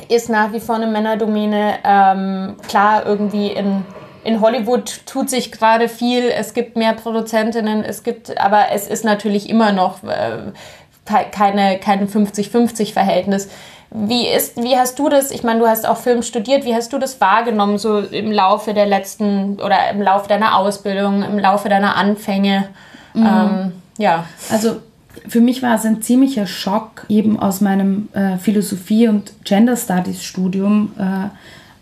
ist 0.10 0.30
nach 0.30 0.52
wie 0.52 0.60
vor 0.60 0.76
eine 0.76 0.88
Männerdomäne. 0.88 1.76
Ähm, 1.84 2.56
klar, 2.68 3.06
irgendwie 3.06 3.48
in, 3.48 3.86
in 4.26 4.42
Hollywood 4.42 5.06
tut 5.06 5.30
sich 5.30 5.52
gerade 5.52 5.88
viel. 5.88 6.24
Es 6.30 6.54
gibt 6.54 6.76
mehr 6.76 6.94
Produzentinnen, 6.94 7.84
es 7.84 8.04
gibt, 8.04 8.38
aber 8.40 8.72
es 8.74 8.88
ist 8.88 9.06
natürlich 9.06 9.50
immer 9.50 9.72
noch 9.72 10.04
äh, 10.04 10.52
keine, 11.32 11.78
kein 11.78 12.10
50-50-Verhältnis. 12.10 13.50
Wie, 13.92 14.28
ist, 14.28 14.62
wie 14.62 14.76
hast 14.76 14.98
du 14.98 15.10
das, 15.10 15.30
ich 15.30 15.44
meine, 15.44 15.60
du 15.60 15.68
hast 15.68 15.88
auch 15.88 15.98
Film 15.98 16.24
studiert, 16.24 16.66
wie 16.66 16.74
hast 16.74 16.92
du 16.92 16.98
das 16.98 17.22
wahrgenommen, 17.22 17.78
so 17.78 18.00
im 18.00 18.32
Laufe 18.32 18.74
der 18.74 18.88
letzten 18.88 19.60
oder 19.60 19.92
im 19.92 20.02
Laufe 20.02 20.28
deiner 20.28 20.58
Ausbildung, 20.58 21.22
im 21.22 21.38
Laufe 21.38 21.70
deiner 21.70 21.96
Anfänge? 21.96 22.70
Mhm. 23.14 23.26
Ähm, 23.26 23.72
ja. 24.00 24.26
Also 24.50 24.78
für 25.28 25.40
mich 25.40 25.62
war 25.62 25.76
es 25.76 25.86
ein 25.86 26.02
ziemlicher 26.02 26.48
Schock, 26.48 27.06
eben 27.10 27.40
aus 27.40 27.62
meinem 27.62 28.10
äh, 28.14 28.38
Philosophie- 28.38 29.08
und 29.08 29.34
Gender 29.44 29.78
Studies 29.78 30.24
Studium 30.24 30.94
äh, 30.98 31.30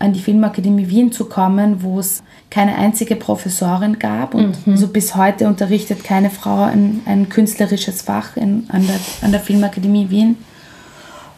an 0.04 0.12
die 0.12 0.20
Filmakademie 0.20 0.88
Wien 0.88 1.12
zu 1.12 1.24
kommen, 1.24 1.82
wo 1.82 1.98
es 1.98 2.22
keine 2.50 2.76
einzige 2.76 3.16
Professorin 3.16 3.98
gab 3.98 4.34
und 4.34 4.66
mhm. 4.66 4.74
also 4.74 4.88
bis 4.88 5.16
heute 5.16 5.48
unterrichtet 5.48 6.04
keine 6.04 6.30
Frau 6.30 6.62
ein, 6.62 7.00
ein 7.06 7.28
künstlerisches 7.28 8.02
Fach 8.02 8.36
in, 8.36 8.66
an, 8.68 8.86
der, 8.86 9.00
an 9.22 9.32
der 9.32 9.40
Filmakademie 9.40 10.10
Wien. 10.10 10.36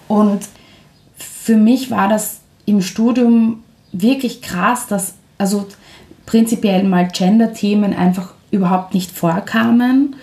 Und 0.09 0.41
für 1.17 1.57
mich 1.57 1.91
war 1.91 2.09
das 2.09 2.41
im 2.67 2.83
Studium 2.83 3.63
wirklich 3.93 4.43
krass, 4.43 4.87
dass 4.89 5.15
also 5.39 5.67
prinzipiell 6.27 6.83
mal 6.85 7.09
Gender-Themen 7.09 7.95
einfach 7.95 8.35
überhaupt 8.51 8.95
nicht 8.95 9.11
vorkamen. 9.11 10.17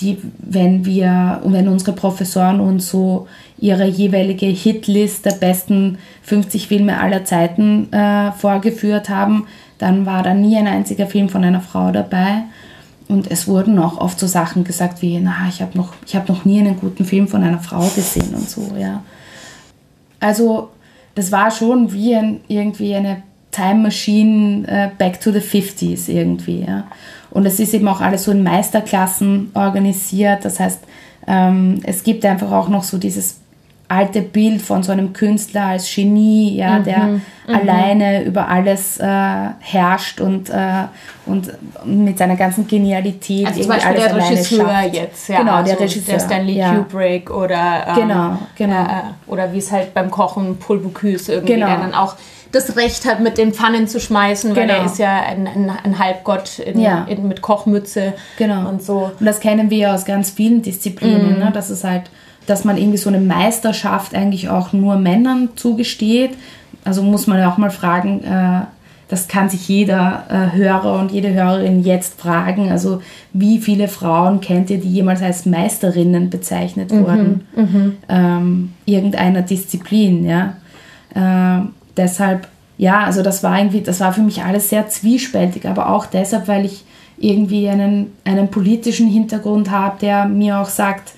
Die, 0.00 0.18
wenn 0.38 0.84
wir, 0.84 1.40
wenn 1.44 1.68
unsere 1.68 1.92
Professoren 1.92 2.60
uns 2.60 2.88
so 2.90 3.26
ihre 3.58 3.86
jeweilige 3.86 4.46
Hitlist 4.46 5.24
der 5.24 5.32
besten 5.32 5.98
50 6.22 6.68
Filme 6.68 7.00
aller 7.00 7.24
Zeiten 7.24 7.92
äh, 7.92 8.30
vorgeführt 8.32 9.08
haben, 9.08 9.46
dann 9.78 10.06
war 10.06 10.22
da 10.22 10.34
nie 10.34 10.56
ein 10.56 10.66
einziger 10.66 11.06
Film 11.06 11.28
von 11.28 11.44
einer 11.44 11.60
Frau 11.60 11.90
dabei. 11.90 12.44
Und 13.08 13.30
es 13.30 13.48
wurden 13.48 13.78
auch 13.78 13.98
oft 13.98 14.20
so 14.20 14.26
Sachen 14.26 14.64
gesagt 14.64 15.00
wie, 15.02 15.18
na, 15.18 15.46
ich 15.48 15.62
habe 15.62 15.76
noch, 15.76 15.94
hab 16.14 16.28
noch 16.28 16.44
nie 16.44 16.60
einen 16.60 16.78
guten 16.78 17.04
Film 17.04 17.26
von 17.26 17.42
einer 17.42 17.58
Frau 17.58 17.80
gesehen 17.80 18.34
und 18.34 18.48
so, 18.48 18.72
ja. 18.78 19.02
Also 20.20 20.70
das 21.14 21.32
war 21.32 21.50
schon 21.50 21.92
wie 21.92 22.14
ein, 22.14 22.40
irgendwie 22.48 22.94
eine 22.94 23.22
Time 23.50 23.82
Machine 23.82 24.66
uh, 24.68 24.96
back 24.98 25.20
to 25.20 25.32
the 25.32 25.40
50s 25.40 26.08
irgendwie. 26.08 26.64
Ja. 26.66 26.84
Und 27.30 27.46
es 27.46 27.60
ist 27.60 27.74
eben 27.74 27.88
auch 27.88 28.00
alles 28.00 28.24
so 28.24 28.32
in 28.32 28.42
Meisterklassen 28.42 29.50
organisiert. 29.54 30.44
Das 30.44 30.60
heißt, 30.60 30.80
ähm, 31.26 31.80
es 31.84 32.02
gibt 32.02 32.24
einfach 32.24 32.52
auch 32.52 32.68
noch 32.68 32.84
so 32.84 32.98
dieses 32.98 33.40
alte 33.88 34.20
Bild 34.20 34.60
von 34.60 34.82
so 34.82 34.92
einem 34.92 35.14
Künstler 35.14 35.64
als 35.64 35.92
Genie, 35.92 36.54
ja, 36.56 36.78
mhm, 36.78 36.84
der 36.84 36.98
mhm. 36.98 37.22
alleine 37.46 38.24
über 38.24 38.48
alles 38.48 38.98
äh, 38.98 39.04
herrscht 39.60 40.20
und, 40.20 40.50
äh, 40.50 40.84
und 41.24 41.50
mit 41.84 42.18
seiner 42.18 42.36
ganzen 42.36 42.68
Genialität 42.68 43.46
also 43.46 43.60
zum 43.60 43.68
Beispiel 43.70 43.94
der 43.94 44.14
Regisseur 44.14 44.68
schafft. 44.68 44.94
jetzt, 44.94 45.28
ja, 45.28 45.38
genau, 45.38 45.54
also 45.54 45.72
der 45.72 45.80
Regisseur, 45.80 46.14
der 46.14 46.20
Stanley 46.20 46.52
ja. 46.58 46.74
Kubrick 46.74 47.30
oder 47.30 47.86
ähm, 47.88 47.94
genau, 47.94 48.38
genau. 48.56 48.82
Äh, 48.82 49.02
oder 49.26 49.52
wie 49.54 49.58
es 49.58 49.72
halt 49.72 49.94
beim 49.94 50.10
Kochen 50.10 50.58
Paul 50.58 50.80
Bocuse 50.80 51.32
irgendwie 51.32 51.54
genau. 51.54 51.66
der 51.66 51.78
dann 51.78 51.94
auch 51.94 52.16
das 52.52 52.76
Recht 52.76 53.04
hat, 53.04 53.20
mit 53.20 53.36
den 53.36 53.52
Pfannen 53.52 53.88
zu 53.88 54.00
schmeißen, 54.00 54.56
weil 54.56 54.66
genau. 54.66 54.80
er 54.80 54.86
ist 54.86 54.98
ja 54.98 55.22
ein, 55.22 55.46
ein, 55.46 55.70
ein 55.70 55.98
Halbgott 55.98 56.58
in, 56.58 56.80
ja. 56.80 57.04
in, 57.04 57.28
mit 57.28 57.42
Kochmütze 57.42 58.14
genau. 58.38 58.68
und 58.68 58.82
so. 58.82 59.10
Und 59.18 59.26
das 59.26 59.40
kennen 59.40 59.70
wir 59.70 59.78
ja 59.78 59.94
aus 59.94 60.04
ganz 60.04 60.30
vielen 60.30 60.62
Disziplinen, 60.62 61.34
mhm. 61.34 61.38
ne? 61.38 61.50
dass 61.52 61.68
es 61.68 61.84
halt 61.84 62.04
dass 62.48 62.64
man 62.64 62.76
irgendwie 62.76 62.98
so 62.98 63.08
eine 63.08 63.20
Meisterschaft 63.20 64.14
eigentlich 64.14 64.48
auch 64.48 64.72
nur 64.72 64.96
Männern 64.96 65.50
zugesteht. 65.56 66.30
Also 66.84 67.02
muss 67.02 67.26
man 67.26 67.38
ja 67.38 67.52
auch 67.52 67.58
mal 67.58 67.70
fragen, 67.70 68.24
äh, 68.24 68.62
das 69.08 69.26
kann 69.26 69.48
sich 69.48 69.68
jeder 69.68 70.24
äh, 70.28 70.56
Hörer 70.56 70.98
und 70.98 71.12
jede 71.12 71.32
Hörerin 71.32 71.82
jetzt 71.82 72.20
fragen. 72.20 72.70
Also 72.70 73.00
wie 73.32 73.58
viele 73.58 73.88
Frauen 73.88 74.40
kennt 74.40 74.70
ihr, 74.70 74.78
die 74.78 74.90
jemals 74.90 75.22
als 75.22 75.46
Meisterinnen 75.46 76.28
bezeichnet 76.30 76.92
mhm, 76.92 77.00
wurden? 77.00 77.46
Mhm. 77.56 77.96
Ähm, 78.08 78.72
irgendeiner 78.84 79.42
Disziplin, 79.42 80.24
ja. 80.24 80.54
Äh, 81.14 81.66
deshalb, 81.96 82.48
ja, 82.76 83.00
also 83.00 83.22
das 83.22 83.42
war 83.42 83.58
irgendwie, 83.58 83.80
das 83.80 84.00
war 84.00 84.12
für 84.12 84.20
mich 84.20 84.42
alles 84.42 84.68
sehr 84.68 84.88
zwiespältig, 84.88 85.66
aber 85.66 85.90
auch 85.90 86.06
deshalb, 86.06 86.46
weil 86.46 86.66
ich 86.66 86.84
irgendwie 87.16 87.68
einen, 87.68 88.12
einen 88.24 88.48
politischen 88.48 89.08
Hintergrund 89.08 89.70
habe, 89.70 89.96
der 90.00 90.26
mir 90.26 90.58
auch 90.58 90.68
sagt, 90.68 91.12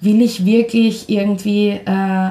will 0.00 0.22
ich 0.22 0.44
wirklich 0.44 1.08
irgendwie 1.08 1.70
äh, 1.70 2.30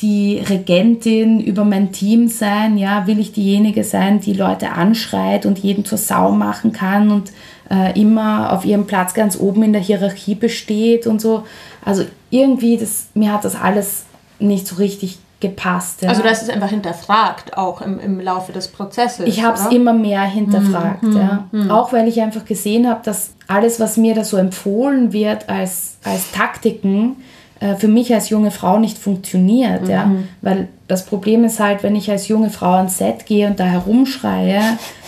die 0.00 0.38
Regentin 0.38 1.40
über 1.40 1.64
mein 1.64 1.92
Team 1.92 2.28
sein? 2.28 2.78
Ja, 2.78 3.06
will 3.06 3.18
ich 3.18 3.32
diejenige 3.32 3.84
sein, 3.84 4.20
die 4.20 4.32
Leute 4.32 4.72
anschreit 4.72 5.46
und 5.46 5.58
jeden 5.58 5.84
zur 5.84 5.98
Sau 5.98 6.32
machen 6.32 6.72
kann 6.72 7.10
und 7.10 7.32
äh, 7.70 7.98
immer 8.00 8.52
auf 8.52 8.64
ihrem 8.64 8.86
Platz 8.86 9.14
ganz 9.14 9.38
oben 9.38 9.62
in 9.62 9.72
der 9.72 9.82
Hierarchie 9.82 10.34
besteht 10.34 11.06
und 11.06 11.20
so? 11.20 11.44
Also 11.84 12.04
irgendwie, 12.30 12.76
das, 12.76 13.08
mir 13.14 13.32
hat 13.32 13.44
das 13.44 13.56
alles 13.56 14.04
nicht 14.38 14.66
so 14.66 14.76
richtig 14.76 15.18
gepasst. 15.40 16.02
Ja. 16.02 16.08
Also 16.08 16.22
das 16.22 16.42
ist 16.42 16.50
einfach 16.50 16.70
hinterfragt, 16.70 17.56
auch 17.56 17.80
im, 17.82 18.00
im 18.00 18.20
Laufe 18.20 18.52
des 18.52 18.68
Prozesses. 18.68 19.26
Ich 19.26 19.42
habe 19.42 19.58
es 19.58 19.66
immer 19.66 19.92
mehr 19.92 20.22
hinterfragt, 20.22 21.02
hm, 21.02 21.16
ja. 21.16 21.48
Hm. 21.50 21.70
Auch 21.70 21.92
weil 21.92 22.08
ich 22.08 22.20
einfach 22.22 22.44
gesehen 22.44 22.88
habe, 22.88 23.00
dass 23.04 23.34
alles, 23.46 23.78
was 23.80 23.96
mir 23.96 24.14
da 24.14 24.24
so 24.24 24.36
empfohlen 24.36 25.12
wird 25.12 25.48
als, 25.48 25.98
als 26.04 26.32
Taktiken, 26.32 27.16
äh, 27.60 27.76
für 27.76 27.88
mich 27.88 28.12
als 28.12 28.30
junge 28.30 28.50
Frau 28.50 28.78
nicht 28.78 28.98
funktioniert. 28.98 29.82
Mhm. 29.82 29.90
Ja? 29.90 30.10
Weil 30.42 30.68
das 30.88 31.06
Problem 31.06 31.44
ist 31.44 31.60
halt, 31.60 31.82
wenn 31.82 31.96
ich 31.96 32.10
als 32.10 32.28
junge 32.28 32.50
Frau 32.50 32.72
ans 32.72 32.98
Set 32.98 33.26
gehe 33.26 33.46
und 33.46 33.60
da 33.60 33.64
herumschreie, 33.64 34.60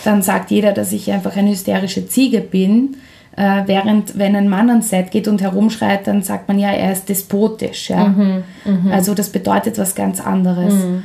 dann 0.03 0.21
sagt 0.21 0.51
jeder, 0.51 0.71
dass 0.71 0.91
ich 0.91 1.11
einfach 1.11 1.35
eine 1.35 1.51
hysterische 1.51 2.07
Ziege 2.07 2.41
bin. 2.41 2.97
Äh, 3.37 3.67
während 3.67 4.17
wenn 4.17 4.35
ein 4.35 4.49
Mann 4.49 4.67
ans 4.71 4.89
Set 4.89 5.11
geht 5.11 5.27
und 5.27 5.43
herumschreit, 5.43 6.07
dann 6.07 6.23
sagt 6.23 6.47
man 6.47 6.57
ja, 6.57 6.71
er 6.71 6.91
ist 6.91 7.07
despotisch. 7.07 7.91
Ja? 7.91 8.07
Mhm, 8.07 8.43
mh. 8.65 8.91
Also 8.91 9.13
das 9.13 9.29
bedeutet 9.29 9.77
was 9.77 9.93
ganz 9.93 10.19
anderes. 10.19 10.73
Mhm. 10.73 11.03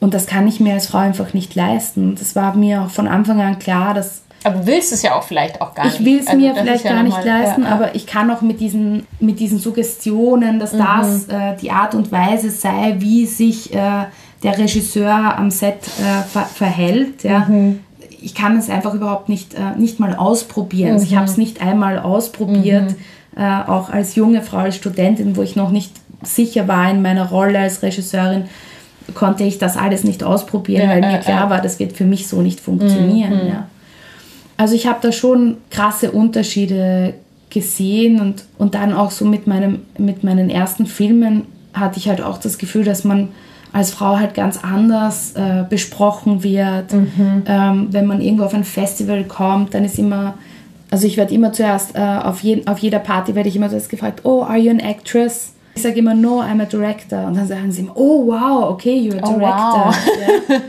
Und 0.00 0.14
das 0.14 0.26
kann 0.26 0.48
ich 0.48 0.58
mir 0.58 0.72
als 0.72 0.86
Frau 0.86 0.98
einfach 0.98 1.34
nicht 1.34 1.54
leisten. 1.54 2.14
Das 2.18 2.34
war 2.34 2.56
mir 2.56 2.82
auch 2.82 2.90
von 2.90 3.06
Anfang 3.06 3.42
an 3.42 3.58
klar, 3.58 3.92
dass 3.92 4.22
aber 4.42 4.60
du 4.60 4.66
willst 4.66 4.92
es 4.92 5.02
ja 5.02 5.16
auch 5.16 5.24
vielleicht 5.24 5.60
auch 5.60 5.74
gar 5.74 5.84
nicht. 5.84 6.00
Ich 6.00 6.06
will 6.06 6.18
es 6.20 6.28
also, 6.28 6.38
mir 6.38 6.54
vielleicht 6.54 6.84
ja 6.84 6.92
gar 6.92 7.02
nicht 7.02 7.24
leisten, 7.24 7.64
ja, 7.64 7.68
aber 7.68 7.94
ich 7.94 8.06
kann 8.06 8.30
auch 8.30 8.42
mit 8.42 8.60
diesen, 8.60 9.06
mit 9.18 9.40
diesen 9.40 9.58
Suggestionen, 9.58 10.58
dass 10.58 10.72
mhm. 10.72 10.78
das 10.78 11.28
äh, 11.28 11.56
die 11.60 11.72
Art 11.72 11.94
und 11.94 12.10
Weise 12.12 12.50
sei, 12.50 12.94
wie 12.98 13.26
sich 13.26 13.74
äh, 13.74 14.04
der 14.42 14.58
Regisseur 14.58 15.36
am 15.36 15.50
Set 15.50 15.80
äh, 15.98 16.22
ver 16.22 16.44
verhält. 16.44 17.24
Ja. 17.24 17.40
Mhm 17.40 17.80
ich 18.20 18.34
kann 18.34 18.56
es 18.56 18.70
einfach 18.70 18.94
überhaupt 18.94 19.28
nicht, 19.28 19.54
äh, 19.54 19.78
nicht 19.78 20.00
mal 20.00 20.14
ausprobieren. 20.14 20.90
Mhm. 20.90 20.94
Also 20.94 21.06
ich 21.06 21.16
habe 21.16 21.26
es 21.26 21.36
nicht 21.36 21.62
einmal 21.62 21.98
ausprobiert, 21.98 22.90
mhm. 22.90 23.40
äh, 23.40 23.62
auch 23.66 23.90
als 23.90 24.14
junge 24.14 24.42
Frau, 24.42 24.58
als 24.58 24.76
Studentin, 24.76 25.36
wo 25.36 25.42
ich 25.42 25.56
noch 25.56 25.70
nicht 25.70 25.92
sicher 26.22 26.66
war 26.68 26.90
in 26.90 27.02
meiner 27.02 27.28
Rolle 27.28 27.58
als 27.58 27.82
Regisseurin. 27.82 28.44
konnte 29.14 29.44
ich 29.44 29.58
das 29.58 29.76
alles 29.76 30.04
nicht 30.04 30.24
ausprobieren, 30.24 30.82
ja, 30.82 30.88
weil 30.88 31.00
mir 31.00 31.18
klar 31.18 31.50
war, 31.50 31.60
das 31.60 31.78
wird 31.78 31.92
für 31.92 32.04
mich 32.04 32.26
so 32.26 32.42
nicht 32.42 32.60
funktionieren. 32.60 33.44
Mhm. 33.44 33.48
Ja. 33.48 33.66
Also 34.56 34.74
ich 34.74 34.86
habe 34.86 34.98
da 35.02 35.12
schon 35.12 35.58
krasse 35.70 36.10
Unterschiede 36.10 37.14
gesehen 37.50 38.20
und, 38.20 38.44
und 38.58 38.74
dann 38.74 38.92
auch 38.92 39.10
so 39.10 39.24
mit, 39.24 39.46
meinem, 39.46 39.80
mit 39.98 40.24
meinen 40.24 40.50
ersten 40.50 40.86
Filmen 40.86 41.42
hatte 41.72 41.98
ich 41.98 42.08
halt 42.08 42.22
auch 42.22 42.38
das 42.38 42.58
Gefühl, 42.58 42.84
dass 42.84 43.04
man 43.04 43.28
als 43.76 43.90
Frau 43.90 44.18
halt 44.18 44.32
ganz 44.32 44.58
anders 44.64 45.34
äh, 45.34 45.64
besprochen 45.68 46.42
wird. 46.42 46.94
Mhm. 46.94 47.42
Ähm, 47.46 47.88
wenn 47.90 48.06
man 48.06 48.22
irgendwo 48.22 48.44
auf 48.44 48.54
ein 48.54 48.64
Festival 48.64 49.24
kommt, 49.24 49.74
dann 49.74 49.84
ist 49.84 49.98
immer, 49.98 50.32
also 50.90 51.06
ich 51.06 51.18
werde 51.18 51.34
immer 51.34 51.52
zuerst, 51.52 51.94
äh, 51.94 52.00
auf, 52.00 52.40
je, 52.40 52.62
auf 52.64 52.78
jeder 52.78 53.00
Party 53.00 53.34
werde 53.34 53.50
ich 53.50 53.56
immer 53.56 53.68
zuerst 53.68 53.90
gefragt, 53.90 54.20
oh, 54.24 54.42
are 54.42 54.56
you 54.56 54.70
an 54.70 54.80
actress? 54.80 55.52
Ich 55.74 55.82
sage 55.82 55.98
immer, 55.98 56.14
no, 56.14 56.40
I'm 56.40 56.62
a 56.62 56.64
director. 56.64 57.26
Und 57.26 57.36
dann 57.36 57.46
sagen 57.46 57.70
sie 57.70 57.82
immer, 57.82 57.92
oh, 57.96 58.26
wow, 58.26 58.70
okay, 58.70 58.98
you're 58.98 59.22
a 59.22 59.34
director. 59.34 59.84
Oh, 59.84 59.92
wow. 60.48 60.62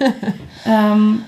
ja. 0.65 0.93
ähm, 0.93 1.22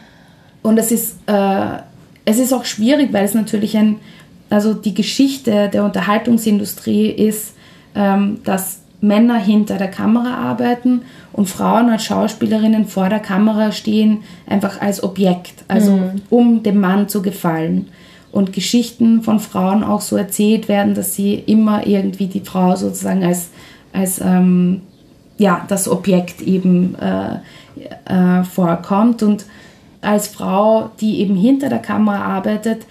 und 0.61 0.77
es 0.77 0.91
ist, 0.91 1.15
äh, 1.27 1.77
es 2.25 2.39
ist 2.39 2.51
auch 2.51 2.65
schwierig, 2.65 3.13
weil 3.13 3.23
es 3.23 3.33
natürlich 3.33 3.77
ein, 3.77 4.01
also 4.49 4.73
die 4.73 4.93
Geschichte 4.93 5.69
der 5.69 5.85
Unterhaltungsindustrie 5.85 7.07
ist, 7.07 7.53
ähm, 7.95 8.41
dass 8.43 8.81
Männer 8.99 9.37
hinter 9.37 9.77
der 9.77 9.87
Kamera 9.87 10.35
arbeiten 10.35 11.03
und 11.33 11.47
Frauen 11.47 11.89
als 11.89 12.03
Schauspielerinnen 12.03 12.87
vor 12.87 13.09
der 13.09 13.19
Kamera 13.19 13.71
stehen, 13.71 14.19
einfach 14.47 14.81
als 14.81 15.03
Objekt, 15.03 15.63
also 15.67 15.91
mhm. 15.91 16.21
um 16.29 16.63
dem 16.63 16.79
Mann 16.79 17.07
zu 17.07 17.21
gefallen. 17.21 17.87
Und 18.31 18.53
Geschichten 18.53 19.23
von 19.23 19.39
Frauen 19.39 19.83
auch 19.83 20.01
so 20.01 20.15
erzählt 20.15 20.67
werden, 20.67 20.93
dass 20.93 21.15
sie 21.15 21.33
immer 21.33 21.87
irgendwie 21.87 22.27
die 22.27 22.41
Frau 22.41 22.75
sozusagen 22.75 23.23
als, 23.23 23.49
als 23.91 24.21
ähm, 24.21 24.81
ja, 25.39 25.65
das 25.67 25.87
Objekt 25.87 26.41
eben 26.41 26.95
äh, 26.95 27.39
äh, 28.05 28.43
vorkommt. 28.43 29.23
Und 29.23 29.45
als 30.01 30.27
Frau, 30.27 30.91
die 31.01 31.21
eben 31.21 31.35
hinter 31.35 31.69
der 31.69 31.79
Kamera 31.79 32.19
arbeitet, 32.19 32.85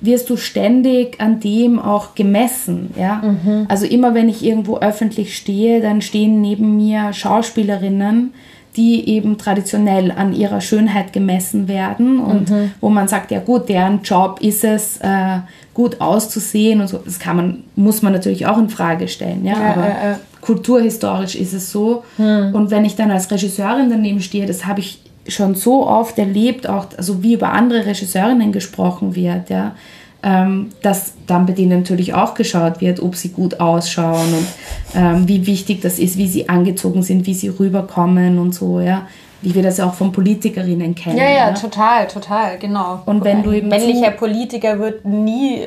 wirst 0.00 0.30
du 0.30 0.36
ständig 0.36 1.20
an 1.20 1.40
dem 1.40 1.78
auch 1.78 2.14
gemessen. 2.14 2.90
Ja? 2.98 3.16
Mhm. 3.16 3.66
Also 3.68 3.86
immer 3.86 4.14
wenn 4.14 4.28
ich 4.28 4.44
irgendwo 4.44 4.78
öffentlich 4.78 5.36
stehe, 5.36 5.80
dann 5.80 6.02
stehen 6.02 6.40
neben 6.40 6.76
mir 6.76 7.12
Schauspielerinnen, 7.12 8.32
die 8.76 9.08
eben 9.08 9.38
traditionell 9.38 10.12
an 10.12 10.32
ihrer 10.32 10.60
Schönheit 10.60 11.12
gemessen 11.12 11.66
werden 11.66 12.20
und 12.20 12.50
mhm. 12.50 12.70
wo 12.80 12.90
man 12.90 13.08
sagt, 13.08 13.30
ja 13.30 13.40
gut, 13.40 13.68
deren 13.68 14.02
Job 14.02 14.40
ist 14.40 14.62
es, 14.62 14.98
äh, 14.98 15.38
gut 15.74 16.00
auszusehen 16.00 16.80
und 16.80 16.88
so. 16.88 16.98
Das 16.98 17.18
kann 17.18 17.36
man, 17.36 17.64
muss 17.76 18.02
man 18.02 18.12
natürlich 18.12 18.46
auch 18.46 18.58
in 18.58 18.68
Frage 18.68 19.08
stellen. 19.08 19.44
Ja? 19.44 19.52
ja 19.52 19.72
Aber 19.72 19.86
äh, 19.86 20.12
äh. 20.12 20.16
kulturhistorisch 20.40 21.34
ist 21.34 21.54
es 21.54 21.72
so. 21.72 22.04
Mhm. 22.18 22.50
Und 22.52 22.70
wenn 22.70 22.84
ich 22.84 22.94
dann 22.94 23.10
als 23.10 23.30
Regisseurin 23.30 23.90
daneben 23.90 24.20
stehe, 24.20 24.46
das 24.46 24.66
habe 24.66 24.80
ich 24.80 25.00
schon 25.28 25.54
so 25.54 25.86
oft 25.86 26.18
erlebt, 26.18 26.68
auch 26.68 26.86
also 26.96 27.22
wie 27.22 27.34
über 27.34 27.52
andere 27.52 27.86
Regisseurinnen 27.86 28.52
gesprochen 28.52 29.14
wird, 29.14 29.50
ja, 29.50 29.74
ähm, 30.22 30.70
dass 30.82 31.12
dann 31.26 31.46
bei 31.46 31.52
denen 31.52 31.80
natürlich 31.80 32.14
auch 32.14 32.34
geschaut 32.34 32.80
wird, 32.80 33.00
ob 33.00 33.14
sie 33.14 33.28
gut 33.28 33.60
ausschauen 33.60 34.34
und 34.34 34.46
ähm, 34.94 35.28
wie 35.28 35.46
wichtig 35.46 35.80
das 35.80 35.98
ist, 35.98 36.18
wie 36.18 36.26
sie 36.26 36.48
angezogen 36.48 37.02
sind, 37.02 37.26
wie 37.26 37.34
sie 37.34 37.48
rüberkommen 37.48 38.38
und 38.38 38.54
so, 38.54 38.80
ja 38.80 39.06
wie 39.40 39.54
wir 39.54 39.62
das 39.62 39.76
ja 39.76 39.86
auch 39.86 39.94
von 39.94 40.10
Politikerinnen 40.10 40.94
kennen. 40.94 41.16
Ja, 41.16 41.30
ja, 41.30 41.50
ne? 41.50 41.56
total, 41.56 42.08
total, 42.08 42.58
genau. 42.58 43.00
Und 43.06 43.22
wenn 43.24 43.42
du 43.42 43.52
eben 43.52 43.68
männlicher 43.68 44.10
Politiker 44.10 44.78
wird 44.80 45.04
nie 45.04 45.62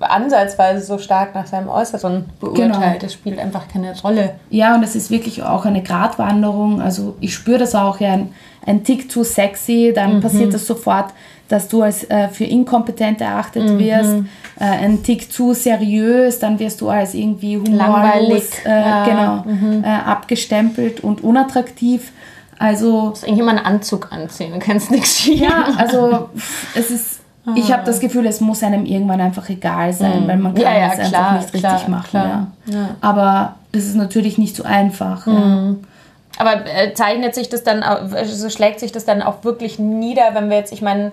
ansatzweise 0.00 0.84
so 0.84 0.98
stark 0.98 1.34
nach 1.34 1.46
seinem 1.46 1.68
Äußeren 1.68 2.26
beurteilt. 2.38 2.72
Genau. 2.72 2.98
Das 3.00 3.12
spielt 3.12 3.38
einfach 3.38 3.66
keine 3.68 3.98
Rolle. 4.00 4.34
Ja, 4.50 4.76
und 4.76 4.84
es 4.84 4.94
ist 4.94 5.10
wirklich 5.10 5.42
auch 5.42 5.64
eine 5.64 5.82
Gratwanderung. 5.82 6.80
Also 6.80 7.16
ich 7.20 7.34
spüre 7.34 7.58
das 7.58 7.74
auch 7.74 7.98
ja 7.98 8.12
ein, 8.12 8.32
ein 8.64 8.84
Tick 8.84 9.10
zu 9.10 9.24
sexy, 9.24 9.92
dann 9.94 10.16
mhm. 10.16 10.20
passiert 10.20 10.54
das 10.54 10.66
sofort, 10.66 11.12
dass 11.48 11.68
du 11.68 11.82
als 11.82 12.04
äh, 12.04 12.28
für 12.28 12.44
inkompetent 12.44 13.20
erachtet 13.20 13.68
mhm. 13.68 13.78
wirst. 13.78 14.16
Äh, 14.60 14.64
ein 14.64 15.02
Tick 15.02 15.32
zu 15.32 15.54
seriös, 15.54 16.38
dann 16.38 16.58
wirst 16.58 16.80
du 16.80 16.88
als 16.88 17.14
irgendwie 17.14 17.56
humorlos 17.56 18.50
äh, 18.64 18.70
ja. 18.70 19.04
genau, 19.04 19.44
mhm. 19.44 19.82
Äh, 19.82 19.88
abgestempelt 19.88 21.00
und 21.00 21.24
unattraktiv. 21.24 22.12
Also. 22.58 23.00
Du 23.00 23.08
musst 23.08 23.24
immer 23.24 23.50
einen 23.50 23.58
Anzug 23.58 24.12
anziehen, 24.12 24.52
du 24.52 24.58
kannst 24.58 24.90
nichts 24.90 25.18
schieben. 25.18 25.44
Ja, 25.44 25.68
also 25.76 26.30
es 26.74 26.90
ist. 26.90 27.20
Ich 27.54 27.72
habe 27.72 27.82
das 27.84 27.98
Gefühl, 27.98 28.26
es 28.26 28.42
muss 28.42 28.62
einem 28.62 28.84
irgendwann 28.84 29.22
einfach 29.22 29.48
egal 29.48 29.90
sein, 29.94 30.24
mhm. 30.24 30.28
weil 30.28 30.36
man 30.36 30.54
kann 30.54 30.64
ja, 30.64 30.78
ja, 30.78 30.92
es 30.92 31.08
klar, 31.08 31.30
einfach 31.30 31.40
nicht 31.40 31.54
klar, 31.54 31.72
richtig 31.74 31.88
machen. 31.88 32.10
Ja. 32.12 32.46
ja. 32.66 32.88
Aber 33.00 33.54
es 33.72 33.86
ist 33.86 33.94
natürlich 33.94 34.36
nicht 34.36 34.54
so 34.54 34.64
einfach. 34.64 35.24
Mhm. 35.24 35.78
Aber 36.38 36.66
äh, 36.66 36.92
zeichnet 36.92 37.34
sich 37.34 37.48
das 37.48 37.64
dann, 37.64 37.82
also 37.82 38.50
schlägt 38.50 38.80
sich 38.80 38.92
das 38.92 39.06
dann 39.06 39.22
auch 39.22 39.44
wirklich 39.44 39.78
nieder, 39.78 40.34
wenn 40.34 40.50
wir 40.50 40.58
jetzt, 40.58 40.72
ich 40.72 40.82
meine, 40.82 41.10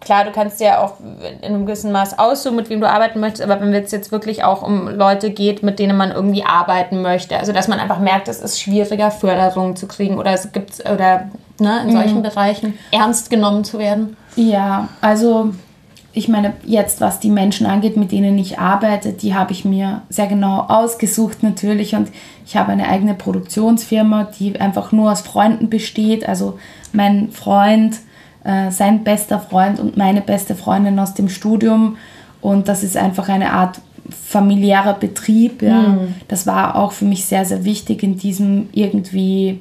klar, 0.00 0.24
du 0.24 0.30
kannst 0.32 0.60
ja 0.60 0.82
auch 0.82 0.94
in 1.42 1.44
einem 1.44 1.66
gewissen 1.66 1.92
Maß 1.92 2.18
aussuchen, 2.18 2.56
mit 2.56 2.70
wem 2.70 2.80
du 2.80 2.88
arbeiten 2.88 3.20
möchtest, 3.20 3.42
aber 3.42 3.60
wenn 3.60 3.72
es 3.74 3.92
jetzt 3.92 4.12
wirklich 4.12 4.44
auch 4.44 4.62
um 4.62 4.88
Leute 4.88 5.30
geht, 5.30 5.62
mit 5.62 5.78
denen 5.78 5.96
man 5.96 6.10
irgendwie 6.10 6.44
arbeiten 6.44 7.02
möchte, 7.02 7.38
also 7.38 7.52
dass 7.52 7.68
man 7.68 7.78
einfach 7.78 7.98
merkt, 7.98 8.28
es 8.28 8.40
ist 8.40 8.60
schwieriger, 8.60 9.10
Förderung 9.10 9.76
zu 9.76 9.86
kriegen 9.86 10.18
oder 10.18 10.32
es 10.32 10.52
gibt 10.52 10.80
oder 10.80 11.30
ne, 11.58 11.82
in 11.84 11.92
solchen 11.92 12.18
mhm. 12.18 12.22
Bereichen 12.22 12.78
ernst 12.90 13.30
genommen 13.30 13.64
zu 13.64 13.78
werden. 13.78 14.16
Ja, 14.36 14.88
also 15.00 15.52
ich 16.12 16.28
meine, 16.28 16.54
jetzt 16.64 17.02
was 17.02 17.20
die 17.20 17.28
Menschen 17.28 17.66
angeht, 17.66 17.98
mit 17.98 18.10
denen 18.10 18.38
ich 18.38 18.58
arbeite, 18.58 19.12
die 19.12 19.34
habe 19.34 19.52
ich 19.52 19.66
mir 19.66 20.00
sehr 20.08 20.26
genau 20.26 20.60
ausgesucht 20.60 21.42
natürlich 21.42 21.94
und 21.94 22.10
ich 22.46 22.56
habe 22.56 22.72
eine 22.72 22.88
eigene 22.88 23.12
Produktionsfirma, 23.12 24.28
die 24.38 24.58
einfach 24.58 24.92
nur 24.92 25.12
aus 25.12 25.20
Freunden 25.20 25.68
besteht. 25.68 26.26
Also 26.26 26.58
mein 26.94 27.32
Freund, 27.32 27.98
äh, 28.46 28.70
sein 28.70 29.02
bester 29.02 29.40
Freund 29.40 29.80
und 29.80 29.96
meine 29.96 30.20
beste 30.20 30.54
Freundin 30.54 30.98
aus 30.98 31.14
dem 31.14 31.28
Studium. 31.28 31.96
Und 32.40 32.68
das 32.68 32.84
ist 32.84 32.96
einfach 32.96 33.28
eine 33.28 33.52
Art 33.52 33.80
familiärer 34.08 34.94
Betrieb. 34.94 35.62
Ja. 35.62 35.80
Mhm. 35.80 36.14
Das 36.28 36.46
war 36.46 36.76
auch 36.76 36.92
für 36.92 37.06
mich 37.06 37.24
sehr, 37.24 37.44
sehr 37.44 37.64
wichtig 37.64 38.04
in 38.04 38.16
diesem 38.18 38.68
irgendwie 38.72 39.60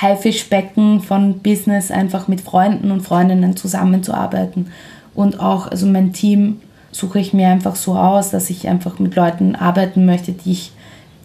Haifischbecken 0.00 1.00
von 1.00 1.38
Business, 1.38 1.90
einfach 1.90 2.28
mit 2.28 2.42
Freunden 2.42 2.90
und 2.90 3.00
Freundinnen 3.00 3.56
zusammenzuarbeiten. 3.56 4.72
Und 5.14 5.40
auch, 5.40 5.68
also 5.68 5.86
mein 5.86 6.12
Team 6.12 6.60
suche 6.92 7.20
ich 7.20 7.32
mir 7.32 7.48
einfach 7.48 7.76
so 7.76 7.94
aus, 7.94 8.30
dass 8.30 8.50
ich 8.50 8.68
einfach 8.68 8.98
mit 8.98 9.16
Leuten 9.16 9.56
arbeiten 9.56 10.04
möchte, 10.04 10.32
die 10.32 10.52
ich, 10.52 10.72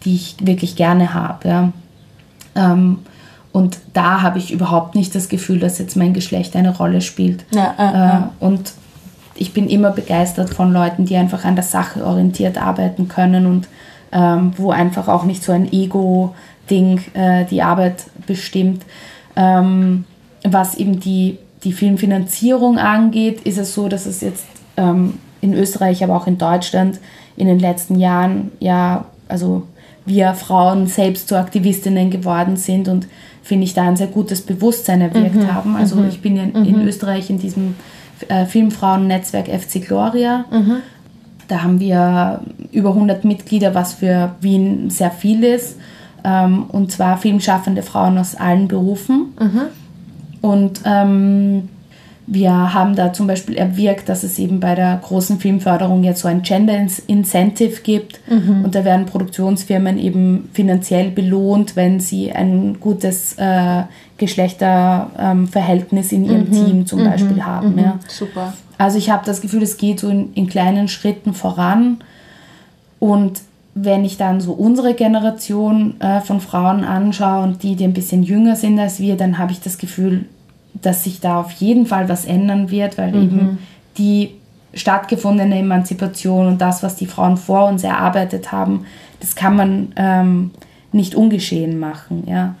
die 0.04 0.14
ich 0.14 0.36
wirklich 0.40 0.74
gerne 0.74 1.12
habe. 1.12 1.48
Ja. 1.48 1.72
Ähm, 2.56 3.00
und 3.54 3.78
da 3.92 4.20
habe 4.22 4.38
ich 4.38 4.52
überhaupt 4.52 4.96
nicht 4.96 5.14
das 5.14 5.28
Gefühl, 5.28 5.60
dass 5.60 5.78
jetzt 5.78 5.96
mein 5.96 6.12
Geschlecht 6.12 6.56
eine 6.56 6.76
Rolle 6.76 7.00
spielt. 7.00 7.44
Ja, 7.52 7.74
äh, 7.78 8.16
äh. 8.16 8.44
Und 8.44 8.72
ich 9.36 9.54
bin 9.54 9.68
immer 9.68 9.92
begeistert 9.92 10.50
von 10.50 10.72
Leuten, 10.72 11.04
die 11.04 11.14
einfach 11.14 11.44
an 11.44 11.54
der 11.54 11.62
Sache 11.62 12.04
orientiert 12.04 12.58
arbeiten 12.58 13.06
können 13.06 13.46
und 13.46 13.68
ähm, 14.10 14.54
wo 14.56 14.72
einfach 14.72 15.06
auch 15.06 15.22
nicht 15.22 15.44
so 15.44 15.52
ein 15.52 15.72
Ego-Ding 15.72 17.00
äh, 17.14 17.44
die 17.44 17.62
Arbeit 17.62 18.06
bestimmt. 18.26 18.82
Ähm, 19.36 20.04
was 20.42 20.74
eben 20.74 20.98
die, 20.98 21.38
die 21.62 21.72
Filmfinanzierung 21.72 22.78
angeht, 22.78 23.42
ist 23.42 23.58
es 23.58 23.72
so, 23.72 23.86
dass 23.86 24.06
es 24.06 24.20
jetzt 24.20 24.46
ähm, 24.76 25.20
in 25.40 25.54
Österreich, 25.54 26.02
aber 26.02 26.16
auch 26.16 26.26
in 26.26 26.38
Deutschland 26.38 26.98
in 27.36 27.46
den 27.46 27.60
letzten 27.60 28.00
Jahren 28.00 28.50
ja, 28.58 29.04
also 29.28 29.62
wir 30.06 30.34
Frauen 30.34 30.88
selbst 30.88 31.28
zu 31.28 31.38
Aktivistinnen 31.38 32.10
geworden 32.10 32.56
sind 32.56 32.88
und 32.88 33.06
finde 33.44 33.64
ich, 33.64 33.74
da 33.74 33.82
ein 33.82 33.96
sehr 33.96 34.08
gutes 34.08 34.40
Bewusstsein 34.40 35.02
erwirkt 35.02 35.36
mhm. 35.36 35.54
haben. 35.54 35.76
Also 35.76 35.96
mhm. 35.96 36.08
ich 36.08 36.20
bin 36.22 36.36
in, 36.36 36.54
in 36.64 36.80
mhm. 36.80 36.88
Österreich 36.88 37.28
in 37.28 37.38
diesem 37.38 37.76
äh, 38.28 38.46
Filmfrauennetzwerk 38.46 39.48
FC 39.48 39.86
Gloria. 39.86 40.46
Mhm. 40.50 40.76
Da 41.46 41.62
haben 41.62 41.78
wir 41.78 42.40
über 42.72 42.88
100 42.88 43.24
Mitglieder, 43.24 43.74
was 43.74 43.94
für 43.94 44.34
Wien 44.40 44.88
sehr 44.88 45.10
viel 45.10 45.44
ist. 45.44 45.76
Ähm, 46.24 46.64
und 46.68 46.90
zwar 46.90 47.18
filmschaffende 47.18 47.82
Frauen 47.82 48.16
aus 48.16 48.34
allen 48.34 48.66
Berufen. 48.66 49.34
Mhm. 49.38 49.60
Und 50.40 50.80
ähm, 50.86 51.68
wir 52.26 52.72
haben 52.72 52.96
da 52.96 53.12
zum 53.12 53.26
Beispiel 53.26 53.56
erwirkt, 53.56 54.08
dass 54.08 54.22
es 54.22 54.38
eben 54.38 54.58
bei 54.58 54.74
der 54.74 54.98
großen 55.02 55.38
Filmförderung 55.38 56.04
jetzt 56.04 56.20
so 56.20 56.28
ein 56.28 56.42
Gender 56.42 56.74
Incentive 57.06 57.82
gibt 57.82 58.20
mhm. 58.28 58.64
und 58.64 58.74
da 58.74 58.84
werden 58.84 59.04
Produktionsfirmen 59.04 59.98
eben 59.98 60.48
finanziell 60.54 61.10
belohnt, 61.10 61.76
wenn 61.76 62.00
sie 62.00 62.32
ein 62.32 62.80
gutes 62.80 63.34
äh, 63.34 63.82
Geschlechterverhältnis 64.16 66.12
ähm, 66.12 66.18
in 66.18 66.30
ihrem 66.30 66.48
mhm. 66.48 66.52
Team 66.52 66.86
zum 66.86 67.00
mhm. 67.00 67.10
Beispiel 67.10 67.44
haben. 67.44 67.72
Mhm. 67.72 67.78
Ja. 67.78 67.98
Super. 68.08 68.54
Also 68.78 68.96
ich 68.96 69.10
habe 69.10 69.26
das 69.26 69.42
Gefühl, 69.42 69.62
es 69.62 69.76
geht 69.76 70.00
so 70.00 70.08
in, 70.08 70.32
in 70.32 70.48
kleinen 70.48 70.88
Schritten 70.88 71.34
voran 71.34 71.98
und 73.00 73.42
wenn 73.74 74.04
ich 74.04 74.16
dann 74.16 74.40
so 74.40 74.52
unsere 74.52 74.94
Generation 74.94 76.00
äh, 76.00 76.20
von 76.20 76.40
Frauen 76.40 76.84
anschaue 76.84 77.42
und 77.42 77.62
die, 77.62 77.76
die 77.76 77.84
ein 77.84 77.92
bisschen 77.92 78.22
jünger 78.22 78.56
sind 78.56 78.78
als 78.78 79.00
wir, 79.00 79.16
dann 79.16 79.36
habe 79.36 79.52
ich 79.52 79.60
das 79.60 79.78
Gefühl, 79.78 80.26
dass 80.74 81.04
sich 81.04 81.20
da 81.20 81.40
auf 81.40 81.52
jeden 81.52 81.86
Fall 81.86 82.08
was 82.08 82.24
ändern 82.24 82.70
wird, 82.70 82.98
weil 82.98 83.12
mhm. 83.12 83.22
eben 83.22 83.58
die 83.98 84.34
stattgefundene 84.74 85.58
Emanzipation 85.58 86.48
und 86.48 86.60
das, 86.60 86.82
was 86.82 86.96
die 86.96 87.06
Frauen 87.06 87.36
vor 87.36 87.68
uns 87.68 87.84
erarbeitet 87.84 88.52
haben, 88.52 88.86
das 89.20 89.36
kann 89.36 89.56
man 89.56 89.92
ähm, 89.96 90.50
nicht 90.92 91.14
ungeschehen 91.14 91.78
machen. 91.78 92.24
Ja. 92.26 92.54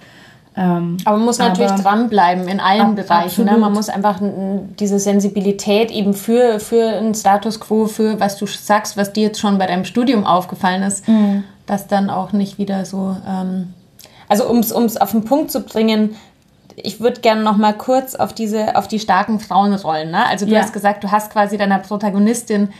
Ähm, 0.56 0.98
aber 1.04 1.16
man 1.16 1.26
muss 1.26 1.38
natürlich 1.38 1.72
dranbleiben 1.72 2.46
in 2.46 2.60
allen 2.60 2.80
ab, 2.80 2.96
Bereichen. 2.96 3.44
Ne? 3.44 3.56
Man 3.56 3.72
muss 3.72 3.88
einfach 3.88 4.20
diese 4.78 5.00
Sensibilität 5.00 5.90
eben 5.90 6.14
für, 6.14 6.60
für 6.60 6.96
einen 6.96 7.14
Status 7.14 7.58
quo, 7.58 7.86
für 7.86 8.20
was 8.20 8.38
du 8.38 8.46
sagst, 8.46 8.96
was 8.96 9.12
dir 9.12 9.24
jetzt 9.24 9.40
schon 9.40 9.58
bei 9.58 9.66
deinem 9.66 9.84
Studium 9.84 10.24
aufgefallen 10.24 10.84
ist, 10.84 11.08
mhm. 11.08 11.42
das 11.66 11.88
dann 11.88 12.08
auch 12.08 12.32
nicht 12.32 12.58
wieder 12.58 12.84
so. 12.84 13.16
Ähm, 13.28 13.74
also 14.28 14.48
um 14.48 14.58
es 14.58 14.96
auf 14.96 15.10
den 15.10 15.24
Punkt 15.24 15.50
zu 15.50 15.60
bringen, 15.60 16.14
ich 16.76 17.00
würde 17.00 17.20
gerne 17.20 17.42
noch 17.42 17.56
mal 17.56 17.72
kurz 17.72 18.14
auf 18.14 18.32
diese 18.32 18.76
auf 18.76 18.88
die 18.88 18.98
starken 18.98 19.40
Frauenrollen. 19.40 20.10
Ne? 20.10 20.26
Also 20.26 20.46
du 20.46 20.52
ja. 20.52 20.60
hast 20.60 20.72
gesagt, 20.72 21.04
du 21.04 21.10
hast 21.10 21.32
quasi 21.32 21.56
deiner 21.56 21.78
Protagonistin 21.78 22.70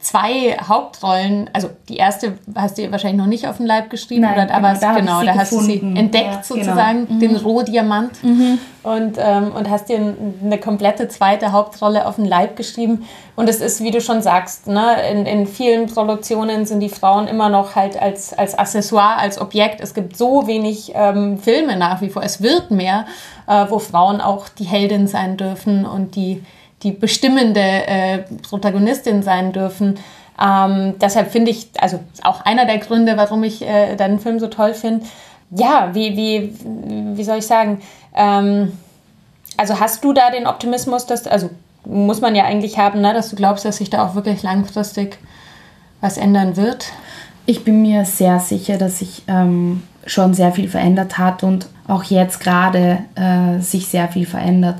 zwei 0.00 0.56
Hauptrollen, 0.66 1.50
also 1.52 1.70
die 1.88 1.96
erste 1.96 2.38
hast 2.54 2.78
du 2.78 2.90
wahrscheinlich 2.90 3.18
noch 3.18 3.26
nicht 3.26 3.46
auf 3.46 3.58
den 3.58 3.66
Leib 3.66 3.90
geschrieben, 3.90 4.22
Nein, 4.22 4.46
oder, 4.46 4.54
aber 4.54 4.72
genau, 4.74 4.80
da, 4.80 4.94
genau, 4.94 5.22
da 5.22 5.34
hast 5.34 5.50
gefunden. 5.50 5.80
du 5.80 5.94
sie 5.94 5.98
entdeckt 6.00 6.24
ja, 6.24 6.30
genau. 6.30 6.42
sozusagen, 6.42 7.06
genau. 7.06 7.20
den 7.20 7.36
Rohdiamant 7.36 8.24
mhm. 8.24 8.58
und, 8.82 9.18
ähm, 9.18 9.52
und 9.52 9.68
hast 9.68 9.88
dir 9.88 10.16
eine 10.42 10.58
komplette 10.58 11.08
zweite 11.08 11.52
Hauptrolle 11.52 12.06
auf 12.06 12.16
den 12.16 12.24
Leib 12.24 12.56
geschrieben 12.56 13.06
und 13.36 13.48
es 13.48 13.60
ist, 13.60 13.82
wie 13.82 13.90
du 13.90 14.00
schon 14.00 14.22
sagst, 14.22 14.66
ne, 14.66 14.96
in, 15.10 15.26
in 15.26 15.46
vielen 15.46 15.86
Produktionen 15.86 16.66
sind 16.66 16.80
die 16.80 16.88
Frauen 16.88 17.28
immer 17.28 17.48
noch 17.48 17.76
halt 17.76 18.00
als, 18.00 18.32
als 18.32 18.58
Accessoire, 18.58 19.18
als 19.18 19.40
Objekt, 19.40 19.80
es 19.80 19.94
gibt 19.94 20.16
so 20.16 20.46
wenig 20.46 20.92
ähm, 20.94 21.38
Filme 21.38 21.76
nach 21.76 22.00
wie 22.00 22.08
vor, 22.08 22.22
es 22.22 22.42
wird 22.42 22.70
mehr, 22.70 23.06
äh, 23.46 23.66
wo 23.68 23.78
Frauen 23.78 24.20
auch 24.20 24.48
die 24.48 24.64
Heldin 24.64 25.06
sein 25.06 25.36
dürfen 25.36 25.84
und 25.84 26.16
die 26.16 26.42
die 26.82 26.92
bestimmende 26.92 27.60
äh, 27.60 28.18
Protagonistin 28.48 29.22
sein 29.22 29.52
dürfen. 29.52 29.98
Ähm, 30.40 30.94
deshalb 31.00 31.30
finde 31.30 31.50
ich, 31.50 31.68
also 31.78 32.00
auch 32.22 32.44
einer 32.44 32.64
der 32.64 32.78
Gründe, 32.78 33.16
warum 33.16 33.44
ich 33.44 33.62
äh, 33.62 33.96
deinen 33.96 34.18
Film 34.18 34.40
so 34.40 34.46
toll 34.46 34.72
finde. 34.74 35.04
Ja, 35.50 35.90
wie, 35.92 36.16
wie, 36.16 36.54
wie 37.16 37.24
soll 37.24 37.38
ich 37.38 37.46
sagen? 37.46 37.80
Ähm, 38.14 38.72
also 39.56 39.78
hast 39.78 40.02
du 40.04 40.12
da 40.12 40.30
den 40.30 40.46
Optimismus, 40.46 41.06
dass, 41.06 41.26
also 41.26 41.50
muss 41.84 42.20
man 42.20 42.34
ja 42.34 42.44
eigentlich 42.44 42.78
haben, 42.78 43.00
ne, 43.00 43.12
dass 43.12 43.30
du 43.30 43.36
glaubst, 43.36 43.64
dass 43.64 43.78
sich 43.78 43.90
da 43.90 44.06
auch 44.06 44.14
wirklich 44.14 44.42
langfristig 44.42 45.18
was 46.00 46.16
ändern 46.16 46.56
wird? 46.56 46.86
Ich 47.46 47.64
bin 47.64 47.82
mir 47.82 48.04
sehr 48.04 48.38
sicher, 48.40 48.78
dass 48.78 49.00
sich 49.00 49.24
ähm, 49.28 49.82
schon 50.06 50.32
sehr 50.34 50.52
viel 50.52 50.68
verändert 50.68 51.18
hat 51.18 51.42
und 51.42 51.66
auch 51.86 52.04
jetzt 52.04 52.40
gerade 52.40 53.00
äh, 53.16 53.60
sich 53.60 53.88
sehr 53.88 54.08
viel 54.08 54.24
verändert 54.24 54.76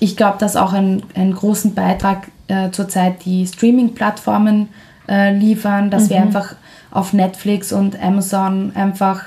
ich 0.00 0.16
glaube, 0.16 0.38
dass 0.38 0.56
auch 0.56 0.72
ein, 0.72 1.02
einen 1.14 1.34
großen 1.34 1.74
Beitrag 1.74 2.28
äh, 2.48 2.70
zurzeit 2.70 3.24
die 3.24 3.46
Streaming-Plattformen 3.46 4.68
äh, 5.08 5.32
liefern, 5.32 5.90
dass 5.90 6.04
mhm. 6.04 6.10
wir 6.10 6.16
einfach 6.22 6.54
auf 6.90 7.12
Netflix 7.12 7.72
und 7.72 8.02
Amazon 8.02 8.72
einfach 8.74 9.26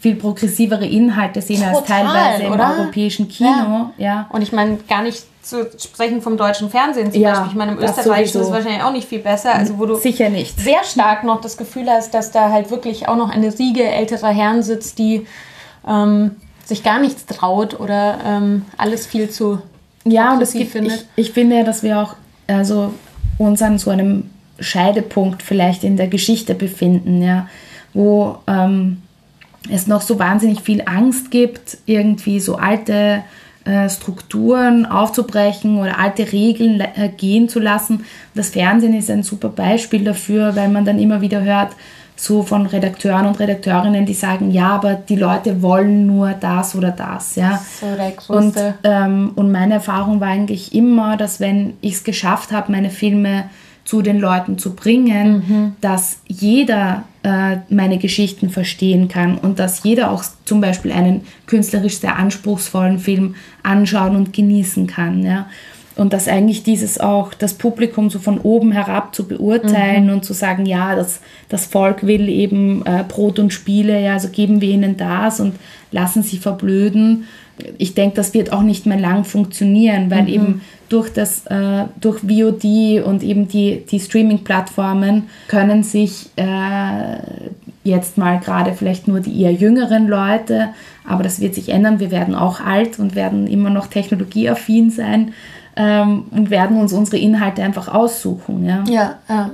viel 0.00 0.16
progressivere 0.16 0.84
Inhalte 0.84 1.40
sehen 1.40 1.62
Total, 1.62 1.76
als 1.76 1.86
teilweise 1.86 2.50
oder? 2.50 2.72
im 2.72 2.80
europäischen 2.80 3.28
Kino. 3.28 3.48
Ja. 3.48 3.92
ja. 3.96 4.26
Und 4.30 4.42
ich 4.42 4.52
meine, 4.52 4.76
gar 4.88 5.02
nicht 5.02 5.24
zu 5.42 5.70
sprechen 5.78 6.22
vom 6.22 6.36
deutschen 6.36 6.70
Fernsehen 6.70 7.12
zum 7.12 7.20
ja, 7.20 7.30
Beispiel. 7.30 7.48
Ich 7.50 7.54
meine, 7.54 7.72
im 7.72 7.78
Österreichischen 7.78 8.40
ist 8.40 8.46
es 8.46 8.52
wahrscheinlich 8.52 8.82
auch 8.82 8.92
nicht 8.92 9.08
viel 9.08 9.20
besser. 9.20 9.54
Also 9.54 9.78
wo 9.78 9.86
du 9.86 9.96
Sicher 9.96 10.30
nicht. 10.30 10.58
sehr 10.58 10.82
stark 10.84 11.24
noch 11.24 11.40
das 11.40 11.56
Gefühl 11.56 11.88
hast, 11.88 12.14
dass 12.14 12.30
da 12.30 12.50
halt 12.50 12.70
wirklich 12.70 13.08
auch 13.08 13.16
noch 13.16 13.30
eine 13.30 13.58
Riege 13.58 13.84
älterer 13.84 14.28
Herren 14.28 14.62
sitzt, 14.62 14.98
die 14.98 15.26
ähm, 15.86 16.36
sich 16.64 16.82
gar 16.82 16.98
nichts 16.98 17.26
traut 17.26 17.78
oder 17.78 18.18
ähm, 18.24 18.64
alles 18.78 19.06
viel 19.06 19.28
zu 19.30 19.60
ja, 20.04 20.34
und 20.34 20.42
es 20.42 20.52
gibt, 20.52 20.74
ich, 20.74 21.06
ich 21.16 21.32
finde 21.32 21.56
ja, 21.56 21.64
dass 21.64 21.82
wir 21.82 21.98
auch 21.98 22.16
also 22.46 22.94
uns 23.38 23.62
an 23.62 23.78
so 23.78 23.90
einem 23.90 24.24
Scheidepunkt 24.60 25.42
vielleicht 25.42 25.84
in 25.84 25.96
der 25.96 26.08
Geschichte 26.08 26.54
befinden, 26.54 27.22
ja, 27.22 27.48
wo 27.92 28.38
ähm, 28.46 29.02
es 29.70 29.86
noch 29.86 30.02
so 30.02 30.18
wahnsinnig 30.18 30.60
viel 30.60 30.82
Angst 30.84 31.30
gibt, 31.30 31.78
irgendwie 31.86 32.38
so 32.38 32.56
alte 32.56 33.24
äh, 33.64 33.88
Strukturen 33.88 34.84
aufzubrechen 34.84 35.78
oder 35.78 35.98
alte 35.98 36.30
Regeln 36.32 36.80
äh, 36.80 37.08
gehen 37.16 37.48
zu 37.48 37.60
lassen. 37.60 38.04
Das 38.34 38.50
Fernsehen 38.50 38.94
ist 38.94 39.10
ein 39.10 39.22
super 39.22 39.48
Beispiel 39.48 40.04
dafür, 40.04 40.54
weil 40.54 40.68
man 40.68 40.84
dann 40.84 40.98
immer 40.98 41.22
wieder 41.22 41.42
hört, 41.42 41.72
so 42.16 42.42
von 42.42 42.66
Redakteuren 42.66 43.26
und 43.26 43.40
Redakteurinnen, 43.40 44.06
die 44.06 44.14
sagen, 44.14 44.50
ja, 44.50 44.68
aber 44.68 44.94
die 44.94 45.16
Leute 45.16 45.62
wollen 45.62 46.06
nur 46.06 46.32
das 46.32 46.74
oder 46.74 46.90
das. 46.90 47.36
Ja. 47.36 47.60
So 47.80 48.32
und, 48.32 48.54
ähm, 48.84 49.32
und 49.34 49.50
meine 49.50 49.74
Erfahrung 49.74 50.20
war 50.20 50.28
eigentlich 50.28 50.74
immer, 50.74 51.16
dass 51.16 51.40
wenn 51.40 51.74
ich 51.80 51.94
es 51.94 52.04
geschafft 52.04 52.52
habe, 52.52 52.70
meine 52.70 52.90
Filme 52.90 53.44
zu 53.84 54.00
den 54.00 54.18
Leuten 54.18 54.58
zu 54.58 54.74
bringen, 54.74 55.44
mhm. 55.46 55.76
dass 55.80 56.20
jeder 56.26 57.04
äh, 57.22 57.58
meine 57.68 57.98
Geschichten 57.98 58.48
verstehen 58.48 59.08
kann 59.08 59.36
und 59.36 59.58
dass 59.58 59.82
jeder 59.82 60.10
auch 60.10 60.24
zum 60.44 60.60
Beispiel 60.60 60.92
einen 60.92 61.22
künstlerisch 61.46 61.98
sehr 61.98 62.16
anspruchsvollen 62.16 62.98
Film 62.98 63.34
anschauen 63.62 64.16
und 64.16 64.32
genießen 64.32 64.86
kann. 64.86 65.22
Ja 65.22 65.46
und 65.96 66.12
dass 66.12 66.26
eigentlich 66.26 66.64
dieses 66.64 66.98
auch 66.98 67.34
das 67.34 67.54
Publikum 67.54 68.10
so 68.10 68.18
von 68.18 68.38
oben 68.40 68.72
herab 68.72 69.14
zu 69.14 69.28
beurteilen 69.28 70.06
mhm. 70.06 70.12
und 70.14 70.24
zu 70.24 70.32
sagen, 70.32 70.66
ja, 70.66 70.96
das, 70.96 71.20
das 71.48 71.66
Volk 71.66 72.06
will 72.06 72.28
eben 72.28 72.84
äh, 72.84 73.04
Brot 73.06 73.38
und 73.38 73.52
Spiele, 73.52 74.00
ja, 74.02 74.14
also 74.14 74.28
geben 74.28 74.60
wir 74.60 74.70
ihnen 74.70 74.96
das 74.96 75.38
und 75.38 75.54
lassen 75.92 76.22
sie 76.22 76.38
verblöden. 76.38 77.24
Ich 77.78 77.94
denke, 77.94 78.16
das 78.16 78.34
wird 78.34 78.52
auch 78.52 78.62
nicht 78.62 78.84
mehr 78.86 78.98
lang 78.98 79.24
funktionieren, 79.24 80.10
weil 80.10 80.22
mhm. 80.22 80.28
eben 80.28 80.60
durch 80.88 81.12
das 81.12 81.46
äh, 81.46 81.84
durch 82.00 82.20
VOD 82.20 83.04
und 83.04 83.22
eben 83.22 83.46
die, 83.46 83.84
die 83.88 84.00
Streaming-Plattformen 84.00 85.28
können 85.46 85.84
sich 85.84 86.30
äh, 86.34 87.18
jetzt 87.84 88.18
mal 88.18 88.40
gerade 88.40 88.72
vielleicht 88.72 89.06
nur 89.06 89.20
die 89.20 89.42
eher 89.42 89.52
jüngeren 89.52 90.08
Leute, 90.08 90.70
aber 91.06 91.22
das 91.22 91.40
wird 91.40 91.54
sich 91.54 91.68
ändern. 91.68 92.00
Wir 92.00 92.10
werden 92.10 92.34
auch 92.34 92.60
alt 92.60 92.98
und 92.98 93.14
werden 93.14 93.46
immer 93.46 93.70
noch 93.70 93.86
technologieaffin 93.86 94.90
sein 94.90 95.32
ähm, 95.76 96.24
und 96.30 96.50
werden 96.50 96.78
uns 96.78 96.92
unsere 96.92 97.18
Inhalte 97.18 97.62
einfach 97.62 97.88
aussuchen. 97.88 98.64
Ja? 98.64 98.84
Ja, 98.88 99.18
ja. 99.28 99.50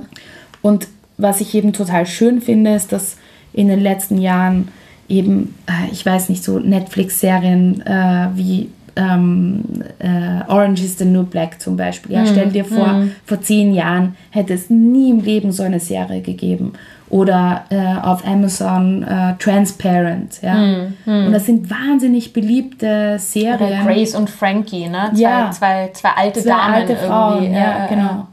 Und 0.61 0.87
was 1.17 1.41
ich 1.41 1.53
eben 1.55 1.73
total 1.73 2.05
schön 2.05 2.41
finde, 2.41 2.73
ist, 2.73 2.91
dass 2.91 3.17
in 3.53 3.67
den 3.67 3.79
letzten 3.79 4.17
Jahren 4.17 4.69
eben, 5.07 5.55
äh, 5.67 5.91
ich 5.91 6.05
weiß 6.05 6.29
nicht, 6.29 6.43
so 6.43 6.59
Netflix-Serien 6.59 7.81
äh, 7.85 8.29
wie 8.35 8.69
ähm, 8.95 9.63
äh, 9.99 10.43
Orange 10.47 10.83
is 10.83 10.97
the 10.97 11.05
New 11.05 11.23
Black 11.23 11.61
zum 11.61 11.77
Beispiel. 11.77 12.15
Ja, 12.15 12.23
mm, 12.23 12.27
stell 12.27 12.49
dir 12.49 12.65
vor, 12.65 12.87
mm. 12.87 13.11
vor 13.25 13.41
zehn 13.41 13.73
Jahren 13.73 14.15
hätte 14.31 14.53
es 14.53 14.69
nie 14.69 15.11
im 15.11 15.21
Leben 15.21 15.51
so 15.51 15.63
eine 15.63 15.79
Serie 15.79 16.21
gegeben 16.21 16.73
oder 17.09 17.65
äh, 17.69 17.99
auf 18.01 18.25
Amazon 18.25 19.03
äh, 19.03 19.35
Transparent. 19.37 20.41
Ja? 20.41 20.55
Mm, 20.55 20.93
mm. 21.05 21.25
Und 21.27 21.31
das 21.33 21.45
sind 21.45 21.69
wahnsinnig 21.69 22.33
beliebte 22.33 23.17
Serien. 23.19 23.83
Oder 23.83 23.83
Grace 23.83 24.15
und 24.15 24.29
Frankie, 24.29 24.87
ne? 24.87 25.11
Zwei, 25.13 25.21
ja. 25.21 25.51
zwei, 25.51 25.89
zwei 25.93 26.09
alte 26.09 26.41
zwei 26.41 26.49
Damen 26.49 26.73
alte 26.73 26.95
Frauen, 26.95 27.43
irgendwie. 27.43 27.59
Ja, 27.59 27.87
genau. 27.87 28.27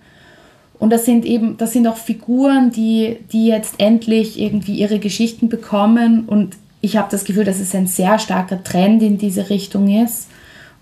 Und 0.79 0.91
das 0.91 1.05
sind 1.05 1.25
eben, 1.25 1.57
das 1.57 1.73
sind 1.73 1.89
auch 1.89 1.97
Figuren, 1.97 2.71
die, 2.71 3.19
die 3.33 3.49
jetzt 3.49 3.81
endlich 3.81 4.39
irgendwie 4.41 4.77
ihre 4.77 5.01
Geschichten 5.01 5.49
bekommen. 5.49 6.25
Und 6.27 6.57
ich 6.81 6.97
habe 6.97 7.09
das 7.11 7.25
Gefühl, 7.25 7.45
dass 7.45 7.59
es 7.59 7.75
ein 7.75 7.89
sehr 7.89 8.19
starker 8.21 8.63
Trend 8.63 9.03
in 9.03 9.19
diese 9.19 9.51
Richtung 9.51 9.89
ist. 10.05 10.29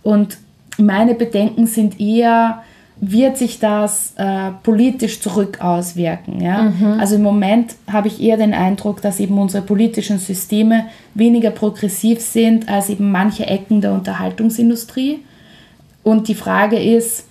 Und 0.06 0.38
meine 0.78 1.16
Bedenken 1.16 1.66
sind 1.66 2.00
eher, 2.00 2.62
wird 3.00 3.36
sich 3.36 3.58
das 3.58 4.14
äh, 4.16 4.52
politisch 4.62 5.20
zurück 5.20 5.60
auswirken. 5.60 6.40
Ja? 6.40 6.62
Mhm. 6.62 7.00
Also 7.00 7.16
im 7.16 7.22
Moment 7.22 7.74
habe 7.90 8.06
ich 8.06 8.22
eher 8.22 8.36
den 8.36 8.54
Eindruck, 8.54 9.02
dass 9.02 9.18
eben 9.18 9.36
unsere 9.36 9.64
politischen 9.64 10.20
Systeme 10.20 10.84
weniger 11.14 11.50
progressiv 11.50 12.20
sind 12.20 12.68
als 12.68 12.88
eben 12.88 13.10
manche 13.10 13.46
Ecken 13.46 13.80
der 13.80 13.92
Unterhaltungsindustrie. 13.94 15.18
Und 16.04 16.28
die 16.28 16.36
Frage 16.36 16.78
ist, 16.78 17.26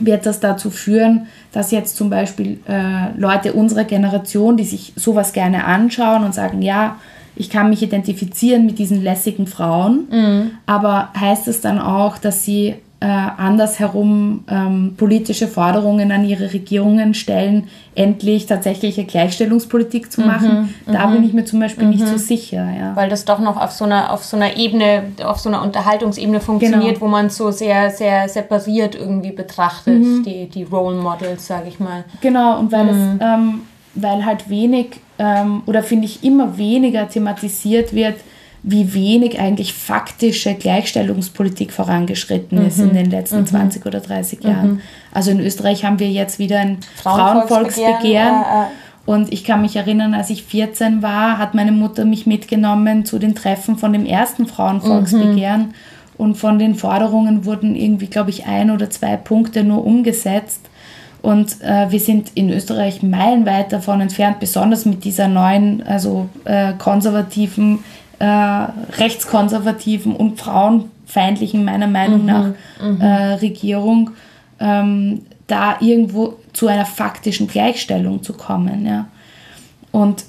wird 0.00 0.26
das 0.26 0.40
dazu 0.40 0.70
führen, 0.70 1.28
dass 1.52 1.70
jetzt 1.70 1.96
zum 1.96 2.10
Beispiel 2.10 2.58
äh, 2.68 3.16
Leute 3.16 3.52
unserer 3.52 3.84
Generation, 3.84 4.56
die 4.56 4.64
sich 4.64 4.92
sowas 4.96 5.32
gerne 5.32 5.66
anschauen 5.66 6.24
und 6.24 6.34
sagen, 6.34 6.62
ja, 6.62 6.96
ich 7.34 7.50
kann 7.50 7.70
mich 7.70 7.82
identifizieren 7.82 8.66
mit 8.66 8.78
diesen 8.78 9.02
lässigen 9.02 9.46
Frauen, 9.46 10.08
mhm. 10.10 10.50
aber 10.66 11.08
heißt 11.18 11.48
es 11.48 11.60
dann 11.60 11.78
auch, 11.78 12.18
dass 12.18 12.44
sie 12.44 12.74
äh, 13.02 13.06
andersherum 13.06 14.44
ähm, 14.48 14.94
politische 14.96 15.48
Forderungen 15.48 16.12
an 16.12 16.24
ihre 16.24 16.52
Regierungen 16.52 17.14
stellen, 17.14 17.66
endlich 17.96 18.46
tatsächlich 18.46 18.96
eine 18.96 19.08
Gleichstellungspolitik 19.08 20.12
zu 20.12 20.20
mhm, 20.20 20.26
machen. 20.28 20.74
Mhm, 20.86 20.92
da 20.92 21.06
bin 21.06 21.24
ich 21.24 21.32
mir 21.32 21.44
zum 21.44 21.58
Beispiel 21.58 21.88
nicht 21.88 22.06
so 22.06 22.12
mhm. 22.12 22.18
sicher. 22.18 22.64
Ja. 22.78 22.94
Weil 22.94 23.08
das 23.08 23.24
doch 23.24 23.40
noch 23.40 23.60
auf 23.60 23.72
so 23.72 23.84
einer, 23.84 24.12
auf 24.12 24.24
so 24.24 24.36
einer 24.36 24.56
Ebene, 24.56 25.02
auf 25.24 25.40
so 25.40 25.48
einer 25.48 25.62
Unterhaltungsebene 25.62 26.40
funktioniert, 26.40 26.94
genau. 26.94 27.00
wo 27.00 27.08
man 27.08 27.26
es 27.26 27.36
so 27.36 27.50
sehr, 27.50 27.90
sehr 27.90 28.28
separiert 28.28 28.94
irgendwie 28.94 29.32
betrachtet, 29.32 29.98
mhm. 29.98 30.22
die, 30.22 30.46
die 30.46 30.62
Role 30.62 30.96
Models, 30.96 31.48
sage 31.48 31.68
ich 31.68 31.80
mal. 31.80 32.04
Genau, 32.20 32.60
und 32.60 32.70
weil 32.70 32.88
es, 32.88 32.96
mhm. 32.96 33.18
ähm, 33.20 33.60
weil 33.96 34.24
halt 34.24 34.48
wenig 34.48 35.00
ähm, 35.18 35.62
oder 35.66 35.82
finde 35.82 36.06
ich 36.06 36.24
immer 36.24 36.58
weniger 36.58 37.08
thematisiert 37.08 37.94
wird, 37.94 38.16
wie 38.62 38.94
wenig 38.94 39.40
eigentlich 39.40 39.72
faktische 39.72 40.54
Gleichstellungspolitik 40.54 41.72
vorangeschritten 41.72 42.60
mhm. 42.60 42.66
ist 42.66 42.78
in 42.78 42.94
den 42.94 43.10
letzten 43.10 43.40
mhm. 43.40 43.46
20 43.46 43.86
oder 43.86 44.00
30 44.00 44.44
Jahren. 44.44 44.74
Mhm. 44.74 44.80
Also 45.12 45.32
in 45.32 45.40
Österreich 45.40 45.84
haben 45.84 45.98
wir 45.98 46.10
jetzt 46.10 46.38
wieder 46.38 46.60
ein 46.60 46.78
Frauenvolksbegehren. 46.96 47.48
Frauenvolksbegehren 47.48 48.42
äh, 48.42 48.64
äh. 48.64 48.82
Und 49.04 49.32
ich 49.32 49.42
kann 49.42 49.62
mich 49.62 49.74
erinnern, 49.74 50.14
als 50.14 50.30
ich 50.30 50.44
14 50.44 51.02
war, 51.02 51.38
hat 51.38 51.54
meine 51.54 51.72
Mutter 51.72 52.04
mich 52.04 52.26
mitgenommen 52.26 53.04
zu 53.04 53.18
den 53.18 53.34
Treffen 53.34 53.76
von 53.76 53.92
dem 53.92 54.06
ersten 54.06 54.46
Frauenvolksbegehren. 54.46 55.60
Mhm. 55.60 55.74
Und 56.18 56.36
von 56.36 56.58
den 56.60 56.76
Forderungen 56.76 57.44
wurden 57.44 57.74
irgendwie, 57.74 58.06
glaube 58.06 58.30
ich, 58.30 58.46
ein 58.46 58.70
oder 58.70 58.90
zwei 58.90 59.16
Punkte 59.16 59.64
nur 59.64 59.84
umgesetzt. 59.84 60.68
Und 61.22 61.60
äh, 61.62 61.90
wir 61.90 62.00
sind 62.00 62.32
in 62.34 62.50
Österreich 62.50 63.02
meilenweit 63.02 63.72
davon 63.72 64.00
entfernt, 64.00 64.40
besonders 64.40 64.84
mit 64.84 65.04
dieser 65.04 65.28
neuen, 65.28 65.82
also 65.86 66.28
äh, 66.44 66.72
konservativen, 66.74 67.78
äh, 68.18 68.24
rechtskonservativen 68.26 70.16
und 70.16 70.40
frauenfeindlichen, 70.40 71.64
meiner 71.64 71.86
Meinung 71.86 72.22
mhm. 72.22 72.26
nach, 72.26 72.46
mhm. 72.82 73.00
Äh, 73.00 73.34
Regierung, 73.34 74.10
ähm, 74.58 75.22
da 75.46 75.76
irgendwo 75.80 76.38
zu 76.52 76.66
einer 76.66 76.86
faktischen 76.86 77.46
Gleichstellung 77.46 78.22
zu 78.24 78.32
kommen. 78.32 78.84
Ja. 78.84 79.06
Und, 79.92 80.24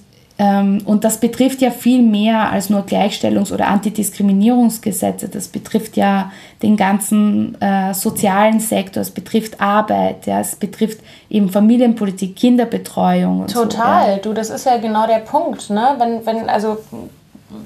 und 0.85 1.03
das 1.03 1.19
betrifft 1.19 1.61
ja 1.61 1.71
viel 1.71 2.01
mehr 2.01 2.51
als 2.51 2.69
nur 2.69 2.81
Gleichstellungs- 2.81 3.53
oder 3.53 3.67
Antidiskriminierungsgesetze. 3.67 5.29
Das 5.29 5.47
betrifft 5.47 5.95
ja 5.95 6.31
den 6.61 6.75
ganzen 6.75 7.59
äh, 7.61 7.93
sozialen 7.93 8.59
Sektor, 8.59 9.01
es 9.01 9.11
betrifft 9.11 9.61
Arbeit, 9.61 10.25
ja, 10.25 10.39
es 10.39 10.55
betrifft 10.55 10.99
eben 11.29 11.49
Familienpolitik, 11.49 12.35
Kinderbetreuung. 12.35 13.47
Total, 13.47 14.05
so, 14.05 14.11
ja. 14.11 14.17
du, 14.17 14.33
das 14.33 14.49
ist 14.49 14.65
ja 14.65 14.77
genau 14.77 15.05
der 15.05 15.19
Punkt. 15.19 15.69
Ne? 15.69 15.95
Wenn, 15.97 16.25
wenn, 16.25 16.49
also, 16.49 16.77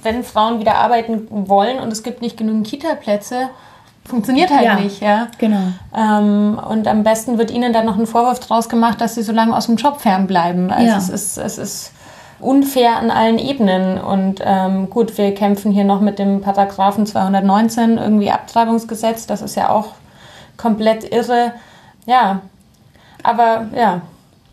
wenn 0.03 0.23
Frauen 0.23 0.59
wieder 0.59 0.75
arbeiten 0.75 1.27
wollen 1.29 1.79
und 1.79 1.91
es 1.91 2.03
gibt 2.03 2.21
nicht 2.21 2.37
genügend 2.37 2.67
Kita-Plätze, 2.67 3.49
funktioniert 4.03 4.49
halt 4.49 4.63
ja, 4.63 4.75
nicht, 4.75 5.01
ja. 5.01 5.27
Genau. 5.37 5.73
Ähm, 5.95 6.59
und 6.69 6.87
am 6.87 7.03
besten 7.03 7.37
wird 7.37 7.51
ihnen 7.51 7.73
dann 7.73 7.85
noch 7.85 7.97
ein 7.97 8.07
Vorwurf 8.07 8.39
draus 8.39 8.69
gemacht, 8.69 9.01
dass 9.01 9.15
sie 9.15 9.23
so 9.23 9.31
lange 9.31 9.55
aus 9.55 9.65
dem 9.65 9.75
Job 9.75 10.01
fernbleiben. 10.01 10.71
Also 10.71 10.87
ja. 10.87 10.97
es 10.97 11.09
ist, 11.09 11.37
es 11.37 11.57
ist 11.57 11.91
unfair 12.39 12.97
an 12.97 13.11
allen 13.11 13.39
Ebenen. 13.39 13.97
Und 13.99 14.41
ähm, 14.43 14.89
gut, 14.89 15.17
wir 15.17 15.33
kämpfen 15.33 15.71
hier 15.71 15.83
noch 15.83 16.01
mit 16.01 16.19
dem 16.19 16.41
Paragraphen 16.41 17.05
219, 17.05 17.97
irgendwie 17.97 18.31
Abtreibungsgesetz, 18.31 19.27
das 19.27 19.41
ist 19.41 19.55
ja 19.55 19.69
auch 19.69 19.95
komplett 20.57 21.11
irre. 21.11 21.53
Ja, 22.05 22.41
aber 23.23 23.67
ja, 23.75 24.01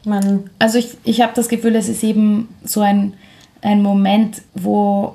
man. 0.04 0.50
Also 0.58 0.78
ich, 0.78 0.96
ich 1.04 1.20
habe 1.20 1.32
das 1.34 1.48
Gefühl, 1.48 1.76
es 1.76 1.88
ist 1.88 2.02
eben 2.02 2.54
so 2.64 2.80
ein, 2.80 3.14
ein 3.62 3.82
Moment, 3.82 4.42
wo 4.54 5.14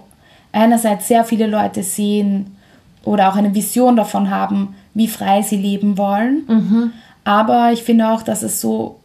einerseits 0.51 1.07
sehr 1.07 1.23
viele 1.25 1.47
Leute 1.47 1.83
sehen, 1.83 2.55
oder 3.03 3.29
auch 3.29 3.35
eine 3.35 3.55
Vision 3.55 3.95
davon 3.95 4.29
haben, 4.29 4.75
wie 4.93 5.07
frei 5.07 5.41
sie 5.41 5.57
leben 5.57 5.97
wollen. 5.97 6.43
Mhm. 6.47 6.91
Aber 7.23 7.71
ich 7.71 7.83
finde 7.83 8.09
auch, 8.09 8.21
dass 8.21 8.43
es 8.43 8.61
so 8.61 8.98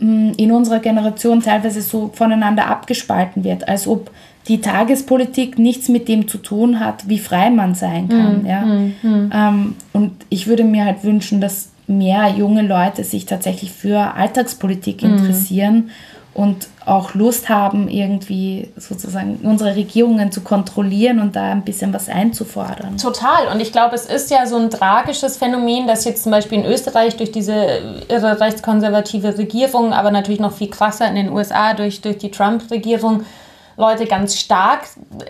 in 0.00 0.50
unserer 0.50 0.78
Generation 0.78 1.42
teilweise 1.42 1.82
so 1.82 2.10
voneinander 2.14 2.66
abgespalten 2.66 3.44
wird, 3.44 3.68
als 3.68 3.86
ob 3.86 4.10
die 4.48 4.60
Tagespolitik 4.60 5.58
nichts 5.58 5.88
mit 5.88 6.08
dem 6.08 6.26
zu 6.26 6.38
tun 6.38 6.80
hat, 6.80 7.08
wie 7.08 7.18
frei 7.18 7.50
man 7.50 7.74
sein 7.74 8.08
kann. 8.08 8.40
Mhm. 8.40 8.46
Ja? 8.46 8.60
Mhm. 8.64 9.30
Ähm, 9.32 9.74
und 9.92 10.12
ich 10.30 10.46
würde 10.46 10.64
mir 10.64 10.86
halt 10.86 11.04
wünschen, 11.04 11.40
dass 11.40 11.70
mehr 11.86 12.28
junge 12.28 12.62
Leute 12.62 13.04
sich 13.04 13.26
tatsächlich 13.26 13.72
für 13.72 14.14
Alltagspolitik 14.14 15.02
mhm. 15.02 15.10
interessieren 15.10 15.90
und 16.32 16.68
auch 16.86 17.14
Lust 17.14 17.48
haben, 17.48 17.88
irgendwie 17.88 18.68
sozusagen 18.76 19.40
unsere 19.42 19.74
Regierungen 19.74 20.30
zu 20.30 20.40
kontrollieren 20.42 21.20
und 21.20 21.34
da 21.34 21.52
ein 21.52 21.64
bisschen 21.64 21.92
was 21.92 22.08
einzufordern. 22.08 22.98
Total. 22.98 23.48
Und 23.52 23.60
ich 23.60 23.72
glaube, 23.72 23.96
es 23.96 24.06
ist 24.06 24.30
ja 24.30 24.46
so 24.46 24.56
ein 24.56 24.70
tragisches 24.70 25.36
Phänomen, 25.36 25.86
dass 25.86 26.04
jetzt 26.04 26.22
zum 26.22 26.32
Beispiel 26.32 26.58
in 26.58 26.64
Österreich 26.64 27.16
durch 27.16 27.32
diese 27.32 28.04
irre 28.08 28.40
rechtskonservative 28.40 29.38
Regierung, 29.38 29.92
aber 29.92 30.10
natürlich 30.10 30.40
noch 30.40 30.52
viel 30.52 30.70
krasser 30.70 31.08
in 31.08 31.16
den 31.16 31.30
USA 31.30 31.74
durch, 31.74 32.00
durch 32.00 32.18
die 32.18 32.30
Trump-Regierung, 32.30 33.24
Leute 33.80 34.04
ganz 34.04 34.38
stark 34.38 34.82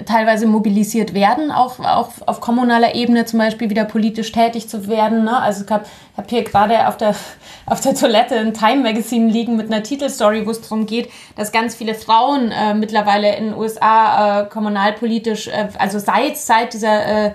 teilweise 0.06 0.46
mobilisiert 0.46 1.14
werden, 1.14 1.52
auch, 1.52 1.78
auch 1.78 2.10
auf 2.26 2.40
kommunaler 2.40 2.96
Ebene 2.96 3.24
zum 3.24 3.38
Beispiel 3.38 3.70
wieder 3.70 3.84
politisch 3.84 4.32
tätig 4.32 4.68
zu 4.68 4.88
werden. 4.88 5.24
Ne? 5.24 5.40
Also 5.40 5.64
ich 5.64 5.70
habe 5.70 5.84
hab 6.16 6.28
hier 6.28 6.42
gerade 6.42 6.88
auf 6.88 6.96
der, 6.96 7.14
auf 7.66 7.80
der 7.80 7.94
Toilette 7.94 8.36
ein 8.36 8.52
Time 8.52 8.82
Magazine 8.82 9.30
liegen 9.30 9.56
mit 9.56 9.72
einer 9.72 9.84
Titelstory, 9.84 10.46
wo 10.46 10.50
es 10.50 10.60
darum 10.60 10.86
geht, 10.86 11.10
dass 11.36 11.52
ganz 11.52 11.76
viele 11.76 11.94
Frauen 11.94 12.50
äh, 12.50 12.74
mittlerweile 12.74 13.36
in 13.36 13.50
den 13.50 13.54
USA 13.54 14.40
äh, 14.40 14.46
kommunalpolitisch, 14.46 15.46
äh, 15.46 15.68
also 15.78 16.00
seit, 16.00 16.36
seit 16.36 16.74
dieser 16.74 17.26
äh, 17.26 17.30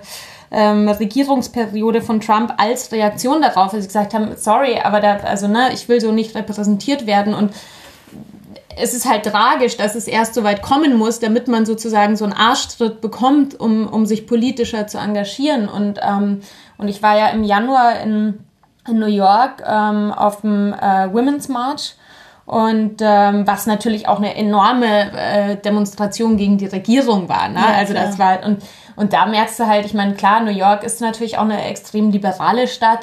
ähm, 0.50 0.88
Regierungsperiode 0.88 2.02
von 2.02 2.20
Trump 2.20 2.52
als 2.58 2.92
Reaktion 2.92 3.40
darauf, 3.40 3.72
dass 3.72 3.82
sie 3.82 3.88
gesagt 3.88 4.14
haben, 4.14 4.36
sorry, 4.36 4.78
aber 4.82 5.00
da, 5.00 5.16
also 5.16 5.48
ne, 5.48 5.70
ich 5.72 5.88
will 5.88 6.00
so 6.00 6.12
nicht 6.12 6.34
repräsentiert 6.34 7.06
werden 7.06 7.34
und 7.34 7.52
es 8.76 8.94
ist 8.94 9.08
halt 9.08 9.24
tragisch, 9.24 9.76
dass 9.76 9.94
es 9.94 10.06
erst 10.06 10.34
so 10.34 10.44
weit 10.44 10.62
kommen 10.62 10.96
muss, 10.96 11.18
damit 11.18 11.48
man 11.48 11.64
sozusagen 11.64 12.16
so 12.16 12.24
einen 12.24 12.34
Arschtritt 12.34 13.00
bekommt, 13.00 13.58
um, 13.58 13.88
um 13.88 14.04
sich 14.06 14.26
politischer 14.26 14.86
zu 14.86 14.98
engagieren. 14.98 15.68
Und, 15.68 15.98
ähm, 16.02 16.42
und 16.76 16.88
ich 16.88 17.02
war 17.02 17.16
ja 17.16 17.28
im 17.28 17.42
Januar 17.42 18.00
in, 18.00 18.38
in 18.86 18.98
New 18.98 19.06
York 19.06 19.62
ähm, 19.66 20.12
auf 20.12 20.42
dem 20.42 20.74
äh, 20.74 21.12
Women's 21.12 21.48
March. 21.48 21.94
Und 22.44 22.98
ähm, 23.00 23.44
was 23.46 23.66
natürlich 23.66 24.06
auch 24.06 24.18
eine 24.18 24.36
enorme 24.36 25.10
äh, 25.12 25.56
Demonstration 25.56 26.36
gegen 26.36 26.58
die 26.58 26.66
Regierung 26.66 27.28
war. 27.28 27.48
Ne? 27.48 27.58
Ja, 27.58 27.74
also 27.74 27.92
das 27.92 28.20
war 28.20 28.44
und, 28.44 28.62
und 28.94 29.12
da 29.12 29.26
merkst 29.26 29.58
du 29.58 29.66
halt, 29.66 29.84
ich 29.84 29.94
meine, 29.94 30.14
klar, 30.14 30.40
New 30.40 30.52
York 30.52 30.84
ist 30.84 31.00
natürlich 31.00 31.38
auch 31.38 31.42
eine 31.42 31.64
extrem 31.64 32.12
liberale 32.12 32.68
Stadt 32.68 33.00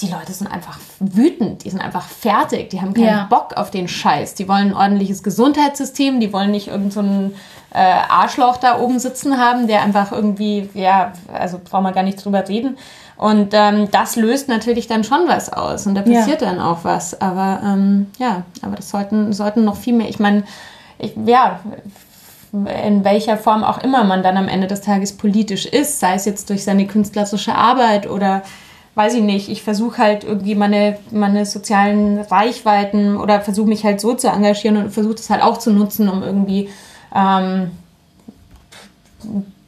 die 0.00 0.08
Leute 0.08 0.32
sind 0.32 0.46
einfach 0.46 0.78
wütend, 1.00 1.64
die 1.64 1.70
sind 1.70 1.80
einfach 1.80 2.06
fertig, 2.06 2.70
die 2.70 2.80
haben 2.80 2.94
keinen 2.94 3.06
ja. 3.06 3.26
Bock 3.28 3.56
auf 3.56 3.70
den 3.70 3.88
Scheiß. 3.88 4.34
Die 4.34 4.48
wollen 4.48 4.68
ein 4.68 4.74
ordentliches 4.74 5.24
Gesundheitssystem, 5.24 6.20
die 6.20 6.32
wollen 6.32 6.52
nicht 6.52 6.68
irgendeinen 6.68 7.30
so 7.30 7.36
äh, 7.74 7.80
Arschloch 8.08 8.58
da 8.58 8.78
oben 8.78 9.00
sitzen 9.00 9.38
haben, 9.38 9.66
der 9.66 9.82
einfach 9.82 10.12
irgendwie, 10.12 10.70
ja, 10.74 11.12
also 11.32 11.60
brauchen 11.62 11.82
wir 11.82 11.92
gar 11.92 12.04
nicht 12.04 12.24
drüber 12.24 12.48
reden. 12.48 12.78
Und 13.16 13.48
ähm, 13.52 13.90
das 13.90 14.14
löst 14.14 14.48
natürlich 14.48 14.86
dann 14.86 15.02
schon 15.02 15.26
was 15.26 15.52
aus 15.52 15.88
und 15.88 15.96
da 15.96 16.02
passiert 16.02 16.40
ja. 16.40 16.48
dann 16.48 16.60
auch 16.60 16.84
was. 16.84 17.20
Aber 17.20 17.60
ähm, 17.64 18.06
ja, 18.18 18.42
aber 18.62 18.76
das 18.76 18.90
sollten, 18.90 19.32
sollten 19.32 19.64
noch 19.64 19.76
viel 19.76 19.94
mehr, 19.94 20.08
ich 20.08 20.20
meine, 20.20 20.44
ich, 20.98 21.14
ja, 21.26 21.58
in 22.52 23.04
welcher 23.04 23.36
Form 23.36 23.64
auch 23.64 23.78
immer 23.78 24.04
man 24.04 24.22
dann 24.22 24.36
am 24.36 24.48
Ende 24.48 24.68
des 24.68 24.80
Tages 24.80 25.16
politisch 25.16 25.66
ist, 25.66 25.98
sei 25.98 26.14
es 26.14 26.24
jetzt 26.24 26.48
durch 26.48 26.62
seine 26.62 26.86
künstlerische 26.86 27.54
Arbeit 27.54 28.08
oder 28.08 28.42
weiß 28.98 29.14
ich 29.14 29.22
nicht, 29.22 29.48
ich 29.48 29.62
versuche 29.62 29.98
halt 29.98 30.24
irgendwie 30.24 30.56
meine, 30.56 30.98
meine 31.12 31.46
sozialen 31.46 32.18
Reichweiten 32.18 33.16
oder 33.16 33.40
versuche 33.40 33.68
mich 33.68 33.84
halt 33.84 34.00
so 34.00 34.14
zu 34.14 34.26
engagieren 34.26 34.76
und 34.76 34.90
versuche 34.90 35.14
das 35.14 35.30
halt 35.30 35.40
auch 35.40 35.58
zu 35.58 35.70
nutzen, 35.70 36.08
um 36.08 36.24
irgendwie 36.24 36.68
ähm, 37.14 37.70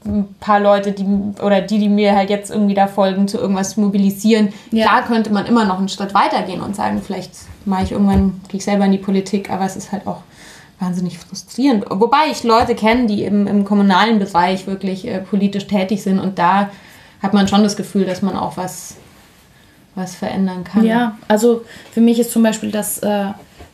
ein 0.05 0.35
paar 0.41 0.59
Leute, 0.59 0.91
die 0.91 1.05
oder 1.41 1.61
die, 1.61 1.79
die 1.79 1.89
mir 1.89 2.17
halt 2.17 2.29
jetzt 2.29 2.51
irgendwie 2.51 2.75
da 2.75 2.89
folgen, 2.89 3.29
zu 3.29 3.39
irgendwas 3.39 3.77
mobilisieren. 3.77 4.53
Ja. 4.73 4.87
Klar 4.87 5.03
könnte 5.05 5.33
man 5.33 5.47
immer 5.47 5.65
noch 5.65 5.79
einen 5.79 5.89
Schritt 5.89 6.13
weiter 6.13 6.43
gehen 6.43 6.61
und 6.61 6.75
sagen, 6.75 7.01
vielleicht 7.01 7.31
mache 7.67 7.85
ich 7.85 7.93
irgendwann, 7.93 8.41
gehe 8.49 8.59
ich 8.59 8.65
selber 8.65 8.87
in 8.87 8.93
die 8.93 8.99
Politik, 8.99 9.49
aber 9.49 9.65
es 9.65 9.77
ist 9.77 9.93
halt 9.93 10.09
auch 10.09 10.23
wahnsinnig 10.81 11.21
frustrierend. 11.21 11.85
Wobei 11.89 12.33
ich 12.33 12.43
Leute 12.43 12.75
kenne, 12.75 13.07
die 13.07 13.23
im, 13.23 13.47
im 13.47 13.65
kommunalen 13.65 14.19
Bereich 14.19 14.67
wirklich 14.67 15.07
äh, 15.07 15.21
politisch 15.21 15.69
tätig 15.69 16.03
sind 16.03 16.19
und 16.19 16.41
da 16.41 16.71
hat 17.23 17.33
man 17.33 17.47
schon 17.47 17.63
das 17.63 17.77
Gefühl, 17.77 18.07
dass 18.07 18.23
man 18.23 18.37
auch 18.37 18.57
was 18.57 18.97
was 20.01 20.15
verändern 20.15 20.65
kann. 20.65 20.85
Ja, 20.85 21.19
also 21.29 21.63
für 21.93 22.01
mich 22.01 22.19
ist 22.19 22.33
zum 22.33 22.43
Beispiel 22.43 22.71
das, 22.71 22.99
äh, 22.99 23.27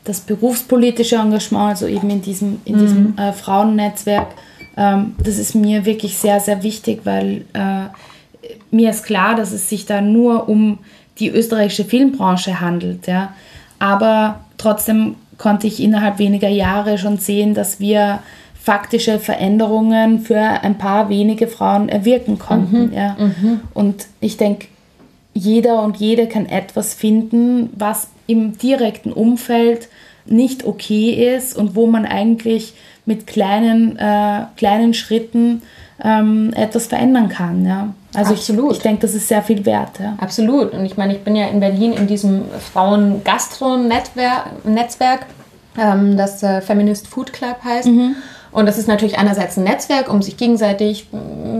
das 0.04 0.20
berufspolitische 0.20 1.16
Engagement, 1.16 1.70
also 1.70 1.86
eben 1.86 2.10
in 2.10 2.22
diesem, 2.22 2.60
in 2.64 2.76
mhm. 2.76 2.80
diesem 2.80 3.18
äh, 3.18 3.32
Frauennetzwerk, 3.32 4.28
ähm, 4.76 5.14
das 5.22 5.38
ist 5.38 5.54
mir 5.54 5.84
wirklich 5.84 6.18
sehr, 6.18 6.40
sehr 6.40 6.62
wichtig, 6.62 7.00
weil 7.04 7.44
äh, 7.54 7.86
mir 8.70 8.90
ist 8.90 9.04
klar, 9.04 9.34
dass 9.34 9.52
es 9.52 9.68
sich 9.68 9.86
da 9.86 10.00
nur 10.00 10.48
um 10.48 10.78
die 11.18 11.30
österreichische 11.30 11.84
Filmbranche 11.84 12.60
handelt. 12.60 13.06
Ja? 13.06 13.34
Aber 13.78 14.40
trotzdem 14.58 15.16
konnte 15.38 15.66
ich 15.66 15.82
innerhalb 15.82 16.18
weniger 16.18 16.48
Jahre 16.48 16.98
schon 16.98 17.18
sehen, 17.18 17.54
dass 17.54 17.80
wir 17.80 18.20
faktische 18.54 19.18
Veränderungen 19.18 20.20
für 20.20 20.40
ein 20.40 20.76
paar 20.76 21.08
wenige 21.08 21.46
Frauen 21.46 21.88
erwirken 21.88 22.38
konnten. 22.38 22.88
Mhm. 22.88 22.92
Ja? 22.92 23.16
Mhm. 23.18 23.60
Und 23.74 24.06
ich 24.20 24.36
denke, 24.36 24.66
jeder 25.36 25.82
und 25.82 25.98
jede 25.98 26.26
kann 26.26 26.46
etwas 26.46 26.94
finden, 26.94 27.70
was 27.76 28.08
im 28.26 28.58
direkten 28.58 29.12
Umfeld 29.12 29.88
nicht 30.24 30.64
okay 30.64 31.36
ist 31.36 31.56
und 31.56 31.76
wo 31.76 31.86
man 31.86 32.04
eigentlich 32.04 32.74
mit 33.04 33.26
kleinen, 33.26 33.96
äh, 33.98 34.46
kleinen 34.56 34.94
Schritten 34.94 35.62
ähm, 36.02 36.52
etwas 36.54 36.88
verändern 36.88 37.28
kann. 37.28 37.64
Ja. 37.64 37.94
Also 38.14 38.34
Absolut. 38.34 38.72
ich, 38.72 38.78
ich 38.78 38.82
denke, 38.82 39.02
das 39.02 39.14
ist 39.14 39.28
sehr 39.28 39.42
viel 39.42 39.64
wert. 39.64 40.00
Ja. 40.00 40.16
Absolut. 40.18 40.72
Und 40.72 40.84
ich 40.84 40.96
meine, 40.96 41.14
ich 41.14 41.22
bin 41.22 41.36
ja 41.36 41.46
in 41.46 41.60
Berlin 41.60 41.92
in 41.92 42.08
diesem 42.08 42.42
Frauen-Gastro-Netzwerk 42.72 45.26
ähm, 45.78 46.16
das 46.16 46.42
äh, 46.42 46.60
Feminist 46.60 47.06
Food 47.06 47.32
Club 47.32 47.58
heißt. 47.62 47.86
Mhm. 47.88 48.16
Und 48.56 48.64
das 48.64 48.78
ist 48.78 48.88
natürlich 48.88 49.18
einerseits 49.18 49.58
ein 49.58 49.64
Netzwerk, 49.64 50.10
um 50.10 50.22
sich 50.22 50.38
gegenseitig 50.38 51.08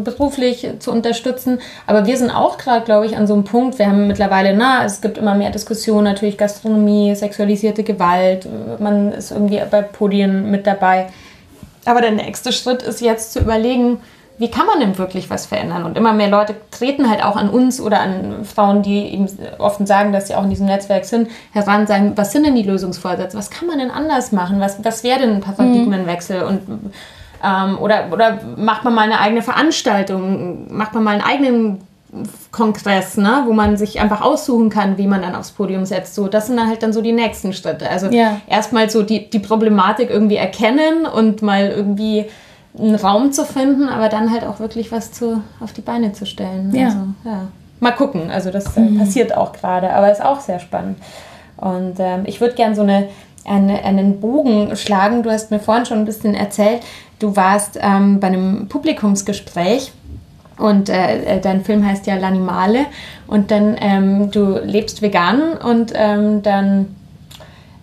beruflich 0.03 0.67
zu 0.79 0.91
unterstützen. 0.91 1.59
Aber 1.87 2.07
wir 2.07 2.17
sind 2.17 2.31
auch 2.31 2.57
gerade, 2.57 2.87
glaube 2.87 3.05
ich, 3.05 3.19
an 3.19 3.27
so 3.27 3.35
einem 3.35 3.45
Punkt. 3.45 3.79
Wir 3.79 3.89
haben 3.89 4.07
mittlerweile, 4.07 4.57
na, 4.57 4.83
es 4.83 5.03
gibt 5.03 5.19
immer 5.19 5.35
mehr 5.35 5.51
Diskussionen, 5.51 6.05
natürlich 6.05 6.39
Gastronomie, 6.39 7.15
sexualisierte 7.15 7.83
Gewalt. 7.83 8.49
Man 8.79 9.13
ist 9.13 9.31
irgendwie 9.31 9.61
bei 9.71 9.83
Podien 9.83 10.51
mit 10.51 10.67
dabei. 10.67 11.09
Aber 11.85 12.01
der 12.01 12.13
nächste 12.13 12.51
Schritt 12.51 12.83
ist 12.83 13.03
jetzt 13.03 13.35
zu 13.35 13.41
überlegen, 13.41 13.99
wie 14.39 14.51
kann 14.51 14.67
man 14.67 14.81
denn 14.81 14.99
wirklich 14.99 15.31
was 15.31 15.47
verändern? 15.47 15.85
Und 15.85 15.97
immer 15.97 16.13
mehr 16.13 16.29
Leute 16.29 16.55
treten 16.71 17.09
halt 17.09 17.25
auch 17.25 17.37
an 17.37 17.49
uns 17.49 17.81
oder 17.81 18.01
an 18.01 18.45
Frauen, 18.45 18.83
die 18.83 18.99
eben 19.15 19.27
offen 19.59 19.87
sagen, 19.87 20.13
dass 20.13 20.29
sie 20.29 20.35
auch 20.35 20.45
in 20.45 20.51
diesem 20.51 20.67
Netzwerk 20.67 21.05
sind, 21.05 21.29
heran, 21.53 21.87
sagen, 21.87 22.13
was 22.17 22.33
sind 22.33 22.45
denn 22.45 22.55
die 22.55 22.63
Lösungsvorsätze? 22.63 23.37
Was 23.37 23.51
kann 23.51 23.67
man 23.67 23.79
denn 23.79 23.91
anders 23.91 24.33
machen? 24.33 24.61
Was, 24.61 24.85
was 24.85 25.03
wäre 25.05 25.21
denn 25.21 25.37
ein 25.37 25.41
Paradigmenwechsel? 25.41 26.43
Und, 26.43 26.61
ähm, 27.43 27.79
oder, 27.79 28.09
oder 28.13 28.41
macht 28.57 28.85
man 28.85 28.95
mal 28.95 29.03
eine 29.03 29.21
eigene 29.21 29.43
Veranstaltung? 29.43 30.67
Macht 30.77 30.93
man 30.93 31.03
mal 31.03 31.13
einen 31.13 31.23
eigenen 31.23 31.81
Kongress, 32.51 33.17
ne, 33.17 33.43
wo 33.47 33.53
man 33.53 33.77
sich 33.77 34.01
einfach 34.01 34.21
aussuchen 34.23 34.71
kann, 34.71 34.97
wie 34.97 35.07
man 35.07 35.23
dann 35.23 35.35
aufs 35.35 35.51
Podium 35.51 35.85
setzt. 35.85 36.15
So, 36.15 36.29
das 36.29 36.47
sind 36.47 36.57
dann 36.57 36.69
halt 36.69 36.83
dann 36.83 36.93
so 36.93 37.03
die 37.03 37.13
nächsten 37.13 37.53
Schritte. 37.53 37.91
Also 37.91 38.07
ja. 38.09 38.41
erstmal 38.47 38.89
so 38.91 39.03
die, 39.03 39.29
die 39.29 39.39
Problematik 39.39 40.11
irgendwie 40.11 40.37
erkennen 40.37 41.07
und 41.07 41.43
mal 41.43 41.69
irgendwie 41.69 42.27
einen 42.79 42.95
Raum 42.95 43.33
zu 43.33 43.45
finden, 43.45 43.89
aber 43.89 44.09
dann 44.09 44.31
halt 44.31 44.45
auch 44.45 44.61
wirklich 44.61 44.93
was 44.93 45.13
zu, 45.13 45.43
auf 45.61 45.73
die 45.73 45.81
Beine 45.81 46.13
zu 46.13 46.27
stellen. 46.27 46.75
Ja. 46.75 46.87
Also, 46.87 46.99
ja. 47.25 47.49
Mal 47.81 47.93
gucken, 47.93 48.31
also 48.31 48.51
das 48.51 48.77
äh, 48.77 48.81
mhm. 48.81 48.99
passiert 48.99 49.37
auch 49.37 49.53
gerade, 49.53 49.93
aber 49.93 50.11
ist 50.11 50.25
auch 50.25 50.41
sehr 50.41 50.59
spannend. 50.59 50.99
Und 51.57 51.97
ähm, 51.99 52.23
ich 52.25 52.41
würde 52.41 52.55
gerne 52.55 52.75
so 52.75 52.83
eine, 52.83 53.09
eine, 53.45 53.85
einen 53.85 54.21
Bogen 54.21 54.77
schlagen. 54.77 55.23
Du 55.23 55.31
hast 55.31 55.51
mir 55.51 55.59
vorhin 55.59 55.87
schon 55.87 55.99
ein 55.99 56.05
bisschen 56.05 56.35
erzählt, 56.35 56.81
du 57.19 57.37
warst 57.37 57.79
ähm, 57.81 58.21
bei 58.21 58.29
einem 58.29 58.69
Publikumsgespräch 58.69 59.93
und 60.59 60.89
äh, 60.89 61.37
äh 61.37 61.41
dein 61.41 61.65
Film 61.65 61.87
heißt 61.87 62.07
ja 62.07 62.15
L'Animale 62.15 62.87
und 63.27 63.51
dann 63.51 63.77
ähm, 63.79 64.31
du 64.31 64.59
lebst 64.59 65.03
vegan 65.03 65.53
und 65.53 65.93
ähm, 65.95 66.43
dann 66.43 66.97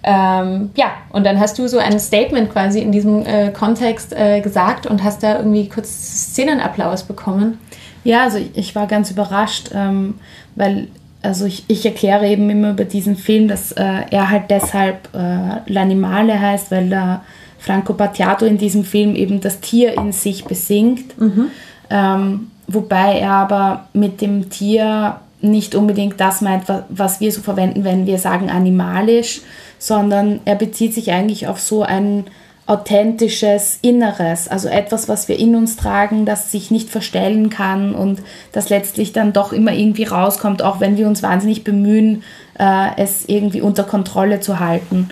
ähm, 0.04 0.72
ja, 0.76 0.92
und 1.12 1.26
dann 1.26 1.40
hast 1.40 1.58
du 1.58 1.68
so 1.68 1.78
ein 1.78 1.98
Statement 1.98 2.52
quasi 2.52 2.80
in 2.80 2.92
diesem 2.92 3.26
äh, 3.26 3.52
Kontext 3.52 4.14
äh, 4.14 4.42
gesagt 4.42 4.86
und 4.86 5.04
hast 5.04 5.24
da 5.24 5.38
irgendwie 5.38 5.70
kurz 5.70 5.90
Szenenapplaus 5.90 7.04
bekommen. 7.04 7.58
Ja, 8.04 8.24
also 8.24 8.38
ich 8.54 8.76
war 8.76 8.88
ganz 8.88 9.12
überrascht, 9.12 9.72
ähm, 9.74 10.16
weil 10.56 10.88
also 11.22 11.46
ich, 11.46 11.64
ich, 11.70 11.86
erkläre 11.86 12.28
eben 12.28 12.50
immer 12.50 12.72
über 12.72 12.84
diesen 12.84 13.16
Film, 13.16 13.48
dass 13.48 13.72
äh, 13.72 14.02
er 14.12 14.30
halt 14.30 14.50
deshalb 14.50 15.08
äh, 15.14 15.72
L'Animale 15.72 16.38
heißt, 16.38 16.70
weil 16.70 16.90
der 16.90 17.22
Franco 17.60 17.94
Battiato 17.94 18.46
in 18.46 18.58
diesem 18.58 18.84
Film 18.84 19.16
eben 19.16 19.40
das 19.40 19.62
Tier 19.62 19.98
in 19.98 20.12
sich 20.12 20.44
besingt. 20.44 21.18
Mhm. 21.18 21.48
Ähm, 21.90 22.52
wobei 22.68 23.20
er 23.20 23.32
aber 23.32 23.88
mit 23.94 24.20
dem 24.20 24.50
Tier 24.50 25.22
nicht 25.44 25.76
unbedingt 25.76 26.20
das 26.20 26.42
meint, 26.42 26.64
was 26.90 27.20
wir 27.20 27.32
so 27.32 27.42
verwenden, 27.42 27.84
wenn 27.84 28.06
wir 28.08 28.18
sagen 28.18 28.50
animalisch, 28.50 29.42
sondern 29.78 30.40
er 30.46 30.56
bezieht 30.56 30.94
sich 30.94 31.12
eigentlich 31.12 31.48
auf 31.48 31.60
so 31.60 31.84
ein 31.84 32.26
authentisches 32.66 33.78
Inneres, 33.82 34.48
also 34.48 34.70
etwas, 34.70 35.10
was 35.10 35.28
wir 35.28 35.38
in 35.38 35.56
uns 35.56 35.76
tragen, 35.76 36.26
das 36.26 36.50
sich 36.50 36.72
nicht 36.72 36.90
verstellen 36.90 37.50
kann 37.50 37.94
und 37.94 38.22
das 38.54 38.70
letztlich 38.70 39.12
dann 39.12 39.34
doch 39.34 39.52
immer 39.52 39.74
irgendwie 39.74 40.06
rauskommt, 40.06 40.62
auch 40.62 40.80
wenn 40.80 40.96
wir 40.96 41.08
uns 41.08 41.22
wahnsinnig 41.22 41.66
bemühen, 41.66 42.24
äh, 42.58 42.92
es 42.96 43.26
irgendwie 43.28 43.60
unter 43.60 43.84
Kontrolle 43.84 44.40
zu 44.40 44.62
halten. 44.62 45.10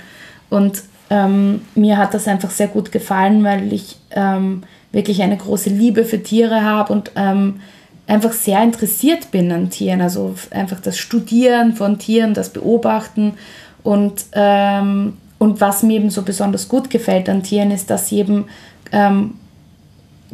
Und 0.49 0.83
ähm, 1.09 1.61
mir 1.75 1.97
hat 1.97 2.13
das 2.13 2.29
einfach 2.29 2.51
sehr 2.51 2.67
gut 2.67 2.93
gefallen, 2.93 3.43
weil 3.43 3.73
ich 3.73 3.97
ähm, 4.11 4.63
wirklich 4.93 5.21
eine 5.21 5.35
große 5.35 5.69
Liebe 5.69 6.05
für 6.05 6.23
Tiere 6.23 6.63
habe 6.63 6.93
und 6.93 7.11
ähm, 7.17 7.59
einfach 8.11 8.33
sehr 8.33 8.61
interessiert 8.61 9.31
bin 9.31 9.53
an 9.53 9.69
Tieren, 9.69 10.01
also 10.01 10.35
einfach 10.49 10.81
das 10.81 10.97
Studieren 10.97 11.75
von 11.75 11.97
Tieren, 11.97 12.33
das 12.33 12.49
Beobachten 12.49 13.35
und, 13.83 14.25
ähm, 14.33 15.13
und 15.39 15.61
was 15.61 15.81
mir 15.81 15.95
eben 15.95 16.09
so 16.09 16.23
besonders 16.23 16.67
gut 16.67 16.89
gefällt 16.89 17.29
an 17.29 17.41
Tieren 17.41 17.71
ist, 17.71 17.89
dass 17.89 18.09
sie 18.09 18.19
eben 18.19 18.45
ähm, 18.91 19.35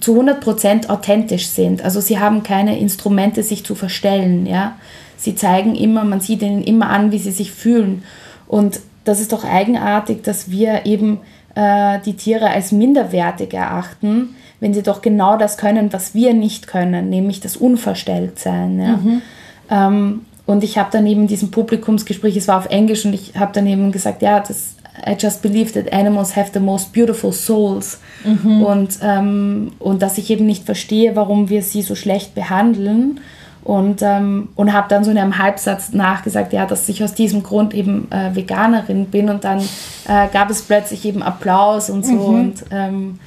zu 0.01 0.19
100% 0.19 0.89
authentisch 0.89 1.49
sind. 1.49 1.83
Also 1.83 2.01
sie 2.01 2.17
haben 2.19 2.41
keine 2.41 2.79
Instrumente, 2.79 3.43
sich 3.43 3.63
zu 3.63 3.75
verstellen. 3.75 4.47
Ja? 4.47 4.75
Sie 5.15 5.35
zeigen 5.35 5.75
immer, 5.75 6.03
man 6.03 6.19
sieht 6.19 6.41
ihnen 6.41 6.63
immer 6.63 6.89
an, 6.89 7.11
wie 7.11 7.19
sie 7.19 7.31
sich 7.31 7.51
fühlen. 7.51 8.03
Und 8.47 8.79
das 9.05 9.19
ist 9.19 9.33
doch 9.33 9.43
eigenartig, 9.43 10.23
dass 10.23 10.49
wir 10.49 10.87
eben 10.87 11.19
äh, 11.53 11.99
die 12.03 12.15
Tiere 12.15 12.49
als 12.49 12.71
minderwertig 12.71 13.53
erachten, 13.53 14.35
wenn 14.59 14.73
sie 14.73 14.83
doch 14.83 15.01
genau 15.01 15.37
das 15.37 15.57
können, 15.57 15.93
was 15.93 16.13
wir 16.13 16.33
nicht 16.33 16.67
können, 16.67 17.09
nämlich 17.09 17.39
das 17.39 17.57
Unverstelltsein. 17.57 18.79
Ja? 18.79 18.97
Mhm. 18.97 19.21
Ähm, 19.69 20.21
und 20.45 20.63
ich 20.63 20.77
habe 20.77 20.89
dann 20.91 21.05
eben 21.05 21.27
diesem 21.27 21.51
Publikumsgespräch, 21.51 22.37
es 22.37 22.47
war 22.47 22.57
auf 22.57 22.67
Englisch, 22.67 23.05
und 23.05 23.13
ich 23.13 23.33
habe 23.37 23.51
dann 23.53 23.67
eben 23.67 23.91
gesagt, 23.91 24.21
ja, 24.21 24.39
das, 24.39 24.75
I 25.05 25.15
just 25.19 25.41
believe 25.41 25.73
that 25.73 25.93
animals 25.93 26.35
have 26.35 26.51
the 26.53 26.59
most 26.59 26.93
beautiful 26.93 27.31
souls. 27.31 27.99
Mhm. 28.23 28.63
Und, 28.63 28.99
ähm, 29.01 29.73
und 29.79 30.01
dass 30.01 30.17
ich 30.17 30.29
eben 30.31 30.45
nicht 30.45 30.63
verstehe, 30.63 31.15
warum 31.15 31.49
wir 31.49 31.61
sie 31.61 31.81
so 31.81 31.95
schlecht 31.95 32.33
behandeln. 32.33 33.19
Und, 33.63 34.01
ähm, 34.01 34.47
und 34.55 34.71
habe 34.71 34.87
dann 34.87 35.03
so 35.03 35.11
in 35.11 35.17
einem 35.17 35.37
Halbsatz 35.37 35.91
nachgesagt, 35.91 36.53
ja, 36.53 36.65
dass 36.65 36.87
ich 36.87 37.03
aus 37.03 37.13
diesem 37.13 37.43
Grund 37.43 37.73
eben 37.73 38.09
äh, 38.11 38.33
Veganerin 38.33 39.07
bin. 39.07 39.29
Und 39.29 39.43
dann 39.43 39.59
äh, 39.59 40.27
gab 40.31 40.49
es 40.49 40.61
plötzlich 40.61 41.03
eben 41.03 41.21
Applaus 41.21 41.89
und 41.89 42.05
so. 42.05 42.13
Mhm. 42.13 42.39
Und, 42.39 42.65
ähm, 42.71 43.19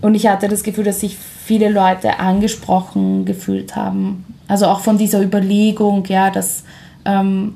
und 0.00 0.14
ich 0.14 0.26
hatte 0.26 0.48
das 0.48 0.62
Gefühl, 0.62 0.84
dass 0.84 1.00
sich 1.00 1.16
viele 1.16 1.70
Leute 1.70 2.18
angesprochen 2.18 3.24
gefühlt 3.24 3.76
haben. 3.76 4.24
Also 4.48 4.66
auch 4.66 4.80
von 4.80 4.98
dieser 4.98 5.22
Überlegung, 5.22 6.04
ja, 6.06 6.30
dass, 6.30 6.64
ähm, 7.04 7.54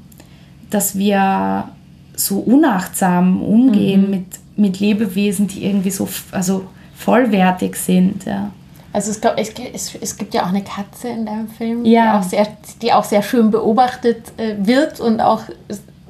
dass 0.70 0.96
wir 0.96 1.68
so 2.14 2.38
unachtsam 2.38 3.42
umgehen 3.42 4.04
mhm. 4.04 4.10
mit, 4.10 4.26
mit 4.56 4.80
Lebewesen, 4.80 5.46
die 5.46 5.64
irgendwie 5.64 5.90
so 5.90 6.08
also 6.30 6.64
vollwertig 6.96 7.76
sind. 7.76 8.24
Ja. 8.24 8.50
Also 8.92 9.10
es, 9.10 9.20
glaub, 9.20 9.34
es, 9.36 9.52
es, 9.74 9.94
es, 10.00 10.16
gibt 10.16 10.32
ja 10.32 10.44
auch 10.44 10.48
eine 10.48 10.64
Katze 10.64 11.08
in 11.08 11.26
deinem 11.26 11.48
Film, 11.48 11.84
ja. 11.84 12.12
die, 12.12 12.18
auch 12.18 12.30
sehr, 12.30 12.46
die 12.80 12.92
auch 12.92 13.04
sehr 13.04 13.22
schön 13.22 13.50
beobachtet 13.50 14.32
äh, 14.38 14.54
wird 14.58 15.00
und 15.00 15.20
auch 15.20 15.42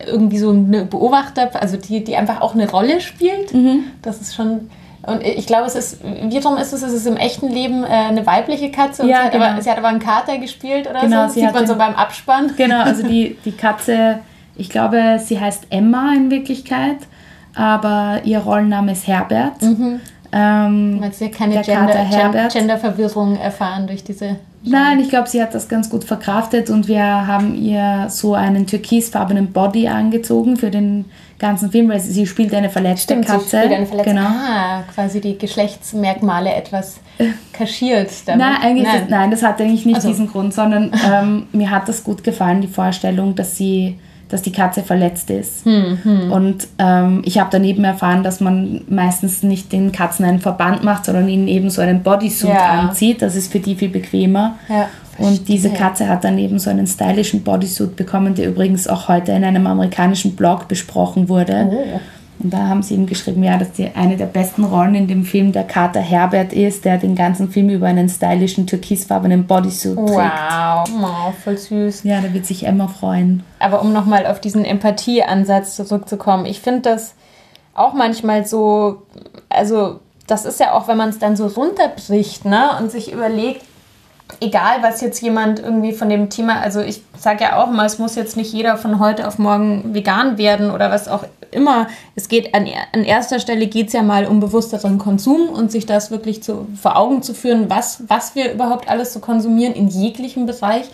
irgendwie 0.06 0.38
so 0.38 0.50
eine 0.50 0.84
Beobachter, 0.84 1.50
also 1.60 1.76
die, 1.76 2.04
die 2.04 2.16
einfach 2.16 2.40
auch 2.40 2.54
eine 2.54 2.70
Rolle 2.70 3.00
spielt. 3.00 3.52
Mhm. 3.52 3.84
Das 4.02 4.20
ist 4.20 4.34
schon 4.36 4.70
und 5.06 5.22
ich 5.22 5.46
glaube, 5.46 5.66
es 5.66 5.76
ist, 5.76 6.00
wiederum 6.02 6.56
ist 6.56 6.72
es, 6.72 6.82
es 6.82 6.92
ist 6.92 7.06
im 7.06 7.16
echten 7.16 7.48
Leben 7.48 7.84
äh, 7.84 7.86
eine 7.86 8.26
weibliche 8.26 8.70
Katze 8.70 9.06
ja, 9.06 9.18
sie, 9.18 9.24
hat 9.24 9.32
genau. 9.32 9.44
aber, 9.44 9.62
sie 9.62 9.70
hat 9.70 9.78
aber 9.78 9.88
einen 9.88 10.00
Kater 10.00 10.38
gespielt 10.38 10.88
oder 10.90 11.00
genau, 11.00 11.22
so. 11.22 11.22
Das 11.26 11.34
sieht 11.34 11.52
man 11.52 11.66
so 11.66 11.76
beim 11.76 11.94
Abspann. 11.94 12.52
Genau, 12.56 12.82
also 12.82 13.02
die, 13.08 13.38
die 13.44 13.52
Katze, 13.52 14.18
ich 14.56 14.68
glaube, 14.68 15.20
sie 15.22 15.40
heißt 15.40 15.68
Emma 15.70 16.12
in 16.14 16.30
Wirklichkeit, 16.30 16.98
aber 17.54 18.20
ihr 18.24 18.40
Rollenname 18.40 18.92
ist 18.92 19.06
Herbert. 19.06 19.62
Mhm. 19.62 20.00
Ähm, 20.32 20.98
Weil 21.00 21.12
sie 21.12 21.30
keine 21.30 21.62
Gender, 21.62 22.48
Genderverwirrung 22.52 23.36
erfahren 23.36 23.86
durch 23.86 24.02
diese. 24.02 24.36
Nein, 24.64 24.98
ich 24.98 25.08
glaube, 25.08 25.28
sie 25.28 25.40
hat 25.40 25.54
das 25.54 25.68
ganz 25.68 25.88
gut 25.88 26.02
verkraftet 26.02 26.68
und 26.68 26.88
wir 26.88 27.04
haben 27.04 27.54
ihr 27.54 28.06
so 28.08 28.34
einen 28.34 28.66
türkisfarbenen 28.66 29.52
Body 29.52 29.86
angezogen 29.86 30.56
für 30.56 30.72
den 30.72 31.04
ganzen 31.38 31.70
Film, 31.70 31.88
weil 31.88 32.00
sie 32.00 32.26
spielt 32.26 32.54
eine 32.54 32.70
verletzte 32.70 33.14
Stimmt, 33.14 33.26
Katze. 33.26 33.48
Sie 33.48 33.56
spielt 33.56 33.72
eine 33.72 33.86
verletzte, 33.86 34.14
genau. 34.14 34.26
Ah, 34.26 34.84
quasi 34.94 35.20
die 35.20 35.36
Geschlechtsmerkmale 35.36 36.52
etwas 36.54 36.98
kaschiert. 37.52 38.10
Damit. 38.26 38.40
Nein, 38.40 38.56
eigentlich 38.62 38.86
nein. 38.86 39.00
Das, 39.00 39.10
nein, 39.10 39.30
das 39.30 39.42
hat 39.42 39.60
eigentlich 39.60 39.86
nicht 39.86 39.96
also. 39.96 40.08
diesen 40.08 40.28
Grund, 40.28 40.54
sondern 40.54 40.92
ähm, 41.06 41.46
mir 41.52 41.70
hat 41.70 41.88
das 41.88 42.04
gut 42.04 42.24
gefallen, 42.24 42.60
die 42.60 42.68
Vorstellung, 42.68 43.34
dass 43.34 43.56
sie 43.56 43.98
dass 44.28 44.42
die 44.42 44.52
Katze 44.52 44.82
verletzt 44.82 45.30
ist. 45.30 45.64
Hm, 45.64 45.98
hm. 46.02 46.32
Und 46.32 46.68
ähm, 46.78 47.22
ich 47.24 47.38
habe 47.38 47.48
daneben 47.52 47.84
erfahren, 47.84 48.22
dass 48.22 48.40
man 48.40 48.82
meistens 48.88 49.42
nicht 49.42 49.72
den 49.72 49.92
Katzen 49.92 50.24
einen 50.24 50.40
Verband 50.40 50.82
macht, 50.82 51.04
sondern 51.04 51.28
ihnen 51.28 51.48
eben 51.48 51.70
so 51.70 51.80
einen 51.80 52.02
Bodysuit 52.02 52.50
ja. 52.50 52.80
anzieht. 52.80 53.22
Das 53.22 53.36
ist 53.36 53.52
für 53.52 53.60
die 53.60 53.76
viel 53.76 53.88
bequemer. 53.88 54.58
Ja. 54.68 54.88
Und 55.18 55.48
diese 55.48 55.70
Katze 55.70 56.08
hat 56.08 56.24
dann 56.24 56.38
eben 56.38 56.58
so 56.58 56.68
einen 56.68 56.86
stylischen 56.86 57.42
Bodysuit 57.42 57.96
bekommen, 57.96 58.34
der 58.34 58.48
übrigens 58.48 58.86
auch 58.86 59.08
heute 59.08 59.32
in 59.32 59.44
einem 59.44 59.66
amerikanischen 59.66 60.36
Blog 60.36 60.68
besprochen 60.68 61.28
wurde. 61.28 61.68
Oh. 61.70 62.00
Und 62.38 62.52
da 62.52 62.68
haben 62.68 62.82
sie 62.82 62.94
ihm 62.94 63.06
geschrieben, 63.06 63.42
ja, 63.42 63.56
dass 63.56 63.72
die, 63.72 63.90
eine 63.94 64.16
der 64.16 64.26
besten 64.26 64.64
Rollen 64.64 64.94
in 64.94 65.08
dem 65.08 65.24
Film 65.24 65.52
der 65.52 65.64
Kater 65.64 66.00
Herbert 66.00 66.52
ist, 66.52 66.84
der 66.84 66.98
den 66.98 67.14
ganzen 67.14 67.50
Film 67.50 67.70
über 67.70 67.86
einen 67.86 68.08
stylischen 68.08 68.66
türkisfarbenen 68.66 69.46
Bodysuit 69.46 69.96
trägt. 69.96 70.10
Wow, 70.10 70.88
wow 71.00 71.34
voll 71.42 71.56
süß. 71.56 72.04
Ja, 72.04 72.20
da 72.20 72.32
wird 72.34 72.44
sich 72.44 72.66
Emma 72.66 72.88
freuen. 72.88 73.42
Aber 73.58 73.80
um 73.80 73.92
nochmal 73.92 74.26
auf 74.26 74.40
diesen 74.40 74.64
Empathieansatz 74.64 75.76
zurückzukommen, 75.76 76.44
ich 76.44 76.60
finde 76.60 76.82
das 76.82 77.14
auch 77.74 77.94
manchmal 77.94 78.46
so, 78.46 79.02
also 79.48 80.00
das 80.26 80.44
ist 80.44 80.60
ja 80.60 80.72
auch, 80.72 80.88
wenn 80.88 80.96
man 80.96 81.10
es 81.10 81.18
dann 81.18 81.36
so 81.36 81.46
runterbricht 81.46 82.44
ne, 82.44 82.70
und 82.80 82.90
sich 82.90 83.12
überlegt, 83.12 83.62
egal 84.40 84.82
was 84.82 85.00
jetzt 85.00 85.20
jemand 85.20 85.60
irgendwie 85.60 85.92
von 85.92 86.08
dem 86.08 86.30
Thema, 86.30 86.60
also 86.60 86.80
ich 86.80 87.02
sage 87.18 87.44
ja 87.44 87.62
auch 87.62 87.70
mal, 87.70 87.86
es 87.86 87.98
muss 87.98 88.14
jetzt 88.16 88.36
nicht 88.36 88.52
jeder 88.52 88.76
von 88.76 88.98
heute 88.98 89.26
auf 89.26 89.38
morgen 89.38 89.94
vegan 89.94 90.38
werden 90.38 90.70
oder 90.70 90.90
was 90.90 91.08
auch 91.08 91.24
immer. 91.50 91.88
Es 92.14 92.28
geht 92.28 92.54
an, 92.54 92.66
an 92.92 93.04
erster 93.04 93.38
Stelle 93.40 93.66
geht 93.66 93.88
es 93.88 93.92
ja 93.92 94.02
mal 94.02 94.26
um 94.26 94.40
bewussteren 94.40 94.98
Konsum 94.98 95.48
und 95.48 95.70
sich 95.70 95.86
das 95.86 96.10
wirklich 96.10 96.42
zu, 96.42 96.66
vor 96.80 96.96
Augen 96.96 97.22
zu 97.22 97.34
führen, 97.34 97.70
was, 97.70 98.02
was 98.08 98.34
wir 98.34 98.52
überhaupt 98.52 98.88
alles 98.88 99.12
so 99.12 99.20
konsumieren 99.20 99.74
in 99.74 99.88
jeglichem 99.88 100.46
Bereich. 100.46 100.86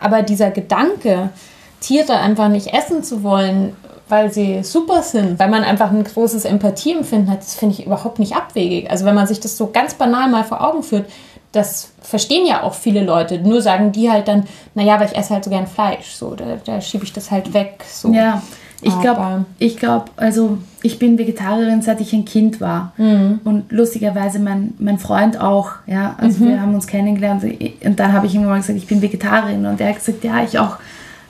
Aber 0.00 0.22
dieser 0.22 0.50
Gedanke, 0.50 1.30
Tiere 1.80 2.18
einfach 2.18 2.48
nicht 2.48 2.74
essen 2.74 3.02
zu 3.02 3.22
wollen, 3.22 3.76
weil 4.08 4.32
sie 4.32 4.64
super 4.64 5.02
sind, 5.02 5.38
weil 5.38 5.48
man 5.48 5.62
einfach 5.62 5.90
ein 5.90 6.02
großes 6.02 6.44
Empathieempfinden 6.44 7.30
hat, 7.30 7.40
das 7.40 7.54
finde 7.54 7.76
ich 7.78 7.86
überhaupt 7.86 8.18
nicht 8.18 8.34
abwegig. 8.34 8.90
Also 8.90 9.04
wenn 9.04 9.14
man 9.14 9.26
sich 9.26 9.40
das 9.40 9.56
so 9.56 9.70
ganz 9.70 9.94
banal 9.94 10.28
mal 10.28 10.44
vor 10.44 10.66
Augen 10.66 10.82
führt, 10.82 11.06
das 11.52 11.92
verstehen 12.00 12.46
ja 12.46 12.62
auch 12.62 12.74
viele 12.74 13.04
Leute. 13.04 13.38
Nur 13.38 13.60
sagen 13.60 13.92
die 13.92 14.10
halt 14.10 14.28
dann, 14.28 14.44
naja, 14.74 15.00
weil 15.00 15.08
ich 15.08 15.16
esse 15.16 15.34
halt 15.34 15.44
so 15.44 15.50
gern 15.50 15.66
Fleisch. 15.66 16.12
So, 16.12 16.34
da, 16.34 16.44
da 16.64 16.80
schiebe 16.80 17.04
ich 17.04 17.12
das 17.12 17.30
halt 17.30 17.52
weg. 17.52 17.84
So. 17.90 18.12
Ja, 18.12 18.42
ich 18.82 18.98
glaube, 19.00 19.44
ich 19.58 19.76
glaube, 19.76 20.06
also 20.16 20.58
ich 20.82 20.98
bin 20.98 21.18
Vegetarierin, 21.18 21.82
seit 21.82 22.00
ich 22.00 22.12
ein 22.12 22.24
Kind 22.24 22.60
war. 22.60 22.92
Mhm. 22.96 23.40
Und 23.44 23.72
lustigerweise 23.72 24.38
mein, 24.38 24.74
mein 24.78 24.98
Freund 24.98 25.38
auch. 25.40 25.72
Ja, 25.86 26.14
also 26.18 26.44
mhm. 26.44 26.48
wir 26.48 26.62
haben 26.62 26.74
uns 26.74 26.86
kennengelernt 26.86 27.44
und 27.84 28.00
dann 28.00 28.12
habe 28.12 28.26
ich 28.26 28.34
irgendwann 28.34 28.54
mal 28.54 28.60
gesagt, 28.60 28.78
ich 28.78 28.86
bin 28.86 29.02
Vegetarierin. 29.02 29.66
Und 29.66 29.80
er 29.80 29.88
hat 29.88 29.96
gesagt, 29.96 30.24
ja, 30.24 30.42
ich 30.42 30.58
auch 30.58 30.76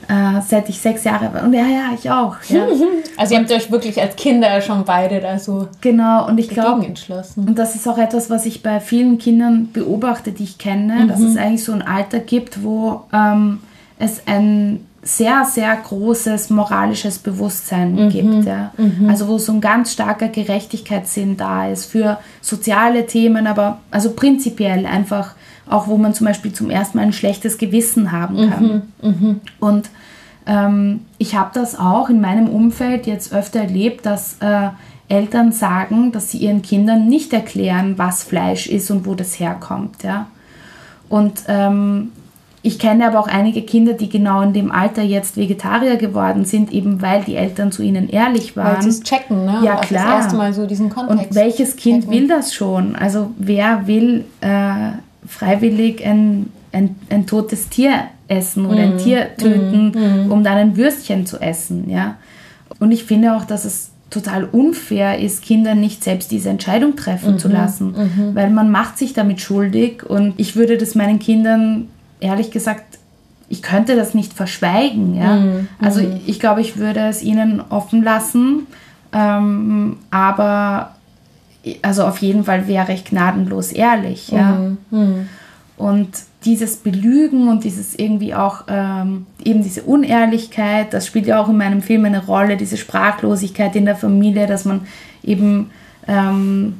äh, 0.07 0.41
seit 0.47 0.69
ich 0.69 0.79
sechs 0.79 1.03
Jahre 1.03 1.33
war. 1.33 1.43
Und 1.43 1.53
ja, 1.53 1.65
ja, 1.65 1.89
ich 1.97 2.09
auch. 2.09 2.35
Ja. 2.49 2.65
Also 3.17 3.35
ihr 3.35 3.41
habt 3.41 3.51
euch 3.51 3.69
wirklich 3.69 4.01
als 4.01 4.15
Kinder 4.15 4.61
schon 4.61 4.83
beide 4.83 5.19
da 5.19 5.37
so 5.37 5.67
genau 5.79 6.27
und 6.27 6.39
ich 6.39 6.49
glaube 6.49 6.85
entschlossen. 6.85 7.47
Und 7.47 7.59
das 7.59 7.75
ist 7.75 7.87
auch 7.87 7.99
etwas, 7.99 8.31
was 8.31 8.47
ich 8.47 8.63
bei 8.63 8.79
vielen 8.79 9.19
Kindern 9.19 9.69
beobachte, 9.71 10.31
die 10.31 10.43
ich 10.43 10.57
kenne, 10.57 11.03
mhm. 11.03 11.07
dass 11.07 11.19
es 11.19 11.37
eigentlich 11.37 11.63
so 11.63 11.73
ein 11.73 11.83
Alter 11.83 12.19
gibt, 12.19 12.63
wo 12.63 13.03
ähm, 13.13 13.59
es 13.99 14.25
ein 14.25 14.87
sehr, 15.03 15.45
sehr 15.45 15.75
großes 15.75 16.51
moralisches 16.51 17.19
Bewusstsein 17.19 17.95
mhm. 17.95 18.09
gibt. 18.09 18.45
Ja. 18.45 18.71
Mhm. 18.77 19.09
Also 19.09 19.27
wo 19.27 19.37
so 19.37 19.51
ein 19.51 19.61
ganz 19.61 19.93
starker 19.93 20.27
Gerechtigkeitssinn 20.27 21.37
da 21.37 21.67
ist 21.67 21.85
für 21.85 22.19
soziale 22.41 23.05
Themen, 23.07 23.47
aber 23.47 23.79
also 23.89 24.11
prinzipiell 24.11 24.85
einfach 24.85 25.35
auch 25.69 25.87
wo 25.87 25.97
man 25.97 26.13
zum 26.13 26.27
Beispiel 26.27 26.53
zum 26.53 26.69
ersten 26.69 26.97
Mal 26.97 27.03
ein 27.03 27.13
schlechtes 27.13 27.57
Gewissen 27.57 28.11
haben 28.11 28.49
kann. 28.49 28.83
Mhm. 29.01 29.09
Mhm. 29.09 29.41
Und 29.59 29.89
ähm, 30.45 31.01
ich 31.17 31.35
habe 31.35 31.51
das 31.53 31.77
auch 31.79 32.09
in 32.09 32.21
meinem 32.21 32.49
Umfeld 32.49 33.07
jetzt 33.07 33.33
öfter 33.33 33.61
erlebt, 33.61 34.05
dass 34.05 34.37
äh, 34.39 34.69
Eltern 35.07 35.51
sagen, 35.51 36.11
dass 36.11 36.31
sie 36.31 36.39
ihren 36.39 36.61
Kindern 36.61 37.07
nicht 37.07 37.33
erklären, 37.33 37.97
was 37.97 38.23
Fleisch 38.23 38.67
ist 38.67 38.89
und 38.91 39.05
wo 39.05 39.13
das 39.13 39.39
herkommt. 39.39 40.03
Ja? 40.03 40.27
Und 41.09 41.43
ähm, 41.47 42.11
ich 42.63 42.77
kenne 42.77 43.07
aber 43.07 43.19
auch 43.19 43.27
einige 43.27 43.63
Kinder, 43.63 43.93
die 43.93 44.07
genau 44.07 44.41
in 44.41 44.53
dem 44.53 44.71
Alter 44.71 45.01
jetzt 45.01 45.35
Vegetarier 45.35 45.95
geworden 45.95 46.45
sind, 46.45 46.71
eben 46.71 47.01
weil 47.01 47.23
die 47.23 47.35
Eltern 47.35 47.71
zu 47.71 47.81
ihnen 47.81 48.07
ehrlich 48.07 48.55
waren. 48.55 48.75
Weil 48.75 48.83
sie 48.83 48.89
es 48.89 49.01
checken, 49.01 49.45
ne? 49.45 49.61
Ja, 49.63 49.77
klar. 49.77 50.05
Das 50.05 50.25
erste 50.25 50.37
Mal 50.37 50.53
so 50.53 50.67
diesen 50.67 50.89
Kontext. 50.89 51.29
Und 51.29 51.35
welches 51.35 51.75
Kind 51.75 52.03
checken. 52.03 52.13
will 52.13 52.27
das 52.27 52.53
schon? 52.53 52.95
Also 52.95 53.31
wer 53.37 53.87
will 53.87 54.25
äh, 54.41 54.91
freiwillig 55.25 56.05
ein, 56.05 56.51
ein, 56.71 56.95
ein 57.09 57.27
totes 57.27 57.69
Tier 57.69 57.93
essen 58.27 58.65
oder 58.65 58.79
ein 58.79 58.93
mhm. 58.93 58.97
Tier 58.97 59.35
töten, 59.37 59.91
mm. 60.27 60.31
um 60.31 60.43
dann 60.43 60.57
ein 60.57 60.77
Würstchen 60.77 61.25
zu 61.25 61.39
essen. 61.39 61.89
Ja? 61.89 62.15
Und 62.79 62.91
ich 62.91 63.03
finde 63.03 63.35
auch, 63.35 63.45
dass 63.45 63.65
es 63.65 63.91
total 64.09 64.45
unfair 64.45 65.19
ist, 65.19 65.43
Kindern 65.43 65.79
nicht 65.79 66.03
selbst 66.03 66.31
diese 66.31 66.49
Entscheidung 66.49 66.95
treffen 66.95 67.33
mhm. 67.33 67.39
zu 67.39 67.47
lassen, 67.47 67.91
mhm. 67.91 68.35
weil 68.35 68.49
man 68.49 68.69
macht 68.69 68.97
sich 68.97 69.13
damit 69.13 69.41
schuldig 69.41 70.03
und 70.03 70.33
ich 70.37 70.55
würde 70.55 70.77
das 70.77 70.95
meinen 70.95 71.19
Kindern 71.19 71.87
ehrlich 72.19 72.51
gesagt, 72.51 72.99
ich 73.49 73.61
könnte 73.61 73.95
das 73.95 74.13
nicht 74.13 74.33
verschweigen. 74.33 75.15
Ja? 75.15 75.35
Mhm. 75.35 75.67
Also 75.81 76.01
mhm. 76.01 76.19
ich 76.25 76.39
glaube, 76.39 76.61
ich 76.61 76.77
würde 76.77 77.01
es 77.01 77.21
ihnen 77.21 77.61
offen 77.69 78.03
lassen, 78.03 78.67
ähm, 79.13 79.97
aber 80.09 80.95
also 81.81 82.03
auf 82.03 82.19
jeden 82.19 82.43
Fall 82.43 82.67
wäre 82.67 82.93
ich 82.93 83.05
gnadenlos 83.05 83.71
ehrlich. 83.71 84.29
Ja? 84.29 84.53
Mhm. 84.53 84.77
Mhm. 84.91 85.29
Und 85.77 86.09
dieses 86.45 86.77
Belügen 86.77 87.47
und 87.47 87.63
dieses 87.63 87.95
irgendwie 87.95 88.33
auch 88.33 88.65
ähm, 88.67 89.25
eben 89.43 89.63
diese 89.63 89.83
Unehrlichkeit, 89.83 90.93
das 90.93 91.07
spielt 91.07 91.27
ja 91.27 91.41
auch 91.41 91.49
in 91.49 91.57
meinem 91.57 91.81
Film 91.81 92.05
eine 92.05 92.25
Rolle, 92.25 92.57
diese 92.57 92.77
Sprachlosigkeit 92.77 93.75
in 93.75 93.85
der 93.85 93.95
Familie, 93.95 94.47
dass 94.47 94.65
man 94.65 94.81
eben 95.23 95.69
ähm, 96.07 96.77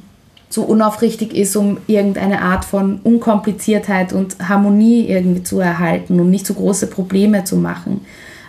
so 0.48 0.62
unaufrichtig 0.62 1.34
ist, 1.34 1.56
um 1.56 1.78
irgendeine 1.86 2.42
Art 2.42 2.64
von 2.64 3.00
Unkompliziertheit 3.02 4.12
und 4.12 4.36
Harmonie 4.48 5.06
irgendwie 5.06 5.42
zu 5.42 5.60
erhalten 5.60 6.20
und 6.20 6.30
nicht 6.30 6.46
so 6.46 6.54
große 6.54 6.88
Probleme 6.88 7.44
zu 7.44 7.56
machen. 7.56 8.04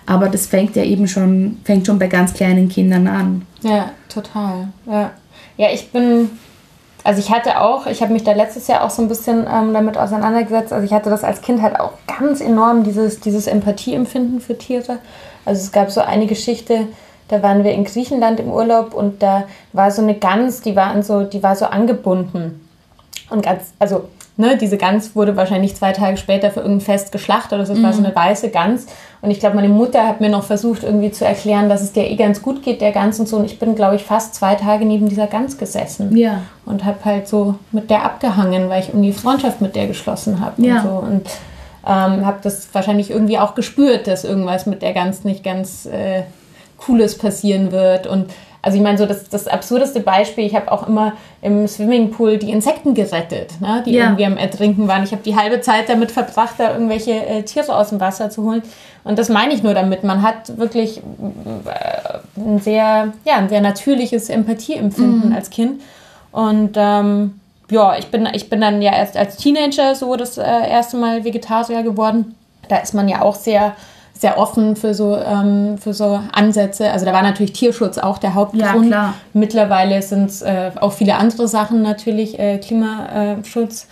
Aber 0.06 0.28
das 0.28 0.48
fängt 0.48 0.76
ja 0.76 0.84
eben 0.84 1.08
schon, 1.08 1.60
fängt 1.64 1.88
schon 1.88 2.00
bei 2.00 2.08
ganz 2.08 2.34
kleinen 2.34 2.68
Kindern 2.68 3.08
an. 3.08 3.44
Ja, 3.62 3.92
total. 4.10 4.68
Ja. 4.86 5.12
Ja, 5.58 5.70
ich 5.72 5.92
bin, 5.92 6.32
also 7.04 7.20
ich 7.20 7.30
hatte 7.30 7.62
auch, 7.62 7.86
ich 7.86 8.02
habe 8.02 8.14
mich 8.14 8.24
da 8.24 8.34
letztes 8.34 8.68
Jahr 8.68 8.84
auch 8.84 8.90
so 8.90 9.02
ein 9.02 9.08
bisschen 9.08 9.46
ähm, 9.48 9.74
damit 9.74 9.98
auseinandergesetzt. 9.98 10.74
Also 10.74 10.86
ich 10.86 10.94
hatte 10.94 11.10
das 11.10 11.24
als 11.24 11.42
Kind 11.42 11.62
halt 11.62 11.80
auch 11.80 11.94
ganz 12.08 12.42
enorm, 12.42 12.84
dieses, 12.84 13.20
dieses 13.20 13.48
Empathieempfinden 13.48 14.42
für 14.42 14.58
Tiere. 14.58 15.00
Also 15.46 15.62
es 15.62 15.72
gab 15.72 15.92
so 15.92 16.02
eine 16.02 16.26
Geschichte, 16.26 16.88
da 17.28 17.44
waren 17.44 17.64
wir 17.64 17.74
in 17.74 17.84
Griechenland 17.84 18.40
im 18.40 18.52
Urlaub 18.52 18.94
und 18.94 19.22
da 19.22 19.46
war 19.74 19.92
so 19.92 20.02
eine 20.02 20.16
Gans, 20.16 20.62
die 20.62 20.76
war, 20.76 21.02
so, 21.04 21.24
die 21.24 21.44
war 21.44 21.56
so 21.56 21.66
angebunden. 21.66 22.68
Und 23.30 23.44
ganz, 23.44 23.74
also 23.80 24.06
ne, 24.38 24.58
diese 24.58 24.78
Gans 24.78 25.16
wurde 25.16 25.36
wahrscheinlich 25.36 25.76
zwei 25.76 25.92
Tage 25.92 26.18
später 26.18 26.52
für 26.52 26.62
irgendein 26.62 26.82
Fest 26.86 27.12
geschlachtet. 27.12 27.60
Es 27.60 27.70
mhm. 27.70 27.84
war 27.84 27.94
so 27.94 28.00
mhm. 28.00 28.08
eine 28.08 28.16
weiße 28.16 28.50
Gans. 28.50 28.88
Und 29.22 29.32
ich 29.32 29.40
glaube, 29.40 29.56
meine 29.56 29.70
Mutter 29.70 30.08
hat 30.08 30.22
mir 30.22 30.30
noch 30.30 30.44
versucht, 30.44 30.84
irgendwie 30.84 31.12
zu 31.12 31.26
erklären, 31.26 31.70
dass 31.70 31.82
es 31.82 31.94
der 31.94 32.10
eh 32.10 32.16
ganz 32.16 32.42
gut 32.42 32.64
geht, 32.64 32.82
der 32.82 32.92
Gans 32.92 33.20
und 33.20 33.28
so. 33.28 33.38
Und 33.38 33.46
ich 33.46 33.60
bin, 33.60 33.76
glaube 33.76 33.96
ich, 33.96 34.04
fast 34.04 34.36
zwei 34.36 34.56
Tage 34.56 34.86
neben 34.86 35.08
dieser 35.08 35.28
Gans 35.28 35.58
gesessen. 35.58 36.16
Ja. 36.18 36.42
Und 36.66 36.84
habe 36.84 37.06
halt 37.06 37.28
so 37.28 37.56
mit 37.72 37.90
der 37.90 38.04
abgehangen, 38.04 38.70
weil 38.70 38.82
ich 38.82 38.90
irgendwie 38.90 39.14
Freundschaft 39.14 39.62
mit 39.62 39.76
der 39.76 39.88
geschlossen 39.88 40.40
habe. 40.40 40.62
Ja. 40.62 40.82
Und 40.82 40.84
so. 40.84 40.90
Und 40.90 41.30
ähm, 41.86 42.26
habe 42.26 42.38
das 42.42 42.68
wahrscheinlich 42.74 43.12
irgendwie 43.12 43.38
auch 43.38 43.56
gespürt, 43.56 44.08
dass 44.08 44.24
irgendwas 44.24 44.66
mit 44.66 44.82
der 44.82 44.94
Gans 44.94 45.24
nicht 45.24 45.44
ganz 45.44 45.86
äh, 45.86 46.24
Cooles 46.78 47.18
passieren 47.18 47.72
wird. 47.72 48.08
Und 48.08 48.32
also 48.64 48.78
ich 48.78 48.82
meine, 48.82 48.98
so 48.98 49.06
das, 49.06 49.28
das 49.28 49.48
absurdeste 49.48 50.00
Beispiel, 50.00 50.46
ich 50.46 50.56
habe 50.56 50.72
auch 50.72 50.88
immer 50.88 51.12
im 51.42 51.68
Swimmingpool 51.68 52.38
die 52.38 52.50
Insekten 52.50 52.94
gerettet, 52.94 53.60
ne, 53.60 53.84
die 53.86 53.92
ja. 53.92 54.06
irgendwie 54.06 54.26
am 54.26 54.38
Ertrinken 54.38 54.88
waren. 54.88 55.04
Ich 55.04 55.12
habe 55.12 55.22
die 55.22 55.36
halbe 55.36 55.60
Zeit 55.60 55.90
damit 55.90 56.12
verbracht, 56.12 56.56
da 56.58 56.72
irgendwelche 56.72 57.12
äh, 57.12 57.44
Tiere 57.44 57.76
aus 57.76 57.90
dem 57.90 58.00
Wasser 58.00 58.30
zu 58.30 58.44
holen. 58.44 58.64
Und 59.04 59.20
das 59.20 59.28
meine 59.28 59.54
ich 59.54 59.64
nur 59.64 59.74
damit. 59.74 60.06
Man 60.06 60.22
hat 60.22 60.58
wirklich 60.58 61.00
äh, 61.00 62.40
ein 62.40 62.60
sehr, 62.60 63.12
ja, 63.26 63.36
ein 63.36 63.50
sehr 63.50 63.60
natürliches 63.60 64.30
Empathieempfinden 64.30 65.32
mhm. 65.32 65.36
als 65.36 65.50
Kind. 65.50 65.82
Und 66.32 66.76
ähm, 66.78 67.42
ja, 67.70 67.98
ich 67.98 68.08
bin, 68.08 68.30
ich 68.32 68.50
bin 68.50 68.62
dann 68.62 68.82
ja 68.82 68.96
erst 68.96 69.18
als 69.18 69.36
Teenager 69.36 69.94
so 69.94 70.16
das 70.16 70.38
äh, 70.38 70.42
erste 70.42 70.96
Mal 70.96 71.26
Vegetarier 71.26 71.84
geworden. 71.84 72.36
Da 72.70 72.78
ist 72.78 72.94
man 72.94 73.10
ja 73.10 73.24
auch 73.24 73.36
sehr 73.36 73.76
sehr 74.24 74.38
offen 74.38 74.78
für 74.78 74.94
so, 74.94 75.18
ähm, 75.18 75.78
für 75.78 75.94
so 75.94 76.18
Ansätze. 76.32 76.90
Also 76.90 77.06
da 77.06 77.12
war 77.12 77.24
natürlich 77.24 77.52
Tierschutz 77.52 77.98
auch 77.98 78.18
der 78.18 78.36
Hauptgrund. 78.36 78.90
Ja, 78.90 79.16
Mittlerweile 79.34 80.02
sind 80.02 80.30
es 80.30 80.42
äh, 80.42 80.72
auch 80.80 80.94
viele 80.94 81.16
andere 81.16 81.50
Sachen 81.50 81.82
natürlich, 81.82 82.40
äh, 82.40 82.58
Klimaschutz. 82.58 83.88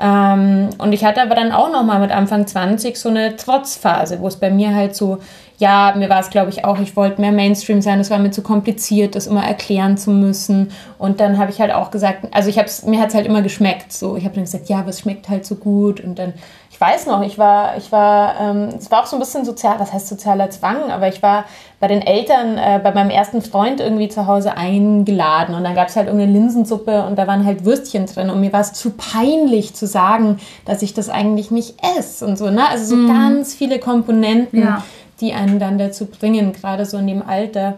Ähm, 0.00 0.70
und 0.78 0.94
ich 0.94 1.04
hatte 1.04 1.20
aber 1.20 1.34
dann 1.34 1.52
auch 1.52 1.70
noch 1.70 1.84
mal 1.84 2.00
mit 2.00 2.12
Anfang 2.12 2.46
20 2.46 2.96
so 2.96 3.10
eine 3.10 3.36
Trotzphase, 3.36 4.20
wo 4.20 4.26
es 4.26 4.36
bei 4.36 4.50
mir 4.50 4.74
halt 4.74 4.96
so 4.96 5.18
ja, 5.58 5.94
mir 5.96 6.08
war 6.08 6.20
es, 6.20 6.30
glaube 6.30 6.50
ich, 6.50 6.64
auch, 6.64 6.80
ich 6.80 6.96
wollte 6.96 7.20
mehr 7.20 7.30
Mainstream 7.30 7.80
sein, 7.80 8.00
es 8.00 8.10
war 8.10 8.18
mir 8.18 8.32
zu 8.32 8.42
kompliziert, 8.42 9.14
das 9.14 9.28
immer 9.28 9.44
erklären 9.44 9.96
zu 9.96 10.10
müssen. 10.10 10.72
Und 10.98 11.20
dann 11.20 11.38
habe 11.38 11.52
ich 11.52 11.60
halt 11.60 11.72
auch 11.72 11.90
gesagt, 11.90 12.26
also 12.32 12.48
ich 12.48 12.58
hab's, 12.58 12.84
mir 12.84 13.00
hat 13.00 13.10
es 13.10 13.14
halt 13.14 13.26
immer 13.26 13.40
geschmeckt. 13.40 13.92
So, 13.92 14.16
ich 14.16 14.24
habe 14.24 14.34
dann 14.34 14.44
gesagt, 14.44 14.68
ja, 14.68 14.80
aber 14.80 14.88
es 14.88 15.00
schmeckt 15.00 15.28
halt 15.28 15.46
so 15.46 15.54
gut. 15.54 16.00
Und 16.00 16.18
dann, 16.18 16.32
ich 16.74 16.80
weiß 16.80 17.06
noch, 17.06 17.22
ich 17.22 17.38
war, 17.38 17.76
ich 17.76 17.92
war, 17.92 18.34
ähm, 18.40 18.70
es 18.76 18.90
war 18.90 19.02
auch 19.02 19.06
so 19.06 19.14
ein 19.14 19.20
bisschen 19.20 19.44
sozial, 19.44 19.78
was 19.78 19.92
heißt 19.92 20.08
sozialer 20.08 20.50
Zwang, 20.50 20.90
aber 20.90 21.06
ich 21.06 21.22
war 21.22 21.44
bei 21.78 21.86
den 21.86 22.02
Eltern, 22.02 22.58
äh, 22.58 22.80
bei 22.82 22.90
meinem 22.92 23.10
ersten 23.10 23.42
Freund 23.42 23.80
irgendwie 23.80 24.08
zu 24.08 24.26
Hause 24.26 24.56
eingeladen 24.56 25.54
und 25.54 25.62
dann 25.62 25.76
gab 25.76 25.86
es 25.86 25.94
halt 25.94 26.08
irgendeine 26.08 26.32
Linsensuppe 26.32 27.04
und 27.06 27.16
da 27.16 27.28
waren 27.28 27.46
halt 27.46 27.64
Würstchen 27.64 28.06
drin 28.06 28.28
und 28.28 28.40
mir 28.40 28.52
war 28.52 28.62
es 28.62 28.72
zu 28.72 28.90
peinlich 28.90 29.76
zu 29.76 29.86
sagen, 29.86 30.40
dass 30.64 30.82
ich 30.82 30.94
das 30.94 31.10
eigentlich 31.10 31.52
nicht 31.52 31.76
esse 31.96 32.26
und 32.26 32.36
so, 32.36 32.50
ne? 32.50 32.68
Also 32.68 32.86
so 32.86 32.96
mm. 32.96 33.06
ganz 33.06 33.54
viele 33.54 33.78
Komponenten. 33.78 34.60
Ja 34.60 34.82
die 35.20 35.32
einen 35.32 35.60
dann 35.60 35.78
dazu 35.78 36.06
bringen, 36.06 36.52
gerade 36.52 36.84
so 36.86 36.98
in 36.98 37.06
dem 37.06 37.22
Alter. 37.22 37.74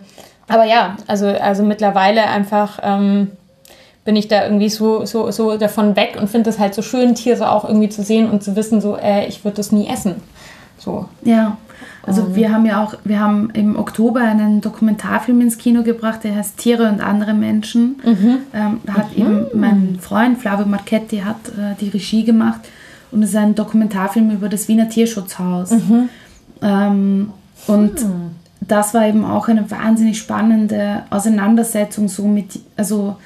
Aber 0.49 0.64
ja, 0.64 0.97
also, 1.07 1.26
also 1.26 1.64
mittlerweile 1.64 2.22
einfach 2.24 2.78
ähm, 2.82 3.32
bin 4.07 4.16
ich 4.16 4.28
da 4.28 4.44
irgendwie 4.44 4.70
so, 4.70 5.04
so, 5.04 5.30
so 5.30 5.59
davon 5.59 5.96
weg 5.96 6.16
und 6.18 6.30
finde 6.30 6.48
es 6.48 6.59
halt 6.59 6.74
so 6.74 6.80
schön, 6.80 7.14
Tiere 7.14 7.50
auch 7.50 7.64
irgendwie 7.64 7.90
zu 7.90 8.02
sehen 8.02 8.30
und 8.30 8.42
zu 8.42 8.57
wissen, 8.57 8.80
so, 8.80 8.96
äh, 8.96 9.26
ich 9.26 9.44
würde 9.44 9.57
das 9.57 9.72
nie 9.72 9.88
essen. 9.88 10.14
So. 10.78 11.07
Ja. 11.22 11.59
Also 12.07 12.22
um. 12.22 12.28
Ähm. 12.28 12.36
wir 12.36 12.52
haben 12.52 12.66
ja 12.66 12.82
auch, 12.82 12.94
wir 13.04 13.20
haben 13.20 13.50
im 13.50 13.76
Oktober 13.76 14.20
einen 14.20 14.61
Dokumentarfilm 14.61 15.40
ins 15.40 15.59
Kino 15.59 15.82
gebracht, 15.82 16.22
der 16.22 16.36
heißt 16.36 16.57
Tiere 16.57 16.88
und 16.88 17.00
andere 17.00 17.34
Menschen. 17.34 18.00
Mhm. 18.04 18.38
Ähm, 18.54 18.80
hat 18.88 19.16
mhm. 19.16 19.22
eben 19.22 19.46
mein 19.54 19.98
Freund 20.00 20.38
Flavio 20.38 20.66
Marchetti 20.66 21.18
hat 21.18 21.48
äh, 21.48 21.74
die 21.80 21.88
Regie 21.88 22.24
gemacht 22.24 22.61
und 23.11 23.24
es 23.24 23.30
ist 23.30 23.36
ein 23.36 23.57
Dokumentarfilm 23.57 24.30
über 24.30 24.48
das 24.48 24.68
Wiener 24.68 24.88
Tierschutzhaus. 24.88 25.72
Mhm. 25.72 26.09
Ähm, 26.62 27.30
und 27.66 28.00
hm. 28.00 28.30
das 28.61 28.94
war 28.94 29.07
eben 29.07 29.24
auch 29.24 29.48
eine 29.48 29.68
wahnsinnig 29.70 30.18
spannende 30.18 31.02
Auseinandersetzung 31.11 32.09
so 32.09 32.28
mit, 32.28 32.61
also 32.76 33.16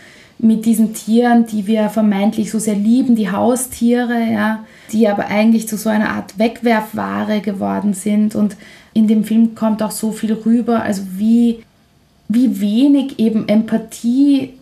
mit 0.43 0.65
diesen 0.65 0.95
Tieren, 0.95 1.47
die 1.47 1.67
wir 1.67 1.89
vermeintlich 1.89 2.51
so 2.51 2.59
sehr 2.59 2.75
lieben, 2.75 3.17
die 3.17 3.31
Haustiere, 3.31 4.21
ja, 4.33 4.65
die 4.93 5.09
aber 5.09 5.27
eigentlich 5.27 5.69
zu 5.69 5.77
so 5.77 5.89
einer 5.89 6.11
Art 6.11 6.39
Wegwerfware 6.39 7.41
geworden 7.41 7.95
sind. 7.95 8.35
Und 8.35 8.57
in 8.93 9.07
dem 9.07 9.25
Film 9.25 9.55
kommt 9.55 9.83
auch 9.83 9.91
so 9.91 10.13
viel 10.13 10.33
rüber, 10.33 10.83
also 10.83 11.03
wie, 11.17 11.63
wie 12.29 12.61
wenig 12.61 13.19
eben 13.19 13.49
Empathie 13.49 14.55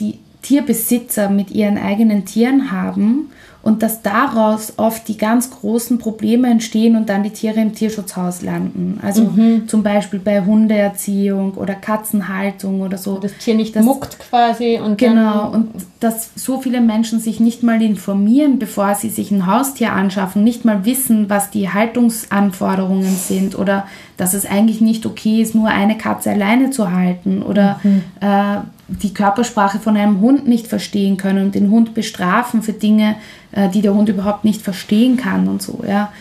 die 0.00 0.18
Tierbesitzer 0.42 1.28
mit 1.28 1.50
ihren 1.50 1.78
eigenen 1.78 2.24
Tieren 2.24 2.70
haben 2.70 3.30
und 3.62 3.82
dass 3.82 4.02
daraus 4.02 4.74
oft 4.76 5.08
die 5.08 5.16
ganz 5.16 5.50
großen 5.50 5.98
Probleme 5.98 6.48
entstehen 6.48 6.96
und 6.96 7.08
dann 7.08 7.22
die 7.22 7.30
Tiere 7.30 7.60
im 7.60 7.74
Tierschutzhaus 7.74 8.42
landen. 8.42 9.00
Also 9.02 9.24
mhm. 9.24 9.68
zum 9.68 9.82
Beispiel 9.82 10.20
bei 10.20 10.44
Hundeerziehung 10.44 11.54
oder 11.54 11.74
Katzenhaltung 11.74 12.82
oder 12.82 12.98
so. 12.98 13.18
Das 13.18 13.36
Tier 13.38 13.54
nicht 13.54 13.74
das, 13.74 13.84
muckt 13.84 14.18
quasi 14.18 14.78
und 14.82 14.96
genau 14.96 15.50
und 15.50 15.70
dass 16.00 16.30
so 16.36 16.60
viele 16.60 16.80
Menschen 16.80 17.18
sich 17.18 17.40
nicht 17.40 17.62
mal 17.64 17.82
informieren, 17.82 18.58
bevor 18.58 18.94
sie 18.94 19.10
sich 19.10 19.32
ein 19.32 19.46
Haustier 19.46 19.92
anschaffen, 19.92 20.44
nicht 20.44 20.64
mal 20.64 20.84
wissen, 20.84 21.28
was 21.28 21.50
die 21.50 21.68
Haltungsanforderungen 21.68 23.16
sind 23.16 23.58
oder 23.58 23.86
dass 24.16 24.34
es 24.34 24.46
eigentlich 24.46 24.80
nicht 24.80 25.04
okay 25.04 25.42
ist, 25.42 25.54
nur 25.54 25.68
eine 25.68 25.98
Katze 25.98 26.30
alleine 26.30 26.70
zu 26.70 26.92
halten 26.92 27.42
oder 27.42 27.80
mhm. 27.82 28.02
äh, 28.20 28.58
die 28.88 29.12
Körpersprache 29.12 29.78
von 29.78 29.96
einem 29.96 30.20
Hund 30.20 30.48
nicht 30.48 30.66
verstehen 30.66 31.18
können 31.18 31.46
und 31.46 31.54
den 31.54 31.70
Hund 31.70 31.94
bestrafen 31.94 32.62
für 32.62 32.72
Dinge, 32.72 33.16
äh, 33.52 33.68
die 33.68 33.82
der 33.82 33.94
Hund 33.94 34.08
überhaupt 34.08 34.44
nicht 34.44 34.62
verstehen 34.62 35.16
kann 35.16 35.46
und 35.48 35.62
so, 35.62 35.84
ja. 35.86 36.12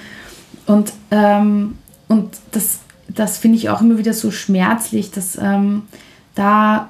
Und, 0.65 0.91
ähm, 1.11 1.77
und 2.09 2.35
das, 2.51 2.79
das 3.07 3.37
finde 3.37 3.57
ich 3.57 3.69
auch 3.69 3.81
immer 3.81 3.97
wieder 3.97 4.13
so 4.13 4.31
schmerzlich, 4.31 5.11
dass 5.11 5.37
ähm, 5.41 5.83
da 6.35 6.89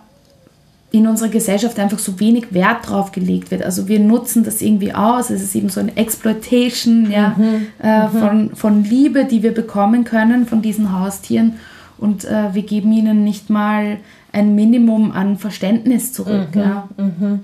in 0.91 1.05
unserer 1.05 1.29
Gesellschaft 1.29 1.79
einfach 1.79 1.99
so 1.99 2.19
wenig 2.19 2.53
Wert 2.53 2.89
drauf 2.89 3.11
gelegt 3.11 3.51
wird. 3.51 3.61
Also 3.61 3.87
wir 3.87 3.99
nutzen 3.99 4.43
das 4.43 4.61
irgendwie 4.61 4.93
aus. 4.93 5.29
Es 5.29 5.41
ist 5.41 5.53
eben 5.53 5.69
so 5.69 5.79
eine 5.79 5.95
Exploitation 5.95 7.11
ja, 7.11 7.35
mhm. 7.37 7.67
Äh, 7.83 8.07
mhm. 8.07 8.11
Von, 8.11 8.55
von 8.55 8.83
Liebe, 8.83 9.25
die 9.25 9.43
wir 9.43 9.53
bekommen 9.53 10.05
können 10.05 10.47
von 10.47 10.61
diesen 10.61 10.97
Haustieren. 10.97 11.59
Und 11.97 12.25
äh, 12.25 12.53
wir 12.53 12.63
geben 12.63 12.91
ihnen 12.93 13.23
nicht 13.23 13.49
mal 13.49 13.97
ein 14.37 14.55
Minimum 14.55 15.11
an 15.11 15.37
Verständnis 15.37 16.13
zurück. 16.13 16.55
Mhm, 16.55 16.61
ja. 16.61 16.87
Mhm. 16.97 17.43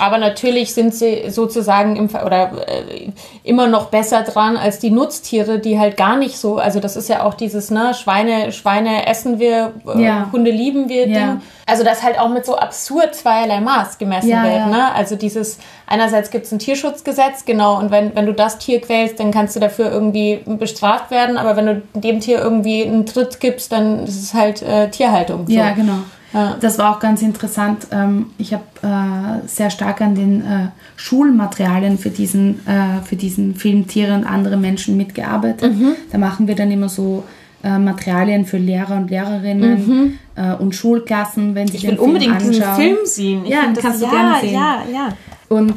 Aber 0.00 0.16
natürlich 0.16 0.72
sind 0.72 0.94
sie 0.94 1.28
sozusagen 1.28 1.96
im, 1.96 2.08
oder 2.24 2.52
äh, 2.66 3.10
immer 3.44 3.66
noch 3.66 3.90
besser 3.90 4.22
dran 4.22 4.56
als 4.56 4.78
die 4.78 4.90
Nutztiere, 4.90 5.58
die 5.58 5.78
halt 5.78 5.98
gar 5.98 6.16
nicht 6.16 6.38
so, 6.38 6.56
also 6.56 6.80
das 6.80 6.96
ist 6.96 7.10
ja 7.10 7.22
auch 7.22 7.34
dieses, 7.34 7.70
ne, 7.70 7.92
Schweine, 7.92 8.50
Schweine 8.52 9.06
essen 9.06 9.38
wir, 9.38 9.74
äh, 9.94 10.02
ja. 10.02 10.30
Hunde 10.32 10.50
lieben 10.50 10.88
wir 10.88 11.06
ja. 11.06 11.18
Ding. 11.18 11.42
Also 11.66 11.84
das 11.84 12.02
halt 12.02 12.18
auch 12.18 12.30
mit 12.30 12.46
so 12.46 12.56
absurd 12.56 13.14
zweierlei 13.14 13.60
Maß 13.60 13.98
gemessen 13.98 14.30
ja, 14.30 14.42
wird, 14.42 14.68
ne? 14.68 14.92
Also 14.94 15.16
dieses, 15.16 15.58
einerseits 15.86 16.30
gibt 16.30 16.46
es 16.46 16.52
ein 16.52 16.58
Tierschutzgesetz, 16.58 17.44
genau, 17.44 17.78
und 17.78 17.90
wenn, 17.90 18.16
wenn 18.16 18.24
du 18.24 18.32
das 18.32 18.56
Tier 18.56 18.80
quälst, 18.80 19.20
dann 19.20 19.30
kannst 19.30 19.54
du 19.54 19.60
dafür 19.60 19.92
irgendwie 19.92 20.40
bestraft 20.46 21.10
werden, 21.10 21.36
aber 21.36 21.56
wenn 21.56 21.66
du 21.66 21.82
dem 21.94 22.20
Tier 22.20 22.38
irgendwie 22.38 22.84
einen 22.84 23.04
Tritt 23.04 23.38
gibst, 23.38 23.70
dann 23.70 24.04
ist 24.04 24.22
es 24.22 24.32
halt 24.32 24.62
äh, 24.62 24.88
Tierhaltung. 24.88 25.46
So. 25.46 25.52
Ja, 25.52 25.72
genau. 25.72 25.98
Ja. 26.32 26.56
Das 26.60 26.78
war 26.78 26.94
auch 26.94 27.00
ganz 27.00 27.22
interessant. 27.22 27.88
Ähm, 27.90 28.26
ich 28.38 28.52
habe 28.52 28.64
äh, 28.82 29.46
sehr 29.48 29.70
stark 29.70 30.00
an 30.00 30.14
den 30.14 30.42
äh, 30.42 30.68
Schulmaterialien 30.96 31.98
für 31.98 32.10
diesen, 32.10 32.66
äh, 32.66 33.02
für 33.04 33.16
diesen 33.16 33.56
Film 33.56 33.86
Tiere 33.86 34.14
und 34.14 34.24
andere 34.24 34.56
Menschen 34.56 34.96
mitgearbeitet. 34.96 35.74
Mhm. 35.74 35.92
Da 36.10 36.18
machen 36.18 36.46
wir 36.46 36.54
dann 36.54 36.70
immer 36.70 36.88
so 36.88 37.24
Materialien 37.62 38.46
für 38.46 38.56
Lehrer 38.56 38.96
und 38.96 39.10
Lehrerinnen 39.10 40.18
mhm. 40.34 40.54
und 40.60 40.74
Schulklassen, 40.74 41.54
wenn 41.54 41.68
sie 41.68 41.76
ich 41.76 41.82
den 41.82 41.90
will 41.90 41.98
unbedingt 41.98 42.36
anschauen. 42.36 42.52
diesen 42.52 42.74
Film 42.74 42.96
sehen. 43.04 43.44
Ich 43.44 43.50
ja, 43.50 43.66
den 43.66 43.74
kannst 43.74 44.00
du 44.00 44.06
ja, 44.06 44.10
gerne 44.10 44.40
sehen. 44.40 44.54
Ja, 44.54 44.78
ja. 44.90 45.08
Und, 45.50 45.74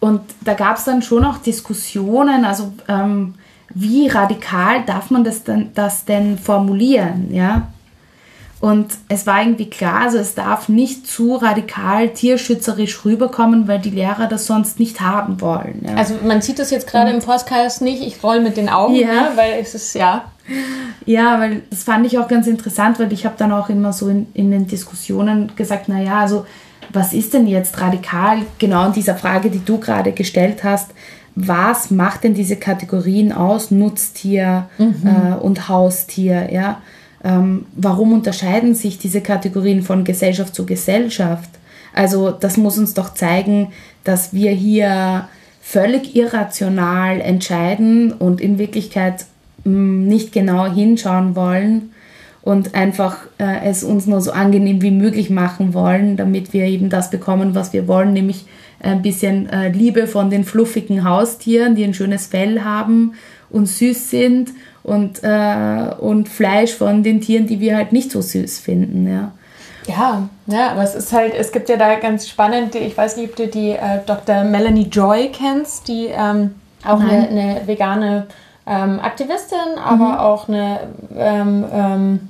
und 0.00 0.22
da 0.40 0.54
gab 0.54 0.78
es 0.78 0.84
dann 0.84 1.02
schon 1.02 1.22
auch 1.26 1.36
Diskussionen, 1.36 2.46
also 2.46 2.72
ähm, 2.88 3.34
wie 3.74 4.08
radikal 4.08 4.84
darf 4.86 5.10
man 5.10 5.22
das 5.22 5.44
denn, 5.44 5.72
das 5.74 6.06
denn 6.06 6.38
formulieren, 6.38 7.28
ja? 7.30 7.68
Und 8.62 8.92
es 9.08 9.26
war 9.26 9.42
irgendwie 9.42 9.68
klar, 9.68 10.02
also 10.02 10.18
es 10.18 10.36
darf 10.36 10.68
nicht 10.68 11.08
zu 11.08 11.34
radikal 11.34 12.10
tierschützerisch 12.10 13.04
rüberkommen, 13.04 13.66
weil 13.66 13.80
die 13.80 13.90
Lehrer 13.90 14.28
das 14.28 14.46
sonst 14.46 14.78
nicht 14.78 15.00
haben 15.00 15.40
wollen. 15.40 15.84
Ja. 15.84 15.96
Also 15.96 16.14
man 16.24 16.42
sieht 16.42 16.60
das 16.60 16.70
jetzt 16.70 16.86
gerade 16.86 17.10
im 17.10 17.18
Podcast 17.18 17.82
nicht, 17.82 18.06
ich 18.06 18.22
roll 18.22 18.40
mit 18.40 18.56
den 18.56 18.68
Augen, 18.68 18.94
ja. 18.94 19.08
ne, 19.08 19.28
weil 19.34 19.54
es 19.60 19.74
ist 19.74 19.96
ja. 19.96 20.26
Ja, 21.06 21.40
weil 21.40 21.62
das 21.70 21.82
fand 21.82 22.06
ich 22.06 22.20
auch 22.20 22.28
ganz 22.28 22.46
interessant, 22.46 23.00
weil 23.00 23.12
ich 23.12 23.26
habe 23.26 23.34
dann 23.36 23.50
auch 23.50 23.68
immer 23.68 23.92
so 23.92 24.08
in, 24.08 24.28
in 24.32 24.52
den 24.52 24.68
Diskussionen 24.68 25.50
gesagt, 25.56 25.88
naja, 25.88 26.20
also 26.20 26.46
was 26.92 27.12
ist 27.12 27.34
denn 27.34 27.48
jetzt 27.48 27.80
radikal 27.80 28.42
genau 28.60 28.86
in 28.86 28.92
dieser 28.92 29.16
Frage, 29.16 29.50
die 29.50 29.64
du 29.64 29.78
gerade 29.78 30.12
gestellt 30.12 30.62
hast? 30.62 30.92
Was 31.34 31.90
macht 31.90 32.22
denn 32.22 32.34
diese 32.34 32.54
Kategorien 32.54 33.32
aus, 33.32 33.72
Nutztier 33.72 34.68
mhm. 34.78 35.02
äh, 35.04 35.34
und 35.34 35.68
Haustier? 35.68 36.52
Ja, 36.52 36.80
ähm, 37.24 37.66
warum 37.76 38.12
unterscheiden 38.12 38.74
sich 38.74 38.98
diese 38.98 39.20
Kategorien 39.20 39.82
von 39.82 40.04
Gesellschaft 40.04 40.54
zu 40.54 40.66
Gesellschaft? 40.66 41.50
Also 41.92 42.30
das 42.30 42.56
muss 42.56 42.78
uns 42.78 42.94
doch 42.94 43.14
zeigen, 43.14 43.72
dass 44.04 44.32
wir 44.32 44.50
hier 44.50 45.28
völlig 45.60 46.16
irrational 46.16 47.20
entscheiden 47.20 48.12
und 48.12 48.40
in 48.40 48.58
Wirklichkeit 48.58 49.26
mh, 49.64 49.72
mm, 49.72 50.08
nicht 50.08 50.32
genau 50.32 50.66
hinschauen 50.66 51.36
wollen 51.36 51.92
und 52.42 52.74
einfach 52.74 53.18
äh, 53.38 53.64
es 53.64 53.84
uns 53.84 54.06
nur 54.06 54.20
so 54.20 54.32
angenehm 54.32 54.82
wie 54.82 54.90
möglich 54.90 55.30
machen 55.30 55.74
wollen, 55.74 56.16
damit 56.16 56.52
wir 56.52 56.64
eben 56.64 56.90
das 56.90 57.10
bekommen, 57.10 57.54
was 57.54 57.72
wir 57.72 57.86
wollen, 57.86 58.12
nämlich 58.12 58.46
ein 58.80 59.02
bisschen 59.02 59.48
äh, 59.48 59.68
Liebe 59.68 60.08
von 60.08 60.28
den 60.28 60.42
fluffigen 60.42 61.04
Haustieren, 61.04 61.76
die 61.76 61.84
ein 61.84 61.94
schönes 61.94 62.26
Fell 62.26 62.62
haben 62.62 63.12
und 63.48 63.68
süß 63.68 64.10
sind 64.10 64.50
und, 64.82 65.22
äh, 65.22 65.94
und 65.98 66.28
Fleisch 66.28 66.74
von 66.74 67.02
den 67.02 67.20
Tieren, 67.20 67.46
die 67.46 67.60
wir 67.60 67.76
halt 67.76 67.92
nicht 67.92 68.10
so 68.10 68.20
süß 68.20 68.58
finden, 68.58 69.10
ja. 69.12 69.32
Ja, 69.86 70.28
ja, 70.46 70.70
aber 70.70 70.82
es 70.82 70.94
ist 70.94 71.12
halt, 71.12 71.34
es 71.34 71.50
gibt 71.50 71.68
ja 71.68 71.76
da 71.76 71.96
ganz 71.96 72.28
spannend, 72.28 72.74
ich 72.76 72.96
weiß 72.96 73.16
nicht, 73.16 73.30
ob 73.30 73.36
du 73.36 73.48
die 73.48 73.70
äh, 73.70 73.98
Dr. 74.06 74.44
Melanie 74.44 74.86
Joy 74.86 75.30
kennst, 75.32 75.88
die 75.88 76.06
ähm, 76.06 76.54
auch 76.84 77.00
eine, 77.00 77.28
eine, 77.28 77.66
vegane 77.66 78.26
ähm, 78.66 79.00
Aktivistin, 79.00 79.78
aber 79.84 80.04
mhm. 80.04 80.18
auch 80.18 80.48
eine 80.48 80.80
ähm, 81.16 81.64
ähm, 81.72 82.28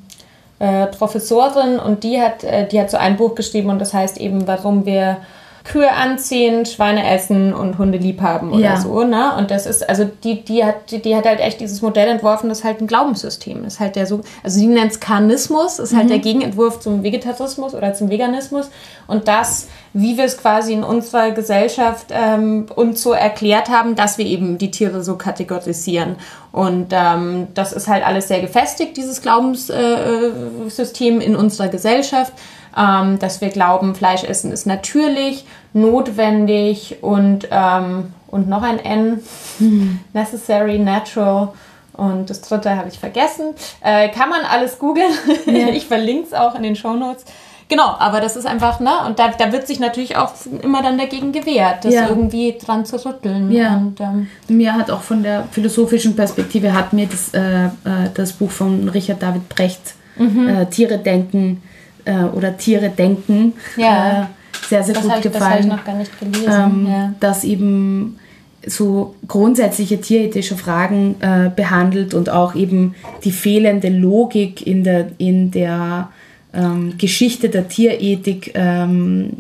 äh, 0.59 0.87
Professorin 0.87 1.79
und 1.79 2.05
die 2.05 2.21
hat, 2.21 2.43
äh, 2.45 2.67
die 2.67 2.81
hat 2.81 2.91
so 2.91 2.97
ein 2.97 3.17
Buch 3.17 3.35
geschrieben 3.35 3.69
und 3.69 3.79
das 3.79 3.93
heißt 3.93 4.19
eben, 4.19 4.47
warum 4.47 4.87
wir 4.87 5.19
Kühe 5.65 5.93
anziehen, 5.93 6.67
Schweine 6.67 7.09
essen 7.09 7.55
und 7.55 7.79
Hunde 7.79 7.99
lieb 7.99 8.21
haben 8.21 8.51
oder 8.53 8.61
ja. 8.61 8.81
so. 8.81 9.05
Ne? 9.05 9.37
Und 9.37 9.51
das 9.51 9.67
ist, 9.67 9.89
also 9.89 10.11
die, 10.25 10.43
die 10.43 10.65
hat, 10.65 10.91
die, 10.91 11.01
die 11.01 11.15
hat 11.15 11.25
halt 11.25 11.41
echt 11.41 11.61
dieses 11.61 11.83
Modell 11.83 12.09
entworfen, 12.09 12.49
das 12.49 12.59
ist 12.59 12.65
halt 12.65 12.81
ein 12.81 12.89
Glaubenssystem. 12.89 13.65
Ist 13.65 13.79
halt 13.79 13.95
der 13.95 14.07
so, 14.07 14.23
also 14.43 14.59
sie 14.59 14.67
nennt 14.67 14.93
es 14.93 15.01
Karnismus, 15.01 15.79
ist 15.79 15.95
halt 15.95 16.07
mhm. 16.07 16.11
der 16.11 16.19
Gegenentwurf 16.19 16.81
zum 16.81 17.05
Vegetarismus 17.05 17.75
oder 17.75 17.95
zum 17.95 18.11
Veganismus. 18.11 18.71
Und 19.07 19.29
das, 19.29 19.69
wie 19.93 20.17
wir 20.17 20.25
es 20.25 20.37
quasi 20.37 20.73
in 20.73 20.83
unserer 20.83 21.31
Gesellschaft 21.31 22.07
ähm, 22.11 22.67
uns 22.75 23.03
so 23.03 23.13
erklärt 23.13 23.69
haben, 23.69 23.95
dass 23.95 24.19
wir 24.19 24.27
eben 24.27 24.59
die 24.59 24.73
Tiere 24.73 25.05
so 25.05 25.17
kategorisieren. 25.17 26.17
Und 26.51 26.89
ähm, 26.91 27.49
das 27.55 27.73
ist 27.73 27.87
halt 27.89 28.05
alles 28.05 28.29
sehr 28.29 28.41
gefestigt, 28.41 28.97
dieses 28.97 29.23
Glaubenssystem 29.23 31.21
äh, 31.21 31.25
in 31.25 31.37
unserer 31.37 31.69
Gesellschaft 31.69 32.33
ähm, 32.77 33.19
dass 33.19 33.41
wir 33.41 33.49
glauben, 33.49 33.95
Fleisch 33.95 34.25
essen 34.25 34.53
ist 34.53 34.67
natürlich, 34.67 35.45
notwendig 35.73 36.99
und, 37.03 37.49
ähm, 37.51 38.13
und 38.29 38.49
noch 38.49 38.63
ein 38.63 38.79
N, 38.79 39.21
hm. 39.59 40.01
necessary, 40.13 40.79
natural. 40.79 41.49
Und 41.93 42.31
das 42.31 42.41
dritte 42.41 42.75
habe 42.77 42.89
ich 42.89 42.99
vergessen. 42.99 43.55
Äh, 43.83 44.09
kann 44.09 44.31
man 44.31 44.41
alles 44.51 44.79
googeln. 44.79 45.13
Ja. 45.47 45.69
ich 45.73 45.87
verlinke 45.87 46.27
es 46.27 46.33
auch 46.33 46.55
in 46.55 46.63
den 46.63 46.75
Show 46.77 46.95
Notes. 46.95 47.25
Genau, 47.69 47.97
aber 47.99 48.21
das 48.21 48.37
ist 48.37 48.45
einfach, 48.45 48.81
ne? 48.81 48.91
Und 49.07 49.19
da, 49.19 49.29
da 49.29 49.51
wird 49.51 49.67
sich 49.67 49.81
natürlich 49.81 50.17
auch 50.17 50.33
immer 50.63 50.83
dann 50.83 50.99
dagegen 50.99 51.33
gewehrt, 51.33 51.87
das 51.87 51.95
ja. 51.95 52.07
irgendwie 52.07 52.59
dran 52.63 52.85
zu 52.85 53.03
rütteln. 53.03 53.51
Ja. 53.51 53.77
Und, 53.77 53.99
ähm, 53.99 54.29
mir 54.49 54.75
hat 54.75 54.91
auch 54.91 55.01
von 55.01 55.23
der 55.23 55.45
philosophischen 55.51 56.15
Perspektive 56.15 56.75
hat 56.75 56.93
mir 56.93 57.07
das, 57.07 57.33
äh, 57.33 57.67
äh, 57.67 57.71
das 58.13 58.35
Buch 58.35 58.51
von 58.51 58.91
Richard 58.91 59.23
David 59.23 59.49
Brecht, 59.49 59.95
mhm. 60.17 60.49
äh, 60.49 60.67
Tiere 60.67 60.99
denken, 60.99 61.63
äh, 62.05 62.25
oder 62.25 62.57
Tiere 62.57 62.91
denken 62.91 63.55
ja. 63.77 64.23
äh, 64.23 64.27
sehr, 64.69 64.83
sehr 64.83 64.95
das 64.95 65.05
gut 65.05 65.13
ich, 65.17 65.23
gefallen. 65.23 65.41
Das 65.43 65.51
habe 65.51 65.61
ich 65.61 65.67
noch 65.67 65.85
gar 65.85 65.97
nicht 65.97 66.21
gelesen. 66.21 66.51
Ähm, 66.51 66.87
ja. 66.89 67.15
Dass 67.21 67.45
eben 67.45 68.19
so 68.65 69.15
grundsätzliche 69.27 70.01
tierethische 70.01 70.57
Fragen 70.57 71.17
äh, 71.21 71.51
behandelt 71.55 72.15
und 72.15 72.31
auch 72.31 72.55
eben 72.55 72.95
die 73.25 73.33
fehlende 73.33 73.89
Logik 73.89 74.65
in 74.67 74.85
der, 74.85 75.09
in 75.19 75.51
der 75.51 76.11
ähm, 76.55 76.95
Geschichte 76.99 77.49
der 77.49 77.69
Tierethik 77.69 78.53
ähm, 78.55 79.31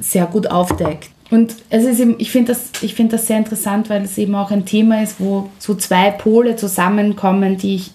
sehr 0.00 0.26
gut 0.26 0.50
aufdeckt. 0.50 1.10
Und 1.30 1.54
es 1.70 1.84
ist 1.84 1.98
eben, 1.98 2.16
ich 2.18 2.30
finde 2.30 2.52
das, 2.52 2.70
find 2.92 3.12
das 3.12 3.26
sehr 3.26 3.38
interessant, 3.38 3.88
weil 3.88 4.02
es 4.02 4.18
eben 4.18 4.34
auch 4.34 4.50
ein 4.50 4.66
Thema 4.66 5.02
ist, 5.02 5.16
wo 5.18 5.48
so 5.58 5.74
zwei 5.74 6.10
Pole 6.10 6.56
zusammenkommen, 6.56 7.56
die 7.56 7.76
ich, 7.76 7.90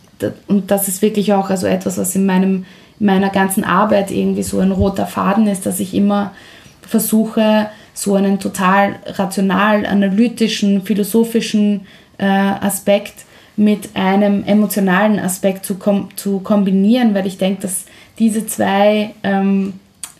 und 0.47 0.71
das 0.71 0.87
ist 0.87 1.03
wirklich 1.03 1.33
auch 1.33 1.49
also 1.49 1.67
etwas, 1.67 1.97
was 1.99 2.15
in 2.15 2.25
meinem, 2.25 2.65
meiner 2.99 3.29
ganzen 3.29 3.63
Arbeit 3.63 4.11
irgendwie 4.11 4.43
so 4.43 4.59
ein 4.59 4.71
roter 4.71 5.05
Faden 5.05 5.47
ist, 5.47 5.65
dass 5.65 5.79
ich 5.79 5.93
immer 5.93 6.33
versuche, 6.81 7.69
so 7.93 8.15
einen 8.15 8.39
total 8.39 8.95
rational, 9.05 9.85
analytischen, 9.85 10.83
philosophischen 10.83 11.87
äh, 12.17 12.25
Aspekt 12.25 13.25
mit 13.55 13.95
einem 13.95 14.43
emotionalen 14.45 15.19
Aspekt 15.19 15.65
zu, 15.65 15.75
kom 15.75 16.09
zu 16.15 16.39
kombinieren, 16.39 17.15
weil 17.15 17.25
ich 17.25 17.37
denke, 17.37 17.63
dass 17.63 17.85
diese 18.19 18.45
zwei 18.45 19.15
ähm, 19.23 19.73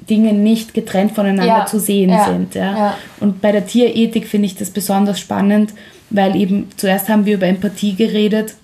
Dinge 0.10 0.34
nicht 0.34 0.74
getrennt 0.74 1.14
voneinander 1.14 1.60
ja. 1.60 1.66
zu 1.66 1.80
sehen 1.80 2.10
ja. 2.10 2.26
sind. 2.26 2.56
Ja? 2.56 2.78
ja? 2.78 2.98
Und 3.20 3.42
bei 3.42 3.52
der 3.52 3.68
Tierethik 3.68 4.28
finde 4.28 4.48
ich 4.48 4.56
das 4.56 4.72
besonders 4.72 5.20
spannend, 5.20 5.74
weil 6.10 6.36
eben 6.36 6.70
zuerst 6.78 7.10
haben 7.10 7.26
wir 7.26 7.36
über 7.36 7.48
Empathie 7.48 7.96
geredet 7.96 8.56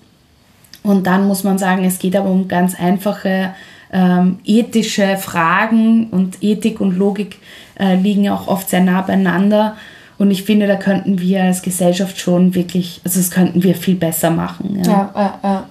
und 0.82 1.06
dann 1.06 1.26
muss 1.26 1.44
man 1.44 1.58
sagen, 1.58 1.84
es 1.84 1.98
geht 1.98 2.16
aber 2.16 2.30
um 2.30 2.48
ganz 2.48 2.78
einfache 2.78 3.54
ähm, 3.94 4.40
ethische 4.44 5.16
Fragen 5.16 6.08
und 6.10 6.42
Ethik 6.42 6.80
und 6.80 6.98
Logik 6.98 7.38
äh, 7.78 7.94
liegen 7.94 8.24
ja 8.24 8.34
auch 8.34 8.48
oft 8.48 8.68
sehr 8.68 8.82
nah 8.82 9.00
beieinander. 9.00 9.76
Und 10.18 10.30
ich 10.30 10.42
finde, 10.42 10.66
da 10.66 10.76
könnten 10.76 11.20
wir 11.20 11.44
als 11.44 11.62
Gesellschaft 11.62 12.18
schon 12.18 12.54
wirklich, 12.54 13.00
also 13.04 13.18
das 13.18 13.30
könnten 13.30 13.62
wir 13.62 13.74
viel 13.74 13.94
besser 13.94 14.30
machen. 14.30 14.82
Ja, 14.84 15.12
ja, 15.14 15.38
ja. 15.42 15.66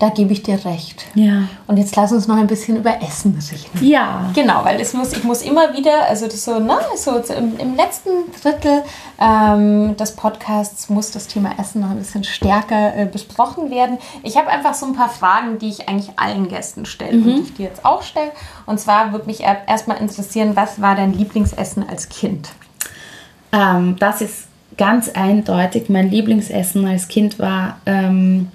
Da 0.00 0.08
gebe 0.08 0.32
ich 0.32 0.42
dir 0.42 0.64
recht. 0.64 1.04
Ja. 1.14 1.44
Und 1.68 1.76
jetzt 1.76 1.94
lass 1.94 2.10
uns 2.10 2.26
noch 2.26 2.36
ein 2.36 2.48
bisschen 2.48 2.76
über 2.76 3.00
Essen 3.00 3.38
reden. 3.50 3.86
Ja. 3.86 4.28
Genau, 4.34 4.64
weil 4.64 4.80
es 4.80 4.92
muss, 4.92 5.12
ich 5.12 5.22
muss 5.22 5.42
immer 5.42 5.72
wieder, 5.72 6.08
also 6.08 6.26
das 6.26 6.44
so, 6.44 6.58
ne, 6.58 6.76
so 6.96 7.16
im, 7.32 7.56
im 7.58 7.76
letzten 7.76 8.10
Drittel 8.42 8.82
ähm, 9.20 9.96
des 9.96 10.12
Podcasts 10.12 10.88
muss 10.88 11.12
das 11.12 11.28
Thema 11.28 11.52
Essen 11.60 11.80
noch 11.80 11.90
ein 11.90 11.98
bisschen 11.98 12.24
stärker 12.24 12.96
äh, 12.96 13.06
besprochen 13.06 13.70
werden. 13.70 13.98
Ich 14.24 14.36
habe 14.36 14.48
einfach 14.48 14.74
so 14.74 14.86
ein 14.86 14.94
paar 14.94 15.08
Fragen, 15.08 15.58
die 15.60 15.68
ich 15.68 15.88
eigentlich 15.88 16.18
allen 16.18 16.48
Gästen 16.48 16.86
stelle 16.86 17.16
mhm. 17.16 17.24
und 17.24 17.36
die 17.36 17.42
ich 17.42 17.54
dir 17.54 17.66
jetzt 17.66 17.84
auch 17.84 18.02
stelle. 18.02 18.32
Und 18.66 18.80
zwar 18.80 19.12
würde 19.12 19.26
mich 19.26 19.40
erstmal 19.42 19.98
interessieren, 19.98 20.56
was 20.56 20.80
war 20.80 20.96
dein 20.96 21.12
Lieblingsessen 21.12 21.88
als 21.88 22.08
Kind? 22.08 22.50
Ähm, 23.52 23.94
das 24.00 24.20
ist 24.20 24.48
ganz 24.76 25.08
eindeutig. 25.10 25.88
Mein 25.88 26.10
Lieblingsessen 26.10 26.84
als 26.86 27.06
Kind 27.06 27.38
war 27.38 27.78
ähm, 27.86 28.48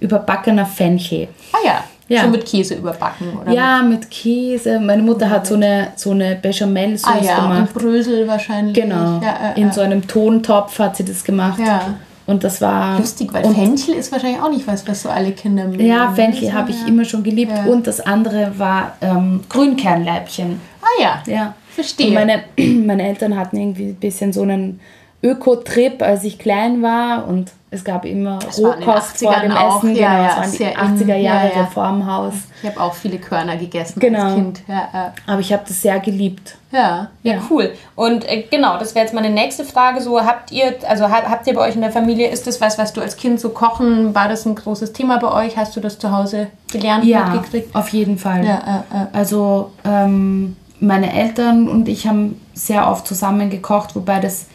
überbackener 0.00 0.66
Fenchel. 0.66 1.28
Ah 1.52 1.58
ja. 1.64 1.84
Ja. 2.08 2.22
So 2.22 2.28
mit 2.28 2.46
Käse 2.46 2.74
überbacken, 2.74 3.34
oder? 3.38 3.52
Ja, 3.52 3.82
mit, 3.82 4.10
Käse. 4.10 4.80
Meine 4.80 5.02
Mutter 5.02 5.28
hat 5.28 5.46
so 5.46 5.56
eine, 5.56 5.88
so 5.94 6.12
eine 6.12 6.36
Bechamel-Sauce 6.36 7.14
ah, 7.20 7.22
ja, 7.22 7.36
gemacht. 7.36 7.60
Und 7.60 7.74
Brösel 7.74 8.26
wahrscheinlich. 8.26 8.74
Genau. 8.74 9.20
Ja, 9.22 9.52
äh, 9.54 9.60
In 9.60 9.70
so 9.72 9.82
einem 9.82 10.06
Tontopf 10.06 10.78
hat 10.78 10.96
sie 10.96 11.04
das 11.04 11.22
gemacht. 11.22 11.58
Ja. 11.58 11.96
Und 12.26 12.44
das 12.44 12.60
war. 12.60 12.98
Lustig, 12.98 13.32
weil 13.32 13.42
Fenchel 13.42 13.94
ist 13.94 14.10
wahrscheinlich 14.10 14.40
auch 14.40 14.50
nicht 14.50 14.66
was, 14.66 14.86
was 14.88 15.02
so 15.02 15.10
alle 15.10 15.32
Kinder 15.32 15.64
mögen. 15.64 15.84
Ja, 15.84 16.12
Fenchel 16.12 16.52
habe 16.52 16.70
ich 16.70 16.86
immer 16.86 17.04
schon 17.04 17.22
geliebt. 17.22 17.52
Und 17.66 17.86
das 17.86 18.00
andere 18.00 18.52
war 18.56 18.96
ähm, 19.02 19.40
Grünkernleibchen. 19.48 20.60
Ah 20.80 21.02
ja. 21.02 21.22
Ja. 21.26 21.54
Verstehe. 21.74 22.08
Und 22.08 22.14
meine, 22.14 22.44
meine 22.58 23.06
Eltern 23.06 23.36
hatten 23.36 23.56
irgendwie 23.56 23.88
ein 23.88 23.94
bisschen 23.94 24.32
so 24.32 24.42
einen 24.42 24.80
Öko-Trip, 25.22 26.02
als 26.02 26.24
ich 26.24 26.38
klein 26.38 26.82
war 26.82 27.26
und 27.26 27.50
es 27.70 27.84
gab 27.84 28.06
immer 28.06 28.38
das 28.38 28.58
Rohkost 28.58 29.18
vor 29.18 29.34
dem 29.40 29.52
auch. 29.52 29.78
Essen. 29.78 29.94
Ja, 29.94 30.10
genau, 30.10 30.22
ja, 30.22 30.28
das 30.28 30.60
waren 30.60 30.96
die 30.96 31.04
80er 31.04 31.16
Jahre 31.16 31.50
ja, 31.54 31.60
Reformhaus. 31.60 32.34
Ich 32.62 32.68
habe 32.68 32.80
auch 32.80 32.94
viele 32.94 33.18
Körner 33.18 33.56
gegessen 33.56 34.00
genau. 34.00 34.24
als 34.24 34.34
Kind. 34.34 34.62
Ja, 34.66 35.12
Aber 35.26 35.40
ich 35.40 35.52
habe 35.52 35.64
das 35.68 35.82
sehr 35.82 35.98
geliebt. 36.00 36.56
Ja, 36.70 37.08
ja, 37.22 37.42
cool. 37.50 37.74
Und 37.94 38.26
äh, 38.26 38.44
genau, 38.50 38.78
das 38.78 38.94
wäre 38.94 39.04
jetzt 39.04 39.14
meine 39.14 39.28
nächste 39.28 39.64
Frage. 39.64 40.00
So 40.00 40.20
habt 40.24 40.50
ihr, 40.50 40.76
also 40.88 41.10
habt 41.10 41.46
ihr 41.46 41.54
bei 41.54 41.68
euch 41.68 41.74
in 41.74 41.82
der 41.82 41.92
Familie, 41.92 42.28
ist 42.28 42.46
das 42.46 42.60
was, 42.60 42.78
was 42.78 42.94
du 42.94 43.02
als 43.02 43.16
Kind 43.16 43.38
so 43.38 43.50
kochen, 43.50 44.14
war 44.14 44.28
das 44.28 44.46
ein 44.46 44.54
großes 44.54 44.94
Thema 44.94 45.18
bei 45.18 45.46
euch? 45.46 45.58
Hast 45.58 45.76
du 45.76 45.80
das 45.80 45.98
zu 45.98 46.10
Hause 46.10 46.46
gelernt, 46.72 47.04
ja, 47.04 47.26
mitgekriegt? 47.26 47.74
auf 47.74 47.88
jeden 47.90 48.18
Fall. 48.18 48.46
Ja, 48.46 48.84
Also 49.12 49.72
ähm, 49.84 50.56
meine 50.80 51.12
Eltern 51.12 51.68
und 51.68 51.88
ich 51.88 52.06
haben 52.06 52.40
sehr 52.54 52.90
oft 52.90 53.06
zusammen 53.06 53.50
gekocht, 53.50 53.94
wobei 53.94 54.20
das 54.20 54.46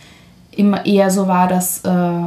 immer 0.58 0.86
eher 0.86 1.10
so 1.10 1.28
war, 1.28 1.48
dass 1.48 1.80
äh, 1.86 2.22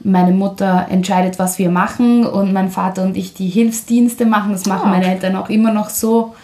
meine 0.00 0.32
Mutter 0.32 0.86
entscheidet, 0.90 1.38
was 1.38 1.58
wir 1.58 1.70
machen 1.70 2.26
und 2.26 2.52
mein 2.52 2.70
Vater 2.70 3.02
und 3.02 3.16
ich 3.16 3.34
die 3.34 3.48
Hilfsdienste 3.48 4.26
machen. 4.26 4.52
Das 4.52 4.66
machen 4.66 4.84
oh. 4.86 4.90
meine 4.90 5.06
Eltern 5.06 5.36
auch 5.36 5.48
immer 5.48 5.72
noch 5.72 5.90
so. 5.90 6.34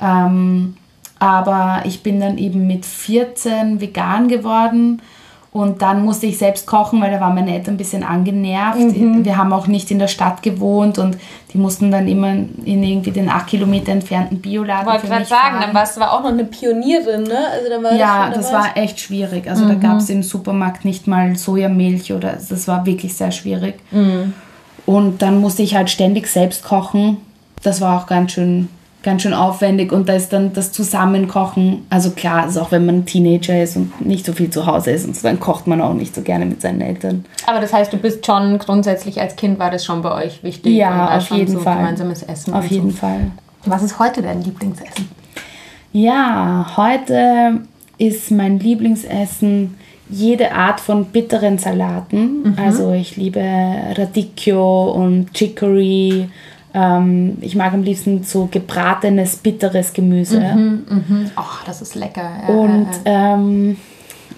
Ähm, 0.00 0.76
aber 1.18 1.82
ich 1.84 2.02
bin 2.02 2.20
dann 2.20 2.38
eben 2.38 2.66
mit 2.66 2.86
14 2.86 3.80
vegan 3.80 4.28
geworden 4.28 5.02
und 5.52 5.82
dann 5.82 6.04
musste 6.04 6.26
ich 6.26 6.38
selbst 6.38 6.66
kochen, 6.66 7.00
weil 7.00 7.10
da 7.10 7.20
waren 7.20 7.34
meine 7.34 7.52
Eltern 7.52 7.74
ein 7.74 7.76
bisschen 7.76 8.04
angenervt. 8.04 8.78
Mhm. 8.78 9.24
Wir 9.24 9.36
haben 9.36 9.52
auch 9.52 9.66
nicht 9.66 9.90
in 9.90 9.98
der 9.98 10.06
Stadt 10.06 10.44
gewohnt 10.44 10.98
und 10.98 11.18
die 11.52 11.58
mussten 11.58 11.90
dann 11.90 12.06
immer 12.06 12.28
in 12.28 12.82
irgendwie 12.84 13.10
den 13.10 13.28
acht 13.28 13.48
Kilometer 13.48 13.90
entfernten 13.90 14.40
Bioladen. 14.40 14.86
Ich 14.86 14.92
wollte 14.92 15.08
gerade 15.08 15.24
sagen, 15.24 15.42
fahren. 15.42 15.60
dann 15.60 15.74
warst 15.74 15.96
du 15.96 16.02
auch 16.02 16.22
noch 16.22 16.30
eine 16.30 16.44
Pionierin, 16.44 17.24
ne? 17.24 17.38
Also 17.52 17.68
dann 17.68 17.82
war 17.82 17.94
ja, 17.94 18.28
das, 18.28 18.50
das 18.50 18.52
war 18.52 18.76
echt 18.76 19.00
schwierig. 19.00 19.50
Also 19.50 19.64
mhm. 19.64 19.68
da 19.68 19.74
gab 19.74 19.98
es 19.98 20.08
im 20.08 20.22
Supermarkt 20.22 20.84
nicht 20.84 21.08
mal 21.08 21.34
Sojamilch 21.34 22.12
oder 22.12 22.34
das 22.34 22.68
war 22.68 22.86
wirklich 22.86 23.14
sehr 23.14 23.32
schwierig. 23.32 23.80
Mhm. 23.90 24.34
Und 24.86 25.20
dann 25.20 25.40
musste 25.40 25.64
ich 25.64 25.74
halt 25.74 25.90
ständig 25.90 26.28
selbst 26.28 26.62
kochen. 26.62 27.16
Das 27.64 27.80
war 27.80 28.00
auch 28.00 28.06
ganz 28.06 28.32
schön 28.32 28.68
ganz 29.02 29.22
schön 29.22 29.32
aufwendig 29.32 29.92
und 29.92 30.08
da 30.08 30.14
ist 30.14 30.32
dann 30.32 30.52
das 30.52 30.72
Zusammenkochen, 30.72 31.86
also 31.88 32.10
klar, 32.10 32.42
also 32.42 32.60
auch 32.60 32.70
wenn 32.70 32.84
man 32.84 33.06
Teenager 33.06 33.62
ist 33.62 33.76
und 33.76 34.04
nicht 34.04 34.26
so 34.26 34.32
viel 34.32 34.50
zu 34.50 34.66
Hause 34.66 34.90
ist 34.90 35.06
und 35.06 35.16
so, 35.16 35.22
dann 35.22 35.40
kocht 35.40 35.66
man 35.66 35.80
auch 35.80 35.94
nicht 35.94 36.14
so 36.14 36.22
gerne 36.22 36.44
mit 36.44 36.60
seinen 36.60 36.80
Eltern. 36.80 37.24
Aber 37.46 37.60
das 37.60 37.72
heißt, 37.72 37.92
du 37.92 37.96
bist 37.96 38.26
schon 38.26 38.58
grundsätzlich 38.58 39.20
als 39.20 39.36
Kind 39.36 39.58
war 39.58 39.70
das 39.70 39.84
schon 39.84 40.02
bei 40.02 40.12
euch 40.12 40.42
wichtig? 40.42 40.74
Ja, 40.74 41.16
auf 41.16 41.30
jeden 41.30 41.52
so 41.52 41.60
Fall. 41.60 41.78
Gemeinsames 41.78 42.22
Essen. 42.22 42.52
Auf 42.52 42.66
jeden 42.66 42.90
so. 42.90 42.98
Fall. 42.98 43.30
Was 43.64 43.82
ist 43.82 43.98
heute 43.98 44.22
dein 44.22 44.42
Lieblingsessen? 44.42 45.08
Ja, 45.92 46.66
heute 46.76 47.60
ist 47.98 48.30
mein 48.30 48.58
Lieblingsessen 48.58 49.76
jede 50.08 50.52
Art 50.52 50.80
von 50.80 51.06
bitteren 51.06 51.58
Salaten. 51.58 52.42
Mhm. 52.42 52.56
Also 52.62 52.92
ich 52.92 53.16
liebe 53.16 53.42
Radicchio 53.96 54.90
und 54.90 55.32
Chicory 55.34 56.28
ähm, 56.74 57.38
ich 57.40 57.56
mag 57.56 57.72
am 57.72 57.82
liebsten 57.82 58.22
so 58.22 58.48
gebratenes, 58.50 59.36
bitteres 59.36 59.92
Gemüse. 59.92 60.40
Mhm, 60.40 60.84
mhm. 60.88 61.30
Oh, 61.36 61.64
das 61.66 61.82
ist 61.82 61.94
lecker. 61.94 62.28
Ja, 62.48 62.54
und 62.54 62.88
ähm, 63.04 63.76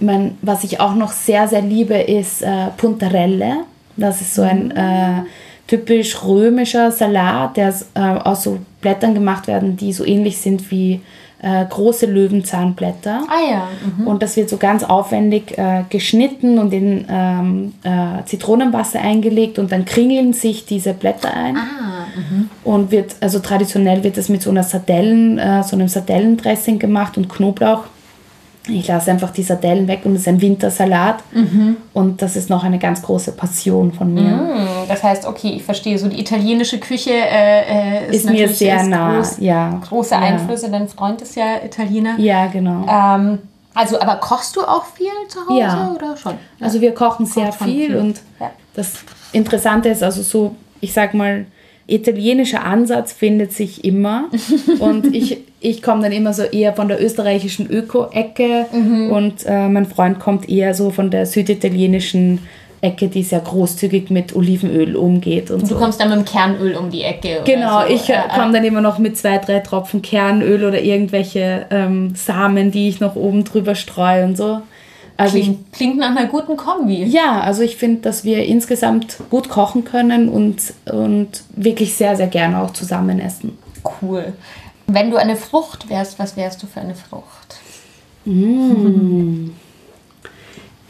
mein, 0.00 0.36
was 0.42 0.64
ich 0.64 0.80
auch 0.80 0.94
noch 0.94 1.12
sehr, 1.12 1.48
sehr 1.48 1.62
liebe, 1.62 1.94
ist 1.94 2.42
äh, 2.42 2.68
Puntarelle. 2.76 3.64
Das 3.96 4.20
ist 4.20 4.34
so 4.34 4.42
ein 4.42 4.66
mhm. 4.66 4.76
äh, 4.76 5.22
typisch 5.66 6.22
römischer 6.24 6.90
Salat, 6.90 7.56
der 7.56 7.74
äh, 7.94 8.00
aus 8.00 8.44
so 8.44 8.58
Blättern 8.80 9.14
gemacht 9.14 9.46
werden, 9.46 9.76
die 9.76 9.92
so 9.92 10.04
ähnlich 10.04 10.38
sind 10.38 10.70
wie 10.70 11.00
äh, 11.42 11.64
große 11.68 12.06
Löwenzahnblätter. 12.06 13.24
Ah 13.28 13.50
ja. 13.50 13.68
Mhm. 13.98 14.06
Und 14.06 14.22
das 14.22 14.36
wird 14.36 14.48
so 14.48 14.56
ganz 14.56 14.84
aufwendig 14.84 15.58
äh, 15.58 15.84
geschnitten 15.90 16.58
und 16.58 16.72
in 16.72 17.04
ähm, 17.08 17.74
äh, 17.82 18.24
Zitronenwasser 18.24 19.00
eingelegt 19.00 19.58
und 19.58 19.72
dann 19.72 19.84
kringeln 19.84 20.32
sich 20.32 20.66
diese 20.66 20.94
Blätter 20.94 21.34
ein. 21.34 21.56
Ah. 21.56 21.91
Mhm. 22.16 22.50
Und 22.64 22.90
wird, 22.90 23.16
also 23.20 23.38
traditionell 23.38 24.02
wird 24.04 24.16
das 24.16 24.28
mit 24.28 24.42
so 24.42 24.50
einer 24.50 24.62
Sardellen, 24.62 25.38
äh, 25.38 25.62
so 25.62 25.76
einem 25.76 25.88
Sardellendressing 25.88 26.78
gemacht 26.78 27.16
und 27.16 27.28
Knoblauch. 27.28 27.84
Ich 28.68 28.86
lasse 28.86 29.10
einfach 29.10 29.30
die 29.30 29.42
Sardellen 29.42 29.88
weg 29.88 30.02
und 30.04 30.14
es 30.14 30.20
ist 30.20 30.28
ein 30.28 30.40
Wintersalat. 30.40 31.22
Mhm. 31.32 31.76
Und 31.92 32.22
das 32.22 32.36
ist 32.36 32.48
noch 32.48 32.62
eine 32.62 32.78
ganz 32.78 33.02
große 33.02 33.32
Passion 33.32 33.92
von 33.92 34.14
mir. 34.14 34.22
Mhm. 34.22 34.68
Das 34.86 35.02
heißt, 35.02 35.26
okay, 35.26 35.54
ich 35.56 35.64
verstehe, 35.64 35.98
so 35.98 36.08
die 36.08 36.20
italienische 36.20 36.78
Küche 36.78 37.10
äh, 37.10 38.04
äh 38.04 38.10
ist, 38.10 38.24
ist 38.24 38.30
mir 38.30 38.48
sehr 38.48 38.84
nah. 38.84 39.16
Groß, 39.16 39.38
ja. 39.40 39.80
Große 39.88 40.16
Einflüsse, 40.16 40.70
dein 40.70 40.86
Freund 40.88 41.20
ist 41.22 41.34
ja 41.34 41.56
Italiener. 41.64 42.14
Ja, 42.18 42.46
genau. 42.46 42.86
Ähm, 42.88 43.38
also, 43.74 44.00
aber 44.00 44.16
kochst 44.16 44.54
du 44.56 44.60
auch 44.60 44.84
viel 44.84 45.06
zu 45.28 45.40
Hause 45.48 45.58
ja. 45.58 45.92
oder 45.94 46.16
schon? 46.16 46.32
Ja. 46.58 46.66
Also 46.66 46.80
wir 46.80 46.94
kochen 46.94 47.26
sehr 47.26 47.52
viel, 47.52 47.86
viel, 47.86 47.96
und 47.96 48.20
ja. 48.38 48.50
das 48.74 48.92
Interessante 49.32 49.88
ist, 49.88 50.02
also 50.02 50.22
so, 50.22 50.54
ich 50.80 50.92
sag 50.92 51.14
mal, 51.14 51.46
italienischer 51.86 52.64
Ansatz 52.64 53.12
findet 53.12 53.52
sich 53.52 53.84
immer. 53.84 54.30
und 54.78 55.14
ich, 55.14 55.38
ich 55.60 55.82
komme 55.82 56.02
dann 56.02 56.12
immer 56.12 56.32
so 56.32 56.42
eher 56.42 56.72
von 56.72 56.88
der 56.88 57.02
österreichischen 57.02 57.70
Öko-Ecke 57.70 58.66
mhm. 58.72 59.10
und 59.10 59.46
äh, 59.46 59.68
mein 59.68 59.86
Freund 59.86 60.20
kommt 60.20 60.48
eher 60.48 60.74
so 60.74 60.90
von 60.90 61.10
der 61.10 61.26
süditalienischen 61.26 62.40
Ecke, 62.82 63.06
die 63.06 63.22
sehr 63.22 63.38
großzügig 63.38 64.10
mit 64.10 64.34
Olivenöl 64.34 64.96
umgeht. 64.96 65.50
Und, 65.50 65.62
und 65.62 65.70
du 65.70 65.74
so. 65.74 65.80
kommst 65.80 66.00
dann 66.00 66.10
mit 66.10 66.18
dem 66.18 66.24
Kernöl 66.24 66.74
um 66.74 66.90
die 66.90 67.02
Ecke. 67.02 67.42
Genau, 67.44 67.82
so. 67.82 67.94
ich 67.94 68.10
äh, 68.10 68.18
komme 68.34 68.52
dann 68.52 68.64
immer 68.64 68.80
noch 68.80 68.98
mit 68.98 69.16
zwei, 69.16 69.38
drei 69.38 69.60
Tropfen 69.60 70.02
Kernöl 70.02 70.64
oder 70.64 70.82
irgendwelche 70.82 71.66
ähm, 71.70 72.14
Samen, 72.16 72.72
die 72.72 72.88
ich 72.88 72.98
noch 72.98 73.14
oben 73.14 73.44
drüber 73.44 73.76
streue 73.76 74.24
und 74.24 74.36
so. 74.36 74.62
Also 75.16 75.38
klingt, 75.38 75.66
ich, 75.66 75.72
klingt 75.72 75.98
nach 75.98 76.16
einer 76.16 76.26
guten 76.26 76.56
Kombi. 76.56 77.04
Ja, 77.04 77.40
also 77.40 77.62
ich 77.62 77.76
finde, 77.76 78.00
dass 78.00 78.24
wir 78.24 78.44
insgesamt 78.44 79.18
gut 79.30 79.48
kochen 79.48 79.84
können 79.84 80.28
und, 80.28 80.74
und 80.90 81.44
wirklich 81.54 81.94
sehr, 81.94 82.16
sehr 82.16 82.28
gerne 82.28 82.60
auch 82.62 82.72
zusammen 82.72 83.20
essen. 83.20 83.58
Cool. 84.00 84.32
Wenn 84.86 85.10
du 85.10 85.16
eine 85.16 85.36
Frucht 85.36 85.88
wärst, 85.88 86.18
was 86.18 86.36
wärst 86.36 86.62
du 86.62 86.66
für 86.66 86.80
eine 86.80 86.94
Frucht? 86.94 87.56
Mmh. 88.24 89.50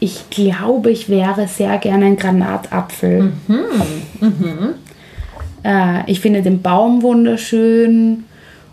ich 0.01 0.29
glaube, 0.29 0.91
ich 0.91 1.09
wäre 1.09 1.49
sehr 1.49 1.79
gerne 1.79 2.07
ein 2.07 2.17
Granatapfel. 2.17 3.33
Äh, 5.65 6.11
ich 6.11 6.19
finde 6.19 6.43
den 6.43 6.61
Baum 6.61 7.03
wunderschön 7.03 8.25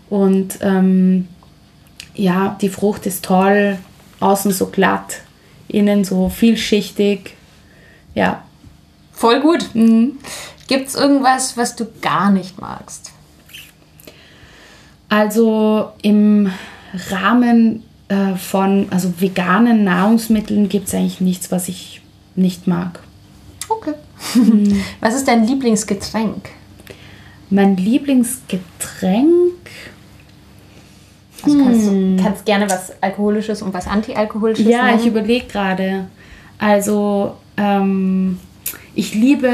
und 0.08 0.58
ähm, 0.60 1.28
ja, 2.16 2.56
die 2.60 2.68
Frucht 2.68 3.06
ist 3.06 3.24
toll, 3.24 3.78
außen 4.18 4.50
so 4.50 4.66
glatt, 4.66 5.20
innen 5.74 6.04
so 6.04 6.28
vielschichtig. 6.28 7.34
Ja, 8.14 8.42
Voll 9.12 9.40
gut. 9.40 9.68
Gibt 9.74 10.88
es 10.88 10.94
irgendwas, 10.94 11.56
was 11.56 11.76
du 11.76 11.86
gar 12.00 12.30
nicht 12.30 12.58
magst? 12.58 13.12
also 15.10 15.92
im 16.00 16.50
Rahmen 17.10 17.82
äh, 18.08 18.36
von 18.36 18.86
also 18.90 19.12
veganen 19.18 19.84
Nahrungsmitteln 19.84 20.70
gibt 20.70 20.88
es 20.88 20.94
eigentlich 20.94 21.20
nichts, 21.20 21.52
was 21.52 21.68
ich 21.68 22.00
nicht 22.36 22.66
mag. 22.66 23.00
Okay. 23.68 23.92
was 25.00 25.14
ist 25.14 25.28
dein 25.28 25.46
Lieblingsgetränk? 25.46 26.48
Mein 27.50 27.76
Lieblingsgetränk, 27.76 29.59
Also 31.44 31.58
kannst 31.64 31.86
du 31.86 32.16
kannst 32.22 32.44
gerne 32.44 32.68
was 32.68 32.92
Alkoholisches 33.00 33.62
und 33.62 33.72
was 33.74 33.86
Antialkoholisches 33.86 34.66
ja, 34.66 34.86
nennen. 34.86 35.00
ich 35.00 35.06
überlege 35.06 35.46
gerade. 35.46 36.06
Also 36.58 37.34
ähm, 37.56 38.38
ich 38.94 39.14
liebe 39.14 39.50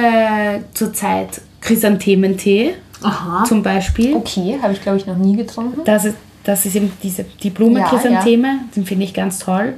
zurzeit 0.74 1.41
Chrysanthementee 1.61 2.74
Aha. 3.03 3.45
zum 3.45 3.62
Beispiel. 3.62 4.14
Okay, 4.14 4.59
habe 4.61 4.72
ich 4.72 4.82
glaube 4.82 4.99
ich 4.99 5.07
noch 5.07 5.16
nie 5.16 5.37
getrunken. 5.37 5.82
Das 5.84 6.05
ist, 6.05 6.16
das 6.45 6.66
ist 6.66 6.74
eben 6.76 6.93
diese, 7.03 7.24
die 7.43 7.51
Blume 7.51 7.80
Ja, 7.80 7.89
Chrysantheme, 7.89 8.61
den 8.74 8.84
finde 8.84 9.05
ich 9.05 9.14
ganz 9.14 9.39
toll. 9.39 9.74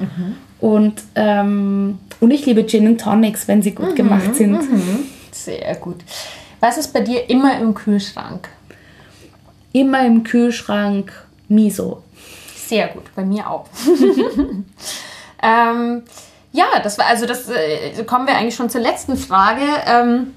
Und, 0.61 1.03
ähm, 1.15 1.99
und 2.21 2.31
ich 2.31 2.45
liebe 2.47 2.67
Gin 2.67 2.87
and 2.87 3.01
Tonics, 3.01 3.47
wenn 3.49 3.63
sie 3.63 3.73
gut 3.73 3.95
gemacht 3.95 4.35
sind. 4.35 4.61
Sehr 5.31 5.75
gut. 5.77 5.97
Was 6.61 6.77
ist 6.79 6.93
bei 6.93 7.01
dir 7.01 7.29
immer 7.31 7.61
im 7.61 7.75
Kühlschrank? 7.75 8.49
Immer 9.73 10.05
im 10.05 10.25
Kühlschrank 10.25 11.13
Miso. 11.49 12.03
Sehr 12.57 12.89
gut, 12.89 13.05
bei 13.15 13.25
mir 13.25 13.49
auch. 13.51 13.67
ähm, 15.43 16.03
ja, 16.53 16.67
das 16.83 16.99
war 16.99 17.07
also 17.07 17.27
das 17.27 17.49
äh, 17.49 18.05
kommen 18.05 18.27
wir 18.27 18.37
eigentlich 18.37 18.55
schon 18.55 18.71
zur 18.71 18.81
letzten 18.81 19.17
Frage. 19.17 19.63
Ähm, 19.87 20.35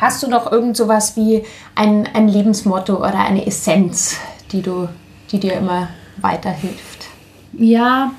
hast 0.00 0.22
du 0.22 0.28
noch 0.28 0.50
irgend 0.50 0.76
sowas 0.76 1.16
wie 1.16 1.44
ein, 1.74 2.08
ein 2.12 2.28
Lebensmotto 2.28 2.96
oder 2.96 3.18
eine 3.18 3.46
Essenz, 3.46 4.16
die 4.52 4.62
du, 4.62 4.88
die 5.30 5.38
dir 5.38 5.54
immer 5.54 5.88
weiterhilft? 6.16 7.06
Ja, 7.52 8.12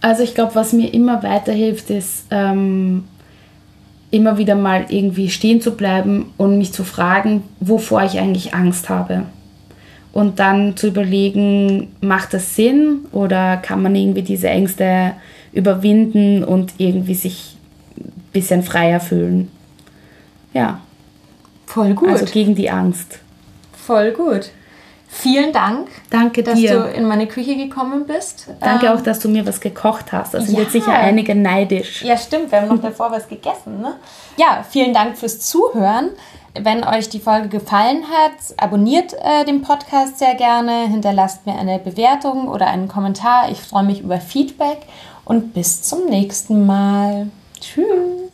also 0.00 0.22
ich 0.22 0.34
glaube, 0.34 0.54
was 0.54 0.72
mir 0.72 0.92
immer 0.92 1.22
weiterhilft, 1.22 1.90
ist 1.90 2.26
ähm, 2.30 3.04
immer 4.10 4.38
wieder 4.38 4.54
mal 4.54 4.86
irgendwie 4.88 5.30
stehen 5.30 5.60
zu 5.60 5.72
bleiben 5.72 6.32
und 6.36 6.58
mich 6.58 6.72
zu 6.72 6.84
fragen, 6.84 7.44
wovor 7.60 8.02
ich 8.02 8.18
eigentlich 8.18 8.54
Angst 8.54 8.88
habe. 8.88 9.24
Und 10.12 10.38
dann 10.38 10.76
zu 10.76 10.88
überlegen, 10.88 11.94
macht 12.00 12.34
das 12.34 12.54
Sinn 12.54 13.06
oder 13.12 13.56
kann 13.56 13.82
man 13.82 13.94
irgendwie 13.94 14.22
diese 14.22 14.48
Ängste 14.50 15.12
überwinden 15.52 16.44
und 16.44 16.74
irgendwie 16.78 17.14
sich 17.14 17.56
ein 17.98 18.12
bisschen 18.32 18.62
freier 18.62 19.00
fühlen. 19.00 19.50
Ja, 20.52 20.80
Voll 21.66 21.94
gut. 21.94 22.10
also 22.10 22.26
gegen 22.26 22.54
die 22.54 22.68
Angst. 22.68 23.20
Voll 23.72 24.12
gut. 24.12 24.50
Vielen 25.14 25.52
Dank, 25.52 25.88
Danke 26.08 26.42
dass 26.42 26.54
du 26.54 26.60
dir. 26.60 26.88
in 26.94 27.04
meine 27.04 27.26
Küche 27.26 27.54
gekommen 27.54 28.06
bist. 28.06 28.48
Danke 28.60 28.86
Ähm, 28.86 28.92
auch, 28.92 29.02
dass 29.02 29.20
du 29.20 29.28
mir 29.28 29.46
was 29.46 29.60
gekocht 29.60 30.10
hast. 30.10 30.32
Da 30.32 30.40
sind 30.40 30.54
ja. 30.54 30.62
jetzt 30.62 30.72
sicher 30.72 30.94
einige 30.94 31.34
neidisch. 31.34 32.02
Ja, 32.02 32.16
stimmt. 32.16 32.50
Wir 32.50 32.62
haben 32.62 32.68
noch 32.68 32.80
davor 32.80 33.10
was 33.12 33.28
gegessen. 33.28 33.82
Ne? 33.82 33.94
Ja, 34.38 34.64
vielen 34.68 34.94
Dank 34.94 35.18
fürs 35.18 35.38
Zuhören. 35.40 36.08
Wenn 36.58 36.82
euch 36.82 37.10
die 37.10 37.20
Folge 37.20 37.48
gefallen 37.48 38.04
hat, 38.10 38.56
abonniert 38.56 39.12
äh, 39.12 39.44
den 39.44 39.60
Podcast 39.60 40.18
sehr 40.18 40.34
gerne, 40.34 40.88
hinterlasst 40.88 41.46
mir 41.46 41.58
eine 41.58 41.78
Bewertung 41.78 42.48
oder 42.48 42.66
einen 42.68 42.88
Kommentar. 42.88 43.50
Ich 43.50 43.60
freue 43.60 43.84
mich 43.84 44.00
über 44.00 44.18
Feedback 44.18 44.78
und 45.26 45.52
bis 45.52 45.82
zum 45.82 46.06
nächsten 46.06 46.64
Mal. 46.64 47.28
Tschüss. 47.60 48.30